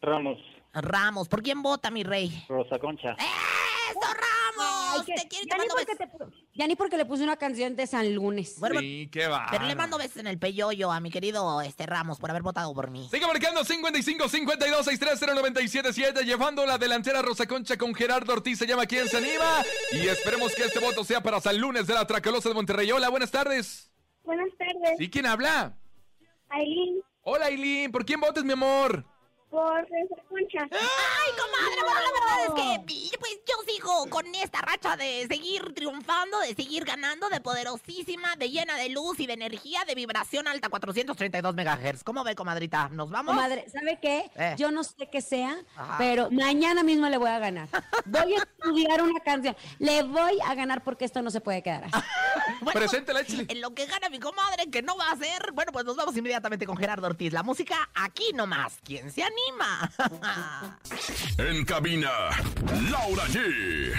Ramos, 0.00 0.38
Ramos, 0.72 1.28
¿por 1.28 1.42
quién 1.42 1.62
vota, 1.62 1.90
mi 1.90 2.02
rey? 2.02 2.44
Rosa 2.48 2.78
Concha. 2.78 3.10
¡Eso, 3.18 4.00
Y 5.10 5.28
te 5.28 5.38
ni 5.44 5.48
mando 5.58 5.74
porque 5.74 5.92
besos. 5.98 5.98
te 5.98 6.24
pu- 6.24 6.48
ya 6.54 6.66
ni 6.66 6.76
porque 6.76 6.96
le 6.96 7.04
puse 7.04 7.22
una 7.24 7.36
canción 7.36 7.74
de 7.76 7.86
San 7.86 8.14
Lunes. 8.14 8.56
Bueno, 8.58 8.80
Sí, 8.80 9.08
qué 9.12 9.26
va. 9.26 9.46
pero 9.50 9.66
le 9.66 9.74
mando 9.74 9.98
besos 9.98 10.18
en 10.18 10.26
el 10.26 10.38
peyoyo 10.38 10.90
a 10.92 11.00
mi 11.00 11.10
querido 11.10 11.60
este 11.62 11.86
Ramos 11.86 12.18
por 12.18 12.30
haber 12.30 12.42
votado 12.42 12.72
por 12.74 12.90
mí. 12.90 13.08
Sigue 13.10 13.26
marcando 13.26 13.64
55 13.64 14.28
52 14.28 14.84
630 14.84 15.34
977 15.34 16.24
llevando 16.24 16.64
la 16.66 16.78
delantera 16.78 17.22
Rosa 17.22 17.46
Concha 17.46 17.76
con 17.76 17.94
Gerardo 17.94 18.32
Ortiz. 18.32 18.58
Se 18.58 18.66
llama 18.66 18.86
¿Quién 18.86 19.08
se 19.08 19.16
anima? 19.18 19.62
Y 19.92 20.06
esperemos 20.08 20.54
que 20.54 20.64
este 20.64 20.78
voto 20.78 21.04
sea 21.04 21.22
para 21.22 21.40
San 21.40 21.58
Lunes 21.58 21.86
de 21.86 21.94
la 21.94 22.06
Tracalosa 22.06 22.48
de 22.48 22.54
Monterrey. 22.54 22.90
Hola, 22.92 23.08
buenas 23.08 23.30
tardes. 23.30 23.90
Buenas 24.24 24.48
tardes, 24.56 24.98
¿Sí? 24.98 25.10
¿Quién 25.10 25.26
habla? 25.26 25.76
Aileen, 26.50 27.00
Hola, 27.22 27.46
Aileen. 27.46 27.90
¿Por 27.92 28.04
quién 28.04 28.20
votas, 28.20 28.44
mi 28.44 28.52
amor? 28.52 29.04
Por 29.52 29.80
Rosa 29.82 30.22
Concha. 30.30 30.60
Ay, 30.62 31.30
comadre, 31.36 31.82
bueno, 31.82 32.00
la 32.00 32.12
verdad 32.12 32.46
es 32.46 32.54
que 32.54 33.18
pues 33.18 33.38
yo 33.46 33.54
sigo 33.70 34.08
con 34.08 34.26
esta 34.34 34.62
racha 34.62 34.96
de 34.96 35.26
seguir 35.28 35.74
triunfando, 35.74 36.40
de 36.40 36.54
seguir 36.54 36.84
ganando, 36.84 37.28
de 37.28 37.40
poderosísima, 37.40 38.34
de 38.36 38.48
llena 38.50 38.76
de 38.76 38.88
luz 38.88 39.20
y 39.20 39.26
de 39.26 39.34
energía, 39.34 39.84
de 39.86 39.94
vibración 39.94 40.48
alta 40.48 40.70
432 40.70 41.54
megahertz. 41.54 42.02
¿Cómo 42.02 42.24
ve, 42.24 42.34
comadrita? 42.34 42.88
¿Nos 42.88 43.10
vamos? 43.10 43.34
Comadre, 43.34 43.68
¿sabe 43.68 43.98
qué? 44.00 44.30
Eh. 44.36 44.54
Yo 44.56 44.70
no 44.70 44.82
sé 44.84 45.08
qué 45.12 45.20
sea, 45.20 45.56
Ajá. 45.76 45.96
pero 45.98 46.30
mañana 46.30 46.82
mismo 46.82 47.08
le 47.10 47.18
voy 47.18 47.30
a 47.30 47.38
ganar. 47.38 47.68
Voy 48.06 48.34
a 48.34 48.38
estudiar 48.38 49.02
una 49.02 49.20
canción. 49.20 49.54
Le 49.78 50.02
voy 50.02 50.38
a 50.44 50.54
ganar 50.54 50.82
porque 50.82 51.04
esto 51.04 51.20
no 51.22 51.30
se 51.30 51.40
puede 51.40 51.62
quedar 51.62 51.84
así. 51.84 51.92
Bueno, 52.60 52.78
Preséntela. 52.78 53.20
En 53.28 53.60
lo 53.60 53.74
que 53.74 53.86
gana 53.86 54.08
mi 54.08 54.18
comadre, 54.18 54.68
que 54.70 54.82
no 54.82 54.96
va 54.96 55.10
a 55.10 55.16
ser, 55.16 55.52
bueno, 55.52 55.72
pues 55.72 55.84
nos 55.84 55.96
vamos 55.96 56.16
inmediatamente 56.16 56.64
con 56.66 56.76
Gerardo 56.76 57.06
Ortiz. 57.06 57.32
La 57.32 57.42
música 57.42 57.90
aquí 57.94 58.32
nomás. 58.34 58.78
¿Quién 58.84 59.10
se 59.10 59.22
anima? 59.22 59.41
En 61.38 61.64
cabina, 61.64 62.10
Laura 62.90 63.24
G. 63.26 63.92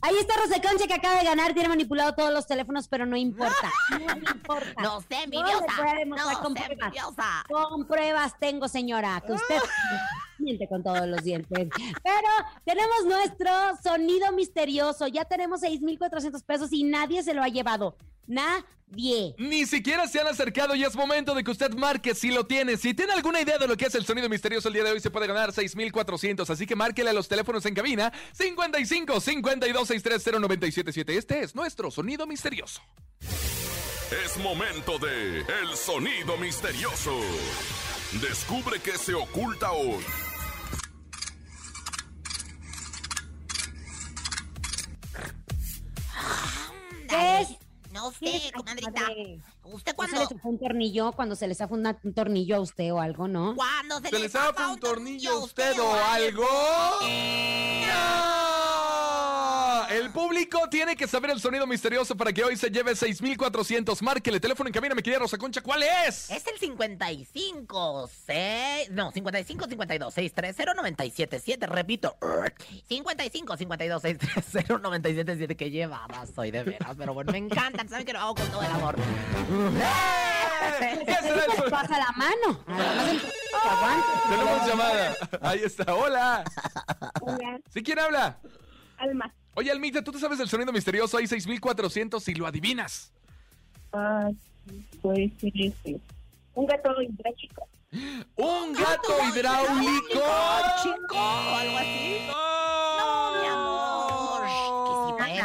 Ahí 0.00 0.16
está 0.18 0.34
Rosa 0.36 0.60
Concha 0.60 0.86
que 0.86 0.92
acaba 0.94 1.18
de 1.18 1.24
ganar, 1.24 1.54
tiene 1.54 1.68
manipulado 1.68 2.14
todos 2.14 2.30
los 2.32 2.46
teléfonos, 2.46 2.88
pero 2.88 3.06
no 3.06 3.16
importa. 3.16 3.72
No 3.90 4.30
importa. 4.32 4.82
no 4.82 5.00
sé, 5.00 5.06
No 5.16 5.22
envidiosa. 5.24 5.66
No 6.06 6.42
con 6.42 6.54
sé, 6.54 6.62
pruebas. 6.64 6.70
envidiosa. 6.70 7.44
Con 7.48 7.86
pruebas 7.86 8.38
tengo, 8.38 8.68
señora, 8.68 9.22
que 9.26 9.32
usted 9.32 9.56
miente 10.38 10.68
con 10.68 10.82
todos 10.82 11.06
los 11.06 11.22
dientes. 11.24 11.68
Pero 12.02 12.28
tenemos 12.66 13.04
nuestro 13.06 13.50
sonido 13.82 14.30
misterioso. 14.32 15.06
Ya 15.06 15.24
tenemos 15.24 15.60
6,400 15.60 16.42
pesos 16.42 16.72
y 16.72 16.84
nadie 16.84 17.22
se 17.22 17.32
lo 17.32 17.42
ha 17.42 17.48
llevado. 17.48 17.96
Nadie. 18.26 19.34
Ni 19.38 19.66
siquiera 19.66 20.06
se 20.06 20.20
han 20.20 20.26
acercado 20.26 20.74
y 20.74 20.84
es 20.84 20.94
momento 20.94 21.34
de 21.34 21.42
que 21.42 21.50
usted 21.50 21.72
marque 21.74 22.14
si 22.14 22.30
lo 22.30 22.46
tiene. 22.46 22.76
Si 22.76 22.94
tiene 22.94 23.12
alguna 23.12 23.40
idea 23.40 23.58
de 23.58 23.66
lo 23.66 23.76
que 23.76 23.86
es 23.86 23.94
el 23.94 24.04
sonido 24.04 24.28
misterioso 24.28 24.68
el 24.68 24.74
día 24.74 24.84
de 24.84 24.92
hoy, 24.92 25.00
se 25.00 25.10
puede 25.10 25.26
ganar 25.26 25.52
6,400. 25.52 26.48
Así 26.48 26.66
que 26.66 26.76
márquele 26.76 27.10
a 27.10 27.12
los 27.12 27.28
teléfonos 27.28 27.64
en 27.66 27.74
cabina 27.74 28.12
55 28.32 29.20
52 29.20 29.88
630 29.88 30.40
977. 30.40 31.16
Este 31.16 31.40
es 31.40 31.54
nuestro 31.54 31.90
sonido 31.90 32.26
misterioso. 32.26 32.82
Es 34.24 34.36
momento 34.36 34.98
de 34.98 35.40
El 35.40 35.76
Sonido 35.76 36.36
Misterioso. 36.36 37.18
Descubre 38.20 38.78
qué 38.78 38.92
se 38.92 39.14
oculta 39.14 39.72
hoy. 39.72 40.04
¿Qué 47.08 47.40
es? 47.40 47.63
No 47.94 48.10
sé, 48.10 48.50
comadrita. 48.52 49.06
¿Usted 49.64 49.94
¿No 49.96 50.04
se 50.04 50.10
le 50.10 50.16
cuando, 50.16 50.34
zafó 50.36 50.48
un 50.48 50.58
tornillo 50.58 51.12
cuando 51.12 51.36
se 51.36 51.46
le 51.48 51.54
zafa 51.54 51.74
una- 51.74 51.98
un 52.02 52.14
tornillo 52.14 52.56
a 52.56 52.60
usted 52.60 52.92
o 52.92 53.00
algo, 53.00 53.28
no? 53.28 53.54
cuando 53.56 54.00
se, 54.00 54.10
¿Se 54.10 54.18
le 54.18 54.28
zafa 54.28 54.68
un 54.68 54.78
tornillo 54.80 55.30
a 55.32 55.38
usted 55.38 55.78
o 55.80 55.94
algo? 55.94 56.46
¡No! 57.86 59.88
El 59.90 60.10
público 60.10 60.58
tiene 60.70 60.96
que 60.96 61.06
saber 61.06 61.30
el 61.30 61.40
sonido 61.40 61.66
misterioso 61.66 62.16
para 62.16 62.32
que 62.32 62.42
hoy 62.42 62.56
se 62.56 62.70
lleve 62.70 62.96
6,400. 62.96 64.02
Márquele 64.02 64.40
teléfono 64.40 64.68
en 64.68 64.72
cabina, 64.72 64.94
mi 64.94 65.02
querida 65.02 65.20
Rosa 65.20 65.36
Concha. 65.38 65.60
¿Cuál 65.60 65.82
es? 65.82 66.30
Es 66.30 66.46
el 66.46 66.58
55, 66.58 68.10
6, 68.26 68.90
no, 68.90 69.12
55, 69.12 69.66
52, 69.68 70.14
630, 70.14 70.74
977, 70.74 71.66
repito, 71.66 72.16
55, 72.88 73.56
52, 73.56 74.02
630, 74.02 74.78
977, 74.78 75.56
que 75.56 75.70
llevada 75.70 76.26
soy 76.34 76.50
de 76.50 76.64
veras, 76.64 76.96
pero 76.96 77.14
bueno, 77.14 77.30
me 77.30 77.38
encantan, 77.38 77.88
saben 77.88 78.06
que 78.06 78.12
lo 78.14 78.20
hago 78.20 78.34
con 78.34 78.46
todo 78.48 78.62
el 78.62 78.70
amor. 78.72 78.96
¿Qué 81.06 81.14
será 81.14 81.44
el 81.44 81.50
sonido? 81.52 81.70
pasa 81.70 81.98
la 81.98 82.12
mano. 82.16 82.60
Además, 82.66 83.08
el 83.10 83.20
que 83.20 83.68
aguante. 83.68 84.08
Tenemos 84.28 84.66
llamada. 84.68 85.14
Ahí 85.42 85.60
está. 85.64 85.94
Hola. 85.94 86.44
Hola, 87.20 87.60
¿Sí 87.70 87.82
quién 87.82 87.98
habla? 87.98 88.38
Alma. 88.98 89.32
Oye, 89.54 89.70
Almita, 89.70 90.02
¿tú 90.02 90.10
te 90.12 90.18
sabes 90.18 90.40
el 90.40 90.48
sonido 90.48 90.72
misterioso? 90.72 91.16
Hay 91.16 91.26
6,400 91.26 92.26
y 92.28 92.34
lo 92.34 92.46
adivinas. 92.46 93.12
Ah, 93.92 94.28
puede 95.00 95.30
ser 95.38 95.52
este. 95.54 96.00
Un 96.54 96.66
gato 96.66 96.90
hidráulico. 97.00 97.68
¡Un 98.36 98.72
gato 98.72 99.12
hidráulico! 99.28 100.20
chico, 100.82 101.16
algo 101.16 101.78
así. 101.78 102.18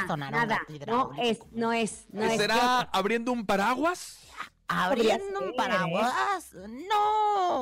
Nada, 0.02 0.08
sonar 0.08 0.34
un 0.34 0.40
nada. 0.40 0.62
gato 0.68 0.86
No 0.88 1.12
es, 1.22 1.40
no 1.52 1.74
es, 1.74 2.06
no 2.12 2.24
es. 2.24 2.38
¿Será 2.38 2.82
abriendo 2.82 3.32
un 3.32 3.46
paraguas? 3.46 4.20
Abriendo 4.68 5.40
un 5.40 5.56
paraguas. 5.56 6.54
No. 6.54 7.62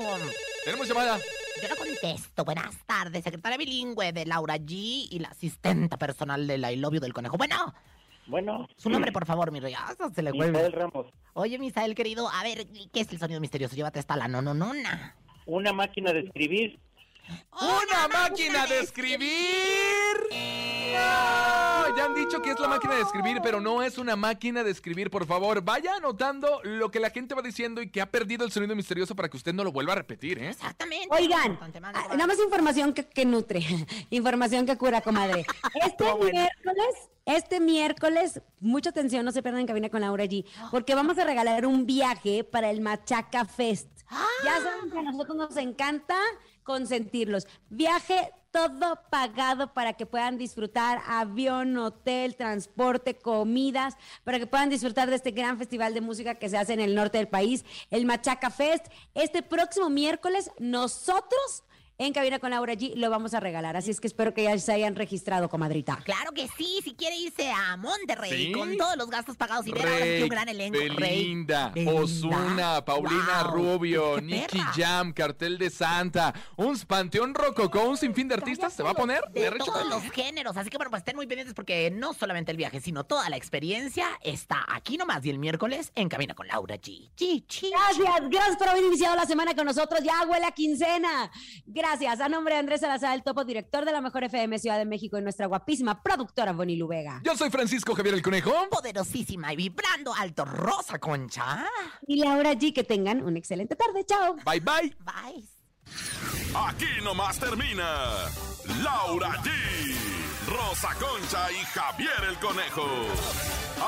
Tenemos 0.66 0.88
llamada. 0.88 1.18
Yo 1.62 1.70
no 1.70 1.76
contesto. 1.76 2.44
Buenas 2.46 2.76
tardes, 2.86 3.24
secretaria 3.24 3.58
bilingüe 3.58 4.12
de 4.12 4.26
Laura 4.26 4.58
G 4.58 5.08
y 5.10 5.20
la 5.20 5.30
asistenta 5.30 5.98
personal 5.98 6.46
de 6.48 6.58
la 6.58 6.72
I 6.72 6.76
Love 6.76 6.96
You 6.96 7.00
del 7.00 7.14
conejo. 7.14 7.38
Bueno, 7.38 7.74
Bueno, 8.28 8.68
su 8.76 8.90
nombre, 8.90 9.12
por 9.14 9.26
favor, 9.26 9.52
mi 9.52 9.60
rey. 9.62 9.74
Ah, 9.74 9.90
eso 9.94 10.10
se 10.14 10.22
le 10.22 10.32
vuelve. 10.34 10.52
Misael 10.52 10.74
Ramos. 10.74 11.08
Oye, 11.34 11.58
Misael, 11.58 11.96
querido, 11.96 12.28
a 12.30 12.44
ver, 12.44 12.68
¿qué 12.92 13.00
es 13.00 13.12
el 13.12 13.20
sonido 13.20 13.40
misterioso? 13.40 13.76
Llévate 13.76 14.00
hasta 14.00 14.18
la 14.18 14.28
nononona. 14.28 15.16
Una 15.46 15.72
máquina 15.72 16.12
de 16.12 16.20
escribir. 16.22 16.78
¡Una 17.52 18.08
máquina 18.08 18.66
de 18.68 18.80
escribir! 18.80 19.28
No, 20.94 21.96
ya 21.96 22.06
han 22.06 22.16
dicho 22.16 22.42
que 22.42 22.52
es 22.52 22.60
la 22.60 22.68
máquina 22.68 22.96
de 22.96 23.02
escribir, 23.02 23.40
pero 23.44 23.60
no 23.60 23.84
es 23.84 23.98
una 23.98 24.16
máquina 24.16 24.64
de 24.64 24.72
escribir. 24.72 25.10
Por 25.10 25.26
favor, 25.26 25.62
vaya 25.62 25.96
anotando 25.96 26.62
lo 26.64 26.90
que 26.92 27.00
la 27.00 27.10
gente 27.10 27.36
va 27.36 27.42
diciendo 27.42 27.82
y 27.82 27.90
que 27.90 28.02
ha 28.02 28.10
perdido 28.10 28.46
el 28.46 28.52
sonido 28.52 28.76
misterioso 28.76 29.16
para 29.16 29.30
que 29.30 29.38
usted 29.38 29.54
no 29.54 29.64
lo 29.64 29.72
vuelva 29.72 29.94
a 29.94 29.98
repetir, 29.98 30.40
¿eh? 30.40 30.50
Exactamente. 30.50 31.08
Oigan, 31.12 31.60
ah, 31.62 32.08
nada 32.12 32.28
más 32.28 32.40
información 32.40 32.94
que, 32.94 33.06
que 33.06 33.26
nutre, 33.26 33.62
información 34.10 34.66
que 34.66 34.78
cura, 34.78 35.02
comadre. 35.02 35.46
Este 35.86 36.16
miércoles, 36.16 36.96
este 37.26 37.60
miércoles, 37.60 38.42
mucha 38.60 38.90
atención, 38.90 39.26
no 39.26 39.32
se 39.32 39.42
pierdan 39.42 39.62
en 39.62 39.68
cabina 39.68 39.90
con 39.90 40.02
Laura 40.02 40.26
G, 40.26 40.46
porque 40.72 40.96
vamos 40.96 41.18
a 41.18 41.26
regalar 41.26 41.66
un 41.66 41.86
viaje 41.86 42.44
para 42.44 42.70
el 42.70 42.82
Machaca 42.82 43.46
Fest. 43.46 43.90
Ya 44.44 44.62
saben 44.62 44.90
que 44.90 44.98
a 44.98 45.02
nosotros 45.04 45.38
nos 45.38 45.58
encanta 45.58 46.16
consentirlos. 46.68 47.48
Viaje 47.70 48.34
todo 48.52 49.00
pagado 49.10 49.74
para 49.74 49.94
que 49.94 50.06
puedan 50.06 50.38
disfrutar 50.38 51.02
avión, 51.08 51.78
hotel, 51.78 52.36
transporte, 52.36 53.16
comidas, 53.16 53.96
para 54.26 54.38
que 54.38 54.48
puedan 54.48 54.70
disfrutar 54.70 55.10
de 55.10 55.16
este 55.16 55.32
gran 55.32 55.58
festival 55.58 55.94
de 55.94 56.02
música 56.02 56.36
que 56.36 56.50
se 56.50 56.58
hace 56.58 56.74
en 56.74 56.82
el 56.82 56.94
norte 56.94 57.20
del 57.20 57.30
país, 57.30 57.64
el 57.90 58.06
Machaca 58.06 58.50
Fest. 58.50 58.88
Este 59.14 59.44
próximo 59.44 59.90
miércoles 59.90 60.52
nosotros 60.60 61.64
en 62.00 62.14
Cabina 62.14 62.38
con 62.38 62.52
Laura 62.52 62.74
G 62.76 62.94
lo 62.96 63.10
vamos 63.10 63.34
a 63.34 63.40
regalar, 63.40 63.76
así 63.76 63.90
es 63.90 64.00
que 64.00 64.06
espero 64.06 64.32
que 64.34 64.44
ya 64.44 64.58
se 64.60 64.72
hayan 64.72 64.96
registrado, 64.96 65.50
comadrita. 65.50 65.98
Claro 66.06 66.32
que 66.32 66.48
sí, 66.56 66.80
si 66.84 66.94
quiere 66.94 67.16
irse 67.18 67.50
a 67.52 67.76
Monterrey 67.76 68.48
Sí. 68.48 68.52
con 68.52 68.78
todos 68.78 68.96
los 68.98 69.10
gastos 69.10 69.36
pagados 69.36 69.66
y 69.66 69.72
ver 69.72 69.88
ahora 69.88 70.06
sí 70.06 70.24
un 70.24 70.30
gran 70.30 70.48
elenco. 70.50 70.78
Rey, 70.78 70.90
Belinda, 70.96 71.70
Belinda. 71.70 72.02
Osuna, 72.02 72.86
Paulina 72.86 73.44
Wow. 73.46 73.52
Rubio, 73.52 74.16
¡Qué 74.18 74.22
Nicky! 74.22 74.60
Jam, 74.76 75.12
Cartel 75.12 75.58
de 75.58 75.72
Santa, 75.72 76.34
un 76.56 76.78
panteón 76.82 77.34
rococó, 77.34 77.84
un 77.86 77.98
sinfín 77.98 78.28
de 78.28 78.36
artistas, 78.36 78.74
¿se 78.74 78.84
va 78.84 78.92
a 78.92 78.94
poner? 78.94 79.22
De 79.32 79.50
¿De 79.50 79.58
todos 79.58 79.88
los 79.88 80.04
géneros, 80.12 80.56
así 80.56 80.70
que 80.70 80.78
bueno, 80.78 80.92
pues 80.92 81.02
estén 81.02 81.16
muy 81.16 81.26
pendientes 81.26 81.56
porque 81.56 81.90
no 81.90 82.14
solamente 82.14 82.52
el 82.52 82.58
viaje, 82.58 82.80
sino 82.80 83.06
toda 83.06 83.28
la 83.30 83.38
experiencia 83.38 84.08
está 84.22 84.64
aquí 84.70 84.98
nomás 84.98 85.26
y 85.26 85.32
el 85.32 85.40
miércoles 85.40 85.92
en 85.96 86.10
Cabina 86.10 86.36
con 86.36 86.48
Laura 86.48 86.76
G. 86.76 87.10
G, 87.18 87.44
G. 87.48 87.70
Gracias, 87.72 88.30
gracias 88.30 88.58
por 88.58 88.70
haber 88.70 88.84
iniciado 88.84 89.16
la 89.16 89.26
semana 89.26 89.56
con 89.56 89.66
nosotros. 89.66 90.02
Ya 90.04 90.22
huele 90.28 90.46
a 90.46 90.52
quincena. 90.52 91.32
Gracias. 91.66 91.87
A 91.90 92.28
nombre 92.28 92.54
de 92.54 92.60
Andrés 92.60 92.82
Salazar, 92.82 93.16
el 93.16 93.24
topo 93.24 93.46
director 93.46 93.86
de 93.86 93.94
la 93.94 94.02
Mejor 94.02 94.26
FM 94.26 94.60
Ciudad 94.60 94.78
de 94.78 94.84
México 94.84 95.18
y 95.18 95.22
nuestra 95.22 95.46
guapísima 95.46 96.04
productora 96.04 96.52
Bonnie 96.52 96.76
Luvega. 96.76 97.22
Yo 97.24 97.34
soy 97.38 97.50
Francisco 97.50 97.96
Javier 97.96 98.14
el 98.14 98.22
Conejo. 98.22 98.52
Poderosísima 98.70 99.54
y 99.54 99.56
vibrando 99.56 100.14
alto, 100.14 100.44
Rosa 100.44 101.00
Concha. 101.00 101.66
Y 102.06 102.18
Laura 102.18 102.52
G, 102.56 102.74
que 102.74 102.84
tengan 102.84 103.24
una 103.24 103.40
excelente 103.40 103.78
tarde. 103.78 104.06
Chao. 104.06 104.36
Bye 104.46 104.60
bye. 104.60 104.96
Bye. 105.00 105.48
Aquí 106.68 107.02
nomás 107.06 107.40
termina 107.40 108.12
Laura 108.84 109.42
G, 109.42 109.50
Rosa 110.46 110.94
Concha 110.96 111.50
y 111.54 111.64
Javier 111.74 112.22
el 112.28 112.38
Conejo. 112.40 112.86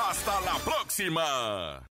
Hasta 0.08 0.40
la 0.40 0.54
próxima. 0.64 1.89